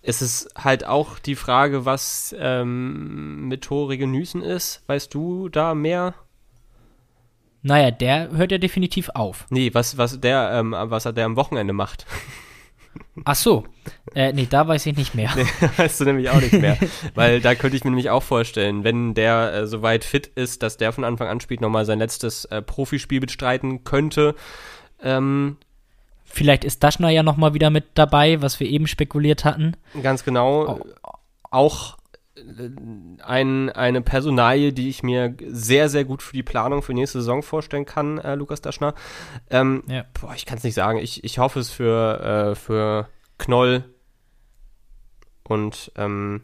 es 0.08 0.22
ist 0.22 0.48
halt 0.56 0.86
auch 0.86 1.18
die 1.18 1.36
Frage, 1.36 1.84
was 1.84 2.34
ähm, 2.38 3.46
mit 3.46 3.64
Tore 3.64 3.98
Genüßen 3.98 4.42
ist. 4.42 4.82
Weißt 4.86 5.12
du 5.12 5.50
da 5.50 5.74
mehr? 5.74 6.14
Naja, 7.62 7.90
der 7.90 8.30
hört 8.30 8.50
ja 8.50 8.56
definitiv 8.56 9.10
auf. 9.10 9.44
Nee, 9.50 9.74
was, 9.74 9.98
was 9.98 10.18
der, 10.18 10.52
ähm, 10.54 10.74
was 10.74 11.04
er 11.04 11.12
der 11.12 11.26
am 11.26 11.36
Wochenende 11.36 11.74
macht. 11.74 12.06
Ach 13.26 13.34
so. 13.34 13.66
Äh, 14.14 14.32
nee, 14.32 14.46
da 14.48 14.66
weiß 14.66 14.86
ich 14.86 14.96
nicht 14.96 15.14
mehr. 15.14 15.30
Nee, 15.36 15.68
weißt 15.76 16.00
du 16.00 16.04
nämlich 16.06 16.30
auch 16.30 16.40
nicht 16.40 16.54
mehr. 16.54 16.78
Weil 17.14 17.42
da 17.42 17.54
könnte 17.54 17.76
ich 17.76 17.84
mir 17.84 17.90
nämlich 17.90 18.08
auch 18.08 18.22
vorstellen, 18.22 18.84
wenn 18.84 19.12
der 19.12 19.52
äh, 19.52 19.66
soweit 19.66 20.04
fit 20.04 20.26
ist, 20.26 20.62
dass 20.62 20.78
der 20.78 20.92
von 20.92 21.04
Anfang 21.04 21.28
an 21.28 21.40
spielt, 21.40 21.60
nochmal 21.60 21.84
sein 21.84 21.98
letztes 21.98 22.46
äh, 22.46 22.62
Profispiel 22.62 23.20
bestreiten 23.20 23.84
könnte. 23.84 24.34
Ähm, 25.02 25.58
Vielleicht 26.28 26.64
ist 26.64 26.84
Daschner 26.84 27.10
ja 27.10 27.22
noch 27.22 27.36
mal 27.36 27.54
wieder 27.54 27.70
mit 27.70 27.84
dabei, 27.94 28.40
was 28.42 28.60
wir 28.60 28.68
eben 28.68 28.86
spekuliert 28.86 29.44
hatten. 29.44 29.76
ganz 30.02 30.24
genau. 30.24 30.78
Oh. 30.80 31.10
Auch 31.50 31.96
äh, 32.36 32.68
ein, 33.22 33.70
eine 33.70 34.02
Personalie, 34.02 34.72
die 34.72 34.88
ich 34.88 35.02
mir 35.02 35.34
sehr, 35.48 35.88
sehr 35.88 36.04
gut 36.04 36.22
für 36.22 36.34
die 36.36 36.42
Planung 36.42 36.82
für 36.82 36.94
nächste 36.94 37.18
Saison 37.20 37.42
vorstellen 37.42 37.86
kann, 37.86 38.18
äh, 38.18 38.34
Lukas 38.34 38.60
Daschner. 38.60 38.94
Ähm, 39.50 39.82
Ja. 39.88 40.04
boah, 40.20 40.34
ich 40.34 40.46
kann 40.46 40.58
es 40.58 40.64
nicht 40.64 40.74
sagen. 40.74 40.98
Ich, 40.98 41.24
ich 41.24 41.38
hoffe 41.38 41.60
es 41.60 41.70
für, 41.70 42.50
äh, 42.50 42.54
für 42.54 43.08
Knoll. 43.38 43.84
Und 45.44 45.90
ähm, 45.96 46.42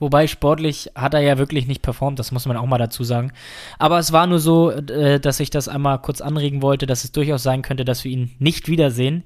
Wobei 0.00 0.26
sportlich 0.26 0.90
hat 0.94 1.12
er 1.12 1.20
ja 1.20 1.36
wirklich 1.36 1.66
nicht 1.66 1.82
performt, 1.82 2.18
das 2.18 2.32
muss 2.32 2.46
man 2.46 2.56
auch 2.56 2.66
mal 2.66 2.78
dazu 2.78 3.04
sagen. 3.04 3.32
Aber 3.78 3.98
es 3.98 4.12
war 4.12 4.26
nur 4.26 4.38
so, 4.38 4.70
äh, 4.70 5.20
dass 5.20 5.38
ich 5.40 5.50
das 5.50 5.68
einmal 5.68 6.00
kurz 6.00 6.22
anregen 6.22 6.62
wollte, 6.62 6.86
dass 6.86 7.04
es 7.04 7.12
durchaus 7.12 7.42
sein 7.42 7.60
könnte, 7.60 7.84
dass 7.84 8.02
wir 8.02 8.10
ihn 8.10 8.34
nicht 8.38 8.68
wiedersehen, 8.68 9.24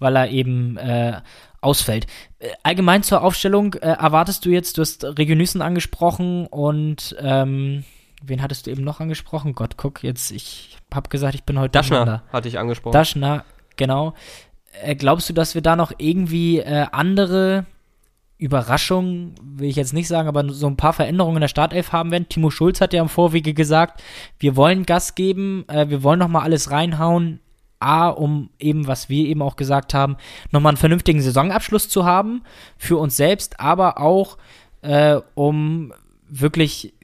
weil 0.00 0.16
er 0.16 0.30
eben 0.30 0.78
äh, 0.78 1.20
ausfällt. 1.60 2.06
Äh, 2.38 2.48
allgemein 2.62 3.02
zur 3.02 3.22
Aufstellung 3.22 3.74
äh, 3.74 3.80
erwartest 3.80 4.46
du 4.46 4.48
jetzt, 4.48 4.78
du 4.78 4.80
hast 4.80 5.04
Regionüssen 5.04 5.60
angesprochen 5.60 6.46
und 6.46 7.14
ähm, 7.20 7.84
wen 8.22 8.40
hattest 8.40 8.66
du 8.66 8.70
eben 8.70 8.82
noch 8.82 9.00
angesprochen? 9.00 9.54
Gott, 9.54 9.76
guck, 9.76 10.02
jetzt, 10.02 10.30
ich 10.30 10.78
hab 10.92 11.10
gesagt, 11.10 11.34
ich 11.34 11.44
bin 11.44 11.58
heute 11.58 11.72
Daschner 11.72 12.22
hatte 12.32 12.48
ich 12.48 12.58
angesprochen. 12.58 12.94
Daschner, 12.94 13.44
genau. 13.76 14.14
Äh, 14.82 14.96
glaubst 14.96 15.28
du, 15.28 15.34
dass 15.34 15.54
wir 15.54 15.62
da 15.62 15.76
noch 15.76 15.92
irgendwie 15.98 16.60
äh, 16.60 16.86
andere 16.92 17.66
Überraschungen, 18.36 19.34
will 19.42 19.68
ich 19.68 19.76
jetzt 19.76 19.92
nicht 19.92 20.08
sagen, 20.08 20.28
aber 20.28 20.48
so 20.52 20.66
ein 20.66 20.76
paar 20.76 20.92
Veränderungen 20.92 21.36
in 21.36 21.42
der 21.42 21.48
Startelf 21.48 21.92
haben 21.92 22.10
werden? 22.10 22.28
Timo 22.28 22.50
Schulz 22.50 22.80
hat 22.80 22.92
ja 22.92 23.00
im 23.00 23.08
Vorwege 23.08 23.54
gesagt, 23.54 24.02
wir 24.38 24.56
wollen 24.56 24.84
Gas 24.84 25.14
geben, 25.14 25.64
äh, 25.68 25.88
wir 25.88 26.02
wollen 26.02 26.18
nochmal 26.18 26.42
alles 26.42 26.70
reinhauen. 26.70 27.40
A, 27.80 28.08
um 28.08 28.48
eben, 28.58 28.86
was 28.86 29.10
wir 29.10 29.26
eben 29.26 29.42
auch 29.42 29.56
gesagt 29.56 29.92
haben, 29.92 30.16
nochmal 30.50 30.70
einen 30.70 30.78
vernünftigen 30.78 31.20
Saisonabschluss 31.20 31.88
zu 31.90 32.06
haben 32.06 32.42
für 32.78 32.96
uns 32.96 33.16
selbst, 33.16 33.60
aber 33.60 34.00
auch 34.00 34.38
äh, 34.80 35.20
um 35.34 35.92
wirklich 36.28 36.94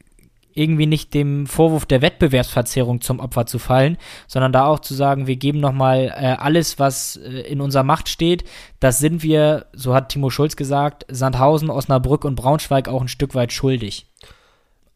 irgendwie 0.54 0.86
nicht 0.86 1.14
dem 1.14 1.46
Vorwurf 1.46 1.86
der 1.86 2.02
Wettbewerbsverzerrung 2.02 3.00
zum 3.00 3.20
Opfer 3.20 3.46
zu 3.46 3.58
fallen, 3.58 3.96
sondern 4.26 4.52
da 4.52 4.66
auch 4.66 4.80
zu 4.80 4.94
sagen, 4.94 5.26
wir 5.26 5.36
geben 5.36 5.60
nochmal 5.60 6.06
äh, 6.16 6.36
alles, 6.38 6.78
was 6.78 7.16
äh, 7.16 7.40
in 7.42 7.60
unserer 7.60 7.82
Macht 7.84 8.08
steht. 8.08 8.44
Das 8.80 8.98
sind 8.98 9.22
wir, 9.22 9.66
so 9.72 9.94
hat 9.94 10.08
Timo 10.10 10.30
Schulz 10.30 10.56
gesagt, 10.56 11.06
Sandhausen, 11.08 11.70
Osnabrück 11.70 12.24
und 12.24 12.34
Braunschweig 12.34 12.88
auch 12.88 13.00
ein 13.02 13.08
Stück 13.08 13.34
weit 13.34 13.52
schuldig. 13.52 14.06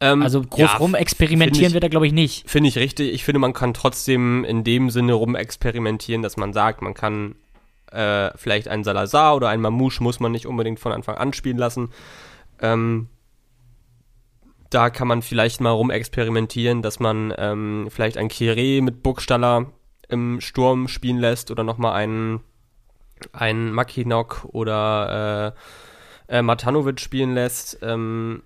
Ähm, 0.01 0.23
Also 0.23 0.43
groß 0.43 0.59
ja, 0.59 0.77
rum 0.77 0.91
find 0.91 1.01
experimentieren 1.03 1.69
ich- 1.69 1.75
wird 1.75 1.85
er, 1.85 1.91
glaube 1.91 2.07
ich, 2.07 2.13
nicht. 2.13 2.51
Finde 2.51 2.69
ich 2.69 2.77
richtig. 2.79 3.13
Ich 3.15 3.25
finde, 3.25 3.39
man 3.39 3.53
kann 3.53 3.75
trotzdem 3.75 4.45
in 4.45 4.65
dem 4.65 4.91
Sinne 4.91 5.13
rumexperimentieren, 5.15 6.23
dass 6.23 6.37
man 6.37 6.53
sagt, 6.53 6.83
man 6.83 6.95
kann 6.95 7.37
äh, 7.93 8.31
vielleicht 8.37 8.67
einen 8.67 8.83
Salazar 8.83 9.37
oder 9.37 9.49
einen 9.51 9.63
Mamouche 9.63 10.03
muss 10.03 10.19
man 10.19 10.33
nicht 10.33 10.47
unbedingt 10.47 10.81
von 10.81 10.91
Anfang 10.91 11.17
an 11.17 11.33
spielen 11.33 11.59
lassen. 11.59 11.91
Ähm, 12.61 13.09
da 14.75 14.91
kann 14.91 15.09
man 15.09 15.23
vielleicht 15.23 15.61
mal 15.61 15.71
rumexperimentieren, 15.71 16.83
dass 16.83 16.99
man 16.99 17.33
ähm, 17.39 17.89
vielleicht 17.91 18.19
einen 18.19 18.29
Kire 18.29 18.83
mit 18.83 19.03
Burgstaller 19.03 19.73
im 20.09 20.41
Sturm 20.41 20.89
spielen 20.89 21.19
lässt 21.19 21.51
oder 21.51 21.63
nochmal 21.63 21.95
einen, 21.95 22.41
einen 23.33 23.73
Makinok 23.73 24.47
oder 24.53 25.55
äh, 26.29 26.39
äh, 26.39 26.43
Matanovic 26.43 27.01
spielen 27.01 27.35
lässt. 27.35 27.79
Ähm, 27.83 28.43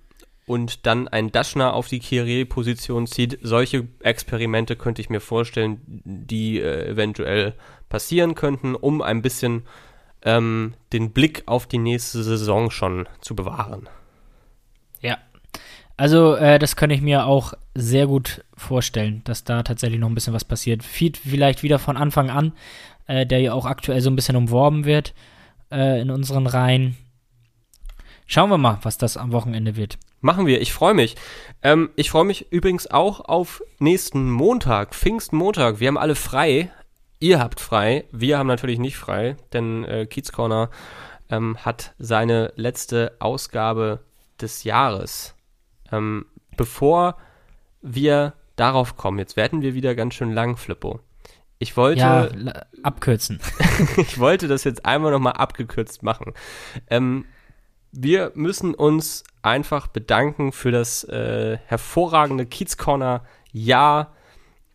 und 0.47 0.87
dann 0.87 1.09
ein 1.09 1.31
Daschner 1.31 1.75
auf 1.75 1.89
die 1.89 1.99
Kire-Position 1.99 3.07
zieht. 3.07 3.39
Solche 3.43 3.87
Experimente 4.01 4.77
könnte 4.77 5.03
ich 5.03 5.11
mir 5.11 5.21
vorstellen, 5.21 5.83
die 5.85 6.59
äh, 6.59 6.89
eventuell 6.89 7.55
passieren 7.91 8.35
könnten, 8.35 8.75
um 8.75 9.03
ein 9.03 9.21
bisschen 9.21 9.67
ähm, 10.23 10.73
den 10.95 11.13
Blick 11.13 11.43
auf 11.47 11.67
die 11.67 11.79
nächste 11.79 12.23
Saison 12.23 12.71
schon 12.71 13.07
zu 13.21 13.37
bewahren. 13.37 13.91
Ja. 15.01 15.19
Also, 15.99 16.37
äh, 16.37 16.61
das 16.61 16.77
kann 16.77 16.91
ich 16.91 17.03
mir 17.03 17.27
auch 17.27 17.55
sehr 17.75 18.07
gut 18.07 18.45
vorstellen, 18.57 19.21
dass 19.25 19.43
da 19.43 19.65
tatsächlich 19.65 19.99
noch 19.99 20.09
ein 20.09 20.15
bisschen 20.15 20.33
was 20.33 20.45
passiert. 20.45 20.85
Feed 20.85 21.17
vielleicht 21.17 21.65
wieder 21.65 21.81
von 21.81 21.97
Anfang 21.97 22.31
an, 22.31 22.53
äh, 23.09 23.27
der 23.27 23.41
ja 23.41 23.53
auch 23.53 23.67
aktuell 23.67 24.01
so 24.01 24.09
ein 24.09 24.15
bisschen 24.15 24.37
umworben 24.37 24.85
wird 24.85 25.13
äh, 25.73 26.01
in 26.01 26.13
unseren 26.13 26.47
Reihen. 26.47 26.97
Schauen 28.27 28.49
wir 28.49 28.59
mal, 28.59 28.79
was 28.83 28.97
das 28.97 29.17
am 29.17 29.33
Wochenende 29.33 29.75
wird. 29.75 29.99
Machen 30.21 30.47
wir, 30.47 30.61
ich 30.61 30.73
freue 30.73 30.95
mich. 30.95 31.17
Ähm, 31.63 31.91
ich 31.97 32.11
freue 32.11 32.25
mich 32.25 32.53
übrigens 32.53 32.89
auch 32.89 33.19
auf 33.19 33.61
nächsten 33.81 34.31
Montag, 34.31 34.95
Pfingstmontag. 34.95 35.81
Wir 35.81 35.89
haben 35.89 35.99
alle 35.99 36.15
frei. 36.15 36.71
Ihr 37.19 37.41
habt 37.41 37.59
frei. 37.59 38.05
Wir 38.13 38.39
haben 38.39 38.47
natürlich 38.47 38.79
nicht 38.79 38.97
frei, 38.97 39.37
denn 39.53 39.83
äh, 39.83 40.07
Kiez 40.07 40.31
Corner 40.31 40.71
ähm, 41.29 41.57
hat 41.59 41.95
seine 41.99 42.53
letzte 42.55 43.17
Ausgabe 43.19 43.99
des 44.41 44.63
Jahres. 44.63 45.35
Ähm, 45.93 46.27
bevor 46.57 47.17
wir 47.83 48.35
darauf 48.57 48.97
kommen, 48.97 49.19
jetzt 49.19 49.37
werden 49.37 49.63
wir 49.63 49.75
wieder 49.75 49.95
ganz 49.95 50.15
schön 50.15 50.33
lang, 50.33 50.57
Flippo. 50.57 51.01
Ich 51.59 51.77
wollte, 51.77 52.01
Ja, 52.01 52.29
abkürzen. 52.83 53.41
ich 53.97 54.19
wollte 54.19 54.47
das 54.47 54.65
jetzt 54.65 54.85
einmal 54.85 55.11
nochmal 55.11 55.35
abgekürzt 55.35 56.03
machen. 56.03 56.35
Ähm, 56.89 57.25
wir 57.91 58.33
müssen 58.35 58.75
uns 58.75 59.25
einfach 59.43 59.89
bedanken 59.89 60.53
für 60.53 60.71
das 60.71 61.05
äh, 61.05 61.59
hervorragende 61.67 62.47
Kiez 62.47 62.77
Corner 62.77 63.25
Jahr, 63.51 64.15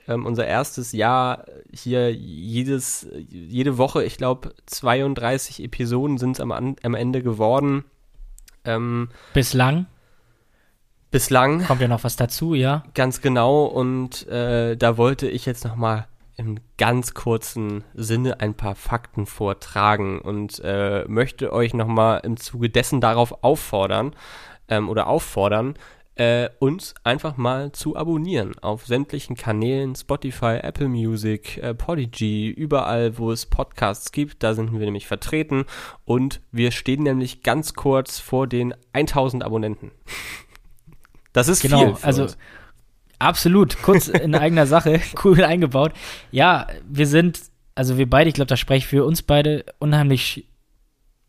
ähm, 0.07 0.25
unser 0.25 0.45
erstes 0.45 0.91
Jahr 0.91 1.45
hier 1.71 2.13
jedes, 2.13 3.07
jede 3.29 3.77
Woche, 3.77 4.03
ich 4.03 4.17
glaube 4.17 4.53
32 4.65 5.63
Episoden 5.63 6.17
sind 6.17 6.37
es 6.37 6.41
am, 6.41 6.51
am 6.51 6.95
Ende 6.95 7.21
geworden. 7.21 7.85
Ähm, 8.65 9.09
Bislang? 9.33 9.85
Bislang. 11.13 11.63
Kommt 11.65 11.79
ja 11.79 11.87
noch 11.87 12.03
was 12.03 12.15
dazu, 12.15 12.55
ja? 12.55 12.83
Ganz 12.95 13.21
genau. 13.21 13.65
Und 13.65 14.27
äh, 14.29 14.75
da 14.75 14.97
wollte 14.97 15.29
ich 15.29 15.45
jetzt 15.45 15.63
noch 15.63 15.75
mal 15.75 16.07
im 16.37 16.57
ganz 16.79 17.13
kurzen 17.13 17.83
Sinne 17.93 18.39
ein 18.39 18.55
paar 18.55 18.73
Fakten 18.73 19.27
vortragen 19.27 20.19
und 20.19 20.59
äh, 20.63 21.05
möchte 21.07 21.53
euch 21.53 21.75
noch 21.75 21.85
mal 21.85 22.17
im 22.17 22.37
Zuge 22.37 22.71
dessen 22.71 22.99
darauf 22.99 23.43
auffordern 23.43 24.15
ähm, 24.67 24.89
oder 24.89 25.05
auffordern, 25.05 25.75
äh, 26.15 26.49
uns 26.57 26.95
einfach 27.03 27.37
mal 27.37 27.71
zu 27.73 27.95
abonnieren 27.95 28.57
auf 28.63 28.87
sämtlichen 28.87 29.35
Kanälen, 29.35 29.95
Spotify, 29.95 30.61
Apple 30.63 30.87
Music, 30.87 31.59
äh, 31.59 31.75
Podigy, 31.75 32.49
überall, 32.49 33.19
wo 33.19 33.31
es 33.31 33.45
Podcasts 33.45 34.11
gibt, 34.11 34.41
da 34.41 34.55
sind 34.55 34.71
wir 34.71 34.79
nämlich 34.79 35.05
vertreten 35.05 35.65
und 36.05 36.41
wir 36.51 36.71
stehen 36.71 37.03
nämlich 37.03 37.43
ganz 37.43 37.75
kurz 37.75 38.17
vor 38.17 38.47
den 38.47 38.73
1000 38.93 39.43
Abonnenten. 39.43 39.91
Das 41.33 41.47
ist 41.47 41.61
genau, 41.61 41.95
viel. 41.95 42.05
also 42.05 42.23
uns. 42.23 42.37
absolut, 43.19 43.81
kurz 43.81 44.07
in 44.07 44.35
eigener 44.35 44.67
Sache, 44.67 45.01
cool 45.23 45.43
eingebaut. 45.43 45.93
Ja, 46.31 46.67
wir 46.87 47.07
sind, 47.07 47.41
also 47.75 47.97
wir 47.97 48.09
beide, 48.09 48.29
ich 48.29 48.35
glaube, 48.35 48.49
da 48.49 48.57
spreche 48.57 48.85
ich 48.85 48.87
für 48.87 49.03
uns 49.03 49.21
beide 49.21 49.65
unheimlich 49.79 50.45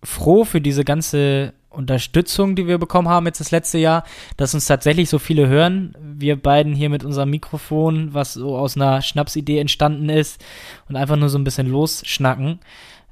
froh 0.03 0.45
für 0.45 0.61
diese 0.61 0.85
ganze 0.85 1.55
Unterstützung, 1.71 2.55
die 2.55 2.67
wir 2.67 2.79
bekommen 2.79 3.09
haben 3.09 3.27
jetzt 3.27 3.41
das 3.41 3.51
letzte 3.51 3.79
Jahr, 3.79 4.05
dass 4.37 4.55
uns 4.55 4.67
tatsächlich 4.67 5.09
so 5.09 5.19
viele 5.19 5.49
hören. 5.49 5.95
Wir 6.01 6.41
beiden 6.41 6.75
hier 6.75 6.89
mit 6.89 7.05
unserem 7.05 7.31
Mikrofon, 7.31 8.15
was 8.15 8.35
so 8.35 8.57
aus 8.57 8.77
einer 8.77 9.03
Schnapsidee 9.03 9.59
entstanden 9.59 10.09
ist 10.09 10.43
und 10.89 10.97
einfach 10.97 11.17
nur 11.17 11.29
so 11.29 11.39
ein 11.39 11.45
bisschen 11.45 11.69
losschnacken, 11.69 12.61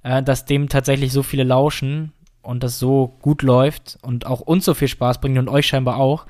äh, 0.03 0.23
dass 0.23 0.45
dem 0.45 0.69
tatsächlich 0.69 1.13
so 1.13 1.23
viele 1.23 1.45
lauschen 1.45 2.13
und 2.43 2.63
das 2.63 2.79
so 2.79 3.17
gut 3.21 3.43
läuft 3.43 3.99
und 4.03 4.27
auch 4.27 4.41
uns 4.41 4.65
so 4.65 4.75
viel 4.75 4.89
Spaß 4.89 5.21
bringt 5.21 5.39
und 5.39 5.49
euch 5.49 5.67
scheinbar 5.67 5.97
auch 5.97 6.27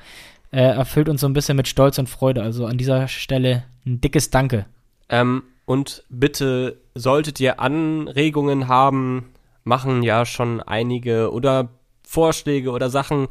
äh, 0.53 0.61
erfüllt 0.61 1.09
uns 1.09 1.23
so 1.23 1.27
ein 1.27 1.33
bisschen 1.33 1.57
mit 1.57 1.67
Stolz 1.67 1.99
und 1.99 2.09
Freude. 2.09 2.43
Also 2.43 2.67
an 2.67 2.79
dieser 2.79 3.09
Stelle 3.09 3.65
ein 3.85 4.01
dickes 4.01 4.31
Danke. 4.31 4.67
Ähm, 5.09 5.43
und 5.65 6.05
bitte, 6.09 6.79
solltet 6.95 7.41
ihr 7.41 7.59
Anregungen 7.59 8.69
haben, 8.69 9.31
machen 9.65 10.03
ja 10.03 10.25
schon 10.27 10.61
einige 10.61 11.33
oder 11.33 11.69
Vorschläge 12.03 12.71
oder 12.71 12.91
Sachen, 12.91 13.29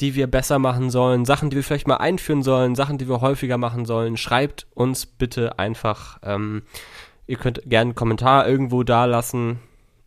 die 0.00 0.14
wir 0.14 0.26
besser 0.26 0.58
machen 0.58 0.90
sollen, 0.90 1.24
Sachen, 1.24 1.48
die 1.50 1.56
wir 1.56 1.62
vielleicht 1.62 1.88
mal 1.88 1.96
einführen 1.96 2.42
sollen, 2.42 2.74
Sachen, 2.74 2.98
die 2.98 3.08
wir 3.08 3.20
häufiger 3.20 3.56
machen 3.56 3.86
sollen, 3.86 4.16
schreibt 4.16 4.66
uns 4.74 5.06
bitte 5.06 5.58
einfach. 5.58 6.18
Ähm, 6.22 6.62
ihr 7.26 7.36
könnt 7.36 7.62
gerne 7.64 7.90
einen 7.90 7.94
Kommentar 7.94 8.48
irgendwo 8.48 8.82
da 8.82 9.04
lassen. 9.04 9.60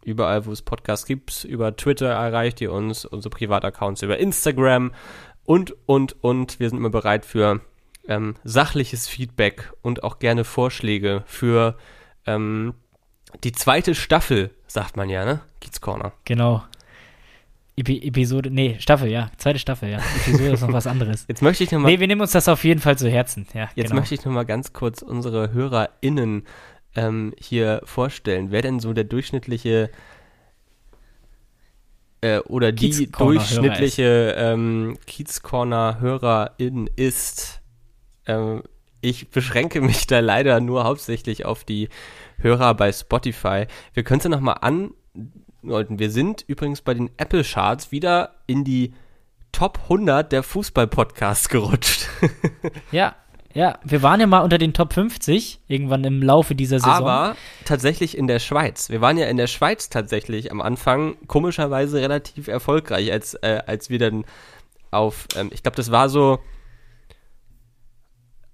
Überall, 0.03 0.45
wo 0.45 0.51
es 0.51 0.61
Podcasts 0.61 1.05
gibt. 1.05 1.43
Über 1.43 1.75
Twitter 1.75 2.07
erreicht 2.07 2.61
ihr 2.61 2.71
uns, 2.71 3.05
unsere 3.05 3.31
Privataccounts 3.31 4.01
über 4.01 4.17
Instagram 4.17 4.91
und, 5.49 5.75
und, 5.87 6.23
und. 6.23 6.59
Wir 6.59 6.69
sind 6.69 6.77
immer 6.77 6.91
bereit 6.91 7.25
für 7.25 7.59
ähm, 8.07 8.35
sachliches 8.43 9.07
Feedback 9.07 9.73
und 9.81 10.03
auch 10.03 10.19
gerne 10.19 10.43
Vorschläge 10.43 11.23
für 11.25 11.75
ähm, 12.27 12.75
die 13.43 13.51
zweite 13.51 13.95
Staffel, 13.95 14.51
sagt 14.67 14.95
man 14.95 15.09
ja, 15.09 15.25
ne? 15.25 15.41
Kids 15.59 15.81
Corner. 15.81 16.13
Genau. 16.25 16.61
Epi 17.75 17.99
Episode, 18.07 18.51
nee, 18.51 18.75
Staffel, 18.77 19.09
ja. 19.09 19.31
Zweite 19.37 19.57
Staffel, 19.57 19.89
ja. 19.89 19.97
Episode 20.27 20.51
ist 20.51 20.61
noch 20.61 20.71
was 20.71 20.85
anderes. 20.85 21.25
Jetzt 21.27 21.41
möchte 21.41 21.63
ich 21.63 21.71
nochmal. 21.71 21.93
Nee, 21.93 21.99
wir 21.99 22.05
nehmen 22.05 22.21
uns 22.21 22.33
das 22.33 22.47
auf 22.47 22.63
jeden 22.63 22.79
Fall 22.79 22.99
zu 22.99 23.09
Herzen, 23.09 23.47
ja. 23.55 23.69
Jetzt 23.73 23.89
genau. 23.89 24.01
möchte 24.01 24.13
ich 24.13 24.23
nochmal 24.23 24.45
ganz 24.45 24.71
kurz 24.71 25.01
unsere 25.01 25.51
HörerInnen 25.51 26.43
ähm, 26.95 27.33
hier 27.39 27.81
vorstellen. 27.85 28.51
Wer 28.51 28.61
denn 28.61 28.79
so 28.79 28.93
der 28.93 29.05
durchschnittliche 29.05 29.89
äh, 32.21 32.39
oder 32.39 32.71
die 32.71 33.11
durchschnittliche 33.11 34.35
ähm, 34.37 34.97
Kiezcorner-Hörerin 35.05 36.89
ist. 36.95 37.61
Ähm, 38.25 38.63
ich 39.01 39.29
beschränke 39.29 39.81
mich 39.81 40.07
da 40.07 40.19
leider 40.19 40.59
nur 40.59 40.83
hauptsächlich 40.83 41.45
auf 41.45 41.63
die 41.63 41.89
Hörer 42.37 42.73
bei 42.73 42.91
Spotify. 42.91 43.65
Wir 43.93 44.03
können 44.03 44.19
es 44.19 44.25
ja 44.25 44.29
nochmal 44.29 44.57
andeuten. 44.61 45.99
Wir 45.99 46.11
sind 46.11 46.43
übrigens 46.47 46.81
bei 46.81 46.93
den 46.93 47.09
Apple 47.17 47.43
Charts 47.43 47.91
wieder 47.91 48.35
in 48.47 48.63
die 48.63 48.93
Top 49.51 49.79
100 49.83 50.31
der 50.31 50.43
Fußball-Podcasts 50.43 51.49
gerutscht. 51.49 52.07
ja, 52.91 53.15
ja, 53.53 53.79
wir 53.83 54.03
waren 54.03 54.19
ja 54.19 54.27
mal 54.27 54.41
unter 54.41 54.59
den 54.59 54.73
Top 54.73 54.93
50 54.93 55.61
irgendwann 55.67 56.03
im 56.03 56.21
Laufe 56.21 56.53
dieser 56.53 56.79
Saison. 56.79 56.93
Aber 56.93 57.35
tatsächlich 57.65 58.17
in 58.17 58.27
der 58.27 58.39
Schweiz. 58.39 58.89
Wir 58.89 59.01
waren 59.01 59.17
ja 59.17 59.27
in 59.27 59.37
der 59.37 59.47
Schweiz 59.47 59.89
tatsächlich 59.89 60.51
am 60.51 60.61
Anfang 60.61 61.15
komischerweise 61.27 61.99
relativ 61.99 62.47
erfolgreich, 62.47 63.11
als, 63.11 63.33
äh, 63.35 63.63
als 63.65 63.89
wir 63.89 63.97
dann 63.97 64.25
auf, 64.91 65.25
ähm, 65.35 65.49
ich 65.51 65.63
glaube, 65.63 65.77
das 65.77 65.91
war 65.91 66.09
so 66.09 66.39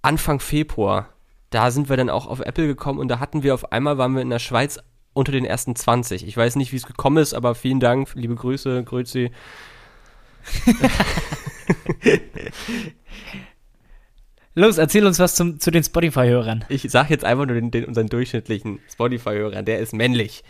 Anfang 0.01 0.39
Februar. 0.39 1.09
Da 1.49 1.71
sind 1.71 1.89
wir 1.89 1.97
dann 1.97 2.09
auch 2.09 2.27
auf 2.27 2.39
Apple 2.39 2.67
gekommen 2.67 2.99
und 2.99 3.09
da 3.09 3.19
hatten 3.19 3.43
wir 3.43 3.53
auf 3.53 3.73
einmal, 3.73 3.97
waren 3.97 4.15
wir 4.15 4.21
in 4.21 4.29
der 4.29 4.39
Schweiz 4.39 4.79
unter 5.13 5.33
den 5.33 5.45
ersten 5.45 5.75
20. 5.75 6.25
Ich 6.25 6.37
weiß 6.37 6.55
nicht, 6.55 6.71
wie 6.71 6.77
es 6.77 6.87
gekommen 6.87 7.17
ist, 7.17 7.33
aber 7.33 7.53
vielen 7.53 7.81
Dank, 7.81 8.13
liebe 8.15 8.35
Grüße, 8.35 8.83
Grüezi. 8.83 9.31
Los, 14.57 14.77
erzähl 14.77 15.05
uns 15.05 15.19
was 15.19 15.35
zum, 15.35 15.59
zu 15.59 15.69
den 15.69 15.83
Spotify-Hörern. 15.83 16.63
Ich 16.69 16.83
sag 16.89 17.09
jetzt 17.09 17.25
einfach 17.25 17.45
nur 17.45 17.55
den, 17.55 17.71
den 17.71 17.85
unseren 17.85 18.07
durchschnittlichen 18.07 18.79
Spotify-Hörern, 18.89 19.65
der 19.65 19.79
ist 19.79 19.93
männlich. 19.93 20.43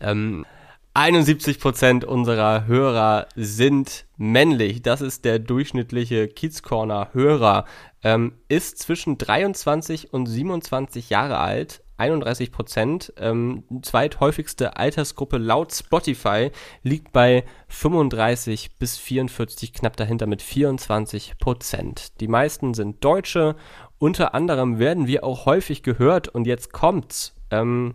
Ähm, 0.00 0.46
71% 0.94 2.04
unserer 2.04 2.66
Hörer 2.66 3.26
sind 3.36 4.06
männlich. 4.16 4.82
Das 4.82 5.02
ist 5.02 5.26
der 5.26 5.38
durchschnittliche 5.38 6.28
Kids 6.28 6.62
Corner 6.62 7.10
Hörer. 7.12 7.66
Ähm, 8.02 8.32
ist 8.48 8.78
zwischen 8.78 9.18
23 9.18 10.12
und 10.12 10.26
27 10.26 11.10
Jahre 11.10 11.38
alt, 11.38 11.81
31 11.96 12.52
Prozent. 12.52 13.12
Ähm, 13.16 13.64
zweithäufigste 13.82 14.76
Altersgruppe 14.76 15.38
laut 15.38 15.72
Spotify 15.72 16.50
liegt 16.82 17.12
bei 17.12 17.44
35 17.68 18.78
bis 18.78 18.98
44, 18.98 19.72
knapp 19.72 19.96
dahinter 19.96 20.26
mit 20.26 20.42
24 20.42 21.38
Prozent. 21.38 22.20
Die 22.20 22.28
meisten 22.28 22.74
sind 22.74 23.04
Deutsche. 23.04 23.56
Unter 23.98 24.34
anderem 24.34 24.78
werden 24.78 25.06
wir 25.06 25.24
auch 25.24 25.46
häufig 25.46 25.82
gehört 25.82 26.28
und 26.28 26.46
jetzt 26.46 26.72
kommt's. 26.72 27.36
Ähm, 27.50 27.94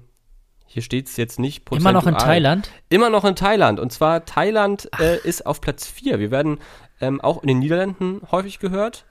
hier 0.65 0.81
steht 0.81 1.07
es 1.07 1.17
jetzt 1.17 1.39
nicht 1.39 1.69
Immer 1.71 1.93
noch 1.93 2.07
in 2.07 2.17
Thailand? 2.17 2.71
Immer 2.89 3.09
noch 3.09 3.25
in 3.25 3.35
Thailand. 3.35 3.79
Und 3.79 3.91
zwar 3.91 4.25
Thailand 4.25 4.89
äh, 4.99 5.17
ist 5.19 5.45
auf 5.45 5.61
Platz 5.61 5.87
4. 5.87 6.19
Wir 6.19 6.29
werden 6.29 6.59
ähm, 6.99 7.21
auch 7.21 7.41
in 7.41 7.47
den 7.47 7.59
Niederlanden 7.59 8.21
häufig 8.31 8.59
gehört. 8.59 9.05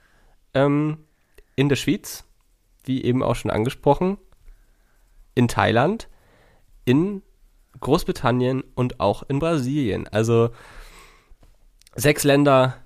Ähm, 0.55 0.99
in 1.55 1.68
der 1.68 1.76
Schweiz, 1.76 2.24
wie 2.84 3.03
eben 3.03 3.22
auch 3.22 3.34
schon 3.34 3.51
angesprochen 3.51 4.18
in 5.37 5.47
Thailand, 5.47 6.09
in 6.84 7.22
Großbritannien 7.78 8.64
und 8.74 8.99
auch 8.99 9.22
in 9.28 9.39
Brasilien. 9.39 10.09
Also 10.09 10.51
sechs 11.95 12.24
Länder, 12.24 12.76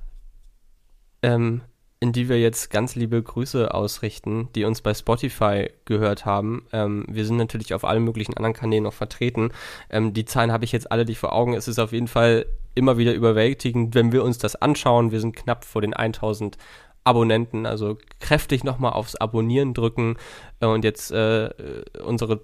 ähm, 1.22 1.62
in 2.01 2.12
die 2.12 2.28
wir 2.28 2.40
jetzt 2.40 2.70
ganz 2.70 2.96
liebe 2.96 3.22
Grüße 3.22 3.72
ausrichten, 3.72 4.48
die 4.55 4.64
uns 4.64 4.80
bei 4.80 4.94
Spotify 4.94 5.70
gehört 5.84 6.24
haben. 6.24 6.66
Ähm, 6.72 7.05
wir 7.09 7.24
sind 7.24 7.36
natürlich 7.36 7.74
auf 7.74 7.84
allen 7.84 8.05
möglichen 8.05 8.34
anderen 8.34 8.55
Kanälen 8.55 8.84
noch 8.84 8.94
vertreten. 8.94 9.53
Ähm, 9.90 10.12
die 10.12 10.24
Zahlen 10.24 10.51
habe 10.51 10.64
ich 10.64 10.72
jetzt 10.72 10.90
alle 10.90 11.05
nicht 11.05 11.18
vor 11.18 11.32
Augen. 11.32 11.55
Es 11.55 11.68
ist 11.68 11.78
auf 11.78 11.92
jeden 11.92 12.09
Fall 12.09 12.46
immer 12.74 12.96
wieder 12.96 13.12
überwältigend, 13.12 13.94
wenn 13.94 14.12
wir 14.12 14.24
uns 14.24 14.38
das 14.38 14.57
anschauen. 14.57 15.12
Wir 15.12 15.20
sind 15.20 15.36
knapp 15.36 15.64
vor 15.64 15.82
den 15.82 15.94
1000 15.94 16.57
Abonnenten, 17.11 17.66
also 17.66 17.98
kräftig 18.20 18.62
nochmal 18.62 18.92
aufs 18.92 19.16
Abonnieren 19.16 19.74
drücken 19.74 20.16
äh, 20.61 20.66
und 20.66 20.84
jetzt 20.84 21.11
äh, 21.11 21.50
unsere 22.04 22.40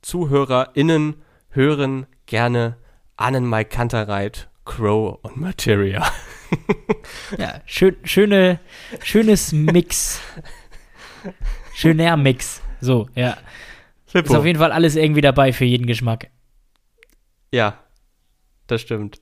ZuhörerInnen 0.00 1.22
hören 1.50 2.06
gerne 2.26 2.76
Annen 3.16 3.48
Mike 3.48 3.68
Kanterreit, 3.68 4.48
Crow 4.64 5.18
und 5.22 5.36
Materia. 5.36 6.02
ja, 7.38 7.60
schön, 7.66 7.96
schöne, 8.04 8.58
schönes 9.02 9.52
Mix. 9.52 10.20
Schöner 11.74 12.16
Mix. 12.16 12.62
So, 12.80 13.08
ja. 13.14 13.36
Flippo. 14.06 14.32
Ist 14.32 14.38
auf 14.38 14.46
jeden 14.46 14.58
Fall 14.58 14.72
alles 14.72 14.96
irgendwie 14.96 15.20
dabei 15.20 15.52
für 15.52 15.64
jeden 15.64 15.86
Geschmack. 15.86 16.30
Ja, 17.52 17.83
das 18.66 18.80
stimmt. 18.80 19.20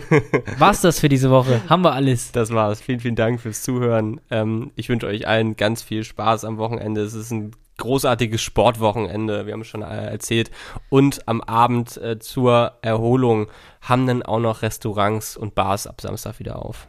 War's 0.58 0.80
das 0.80 0.98
für 0.98 1.08
diese 1.08 1.30
Woche? 1.30 1.62
Haben 1.68 1.82
wir 1.82 1.92
alles? 1.92 2.32
Das 2.32 2.50
war's. 2.50 2.80
Vielen, 2.80 3.00
vielen 3.00 3.14
Dank 3.14 3.40
fürs 3.40 3.62
Zuhören. 3.62 4.20
Ähm, 4.30 4.72
ich 4.74 4.88
wünsche 4.88 5.06
euch 5.06 5.28
allen 5.28 5.56
ganz 5.56 5.82
viel 5.82 6.02
Spaß 6.02 6.44
am 6.44 6.58
Wochenende. 6.58 7.02
Es 7.02 7.14
ist 7.14 7.30
ein 7.30 7.52
großartiges 7.76 8.42
Sportwochenende, 8.42 9.46
wir 9.46 9.52
haben 9.52 9.62
es 9.62 9.68
schon 9.68 9.82
äh, 9.82 10.06
erzählt. 10.06 10.50
Und 10.88 11.26
am 11.28 11.40
Abend 11.40 11.96
äh, 11.96 12.18
zur 12.18 12.74
Erholung 12.82 13.48
haben 13.80 14.06
dann 14.06 14.22
auch 14.22 14.40
noch 14.40 14.62
Restaurants 14.62 15.36
und 15.36 15.54
Bars 15.54 15.86
ab 15.86 16.00
Samstag 16.00 16.38
wieder 16.38 16.64
auf. 16.64 16.86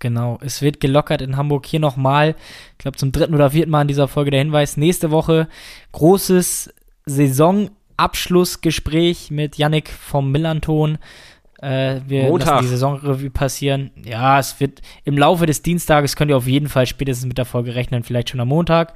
Genau, 0.00 0.38
es 0.42 0.60
wird 0.60 0.80
gelockert 0.80 1.22
in 1.22 1.36
Hamburg. 1.36 1.66
Hier 1.66 1.80
nochmal, 1.80 2.36
ich 2.72 2.78
glaube 2.78 2.98
zum 2.98 3.12
dritten 3.12 3.34
oder 3.34 3.50
vierten 3.50 3.70
Mal 3.70 3.82
in 3.82 3.88
dieser 3.88 4.08
Folge 4.08 4.30
der 4.30 4.40
Hinweis. 4.40 4.76
Nächste 4.76 5.10
Woche 5.10 5.48
großes 5.92 6.74
Saisonabschlussgespräch 7.96 9.30
mit 9.30 9.56
Yannick 9.56 9.88
vom 9.88 10.30
Millanton. 10.30 10.98
Äh, 11.60 12.00
wir 12.06 12.24
Montag. 12.24 12.48
lassen 12.48 12.64
die 12.64 12.70
Saisonrevue 12.70 13.30
passieren. 13.30 13.90
Ja, 14.04 14.38
es 14.38 14.58
wird 14.60 14.82
im 15.04 15.16
Laufe 15.16 15.46
des 15.46 15.62
Dienstages 15.62 16.16
könnt 16.16 16.30
ihr 16.30 16.36
auf 16.36 16.46
jeden 16.46 16.68
Fall 16.68 16.86
spätestens 16.86 17.26
mit 17.26 17.38
der 17.38 17.44
Folge 17.44 17.74
rechnen, 17.74 18.02
vielleicht 18.02 18.30
schon 18.30 18.40
am 18.40 18.48
Montag. 18.48 18.94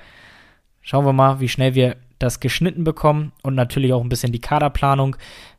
Schauen 0.83 1.05
wir 1.05 1.13
mal, 1.13 1.41
wie 1.41 1.49
schnell 1.49 1.75
wir 1.75 1.97
das 2.19 2.41
geschnitten 2.41 2.85
bekommen 2.85 3.33
und 3.43 3.55
natürlich 3.55 3.93
auch 3.93 4.03
ein 4.03 4.09
bisschen 4.09 4.33
die 4.33 4.41
Kaderplanung 4.41 5.17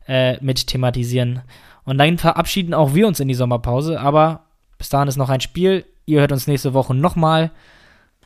äh, 0.08 0.38
mit 0.44 0.68
thematisieren. 0.68 1.42
Und 1.86 1.98
dann 1.98 2.18
verabschieden 2.18 2.74
auch 2.74 2.94
wir 2.94 3.08
uns 3.08 3.20
in 3.20 3.28
die 3.28 3.34
Sommerpause, 3.34 4.00
aber 4.00 4.46
bis 4.78 4.90
dahin 4.90 5.08
ist 5.08 5.18
noch 5.18 5.30
ein 5.30 5.42
Spiel. 5.42 5.86
Ihr 6.06 6.20
hört 6.20 6.32
uns 6.32 6.48
nächste 6.48 6.74
Woche 6.74 6.94
nochmal. 6.94 7.52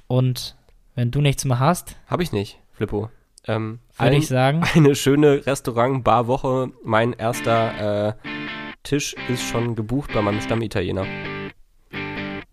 Und 0.07 0.55
wenn 0.95 1.11
du 1.11 1.22
nichts 1.22 1.45
mehr 1.45 1.59
hast, 1.59 1.95
Habe 2.07 2.24
ich 2.24 2.32
nicht, 2.32 2.59
Flippo. 2.74 3.09
Ähm, 3.47 3.80
würde 3.97 4.15
ich 4.17 4.27
sagen, 4.27 4.63
eine 4.75 4.95
schöne 4.95 5.45
Restaurant-Bar-Woche. 5.45 6.71
Mein 6.83 7.13
erster 7.13 8.09
äh, 8.09 8.13
Tisch 8.83 9.15
ist 9.29 9.43
schon 9.43 9.75
gebucht 9.75 10.11
bei 10.13 10.21
meinem 10.21 10.41
Stammitaliener. 10.41 11.05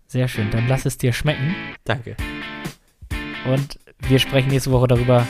sehr 0.07 0.27
schön. 0.27 0.49
Dann 0.51 0.67
lass 0.67 0.85
es 0.85 0.97
dir 0.97 1.13
schmecken. 1.13 1.55
Danke. 1.83 2.15
Und 3.45 3.79
wir 4.07 4.19
sprechen 4.19 4.49
nächste 4.49 4.71
Woche 4.71 4.87
darüber, 4.87 5.27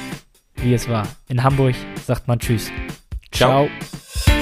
wie 0.55 0.73
es 0.73 0.89
war. 0.89 1.07
In 1.27 1.43
Hamburg 1.43 1.75
sagt 2.05 2.27
man 2.27 2.39
Tschüss. 2.39 2.71
Ciao. 3.31 3.67
Ciao. 3.67 4.40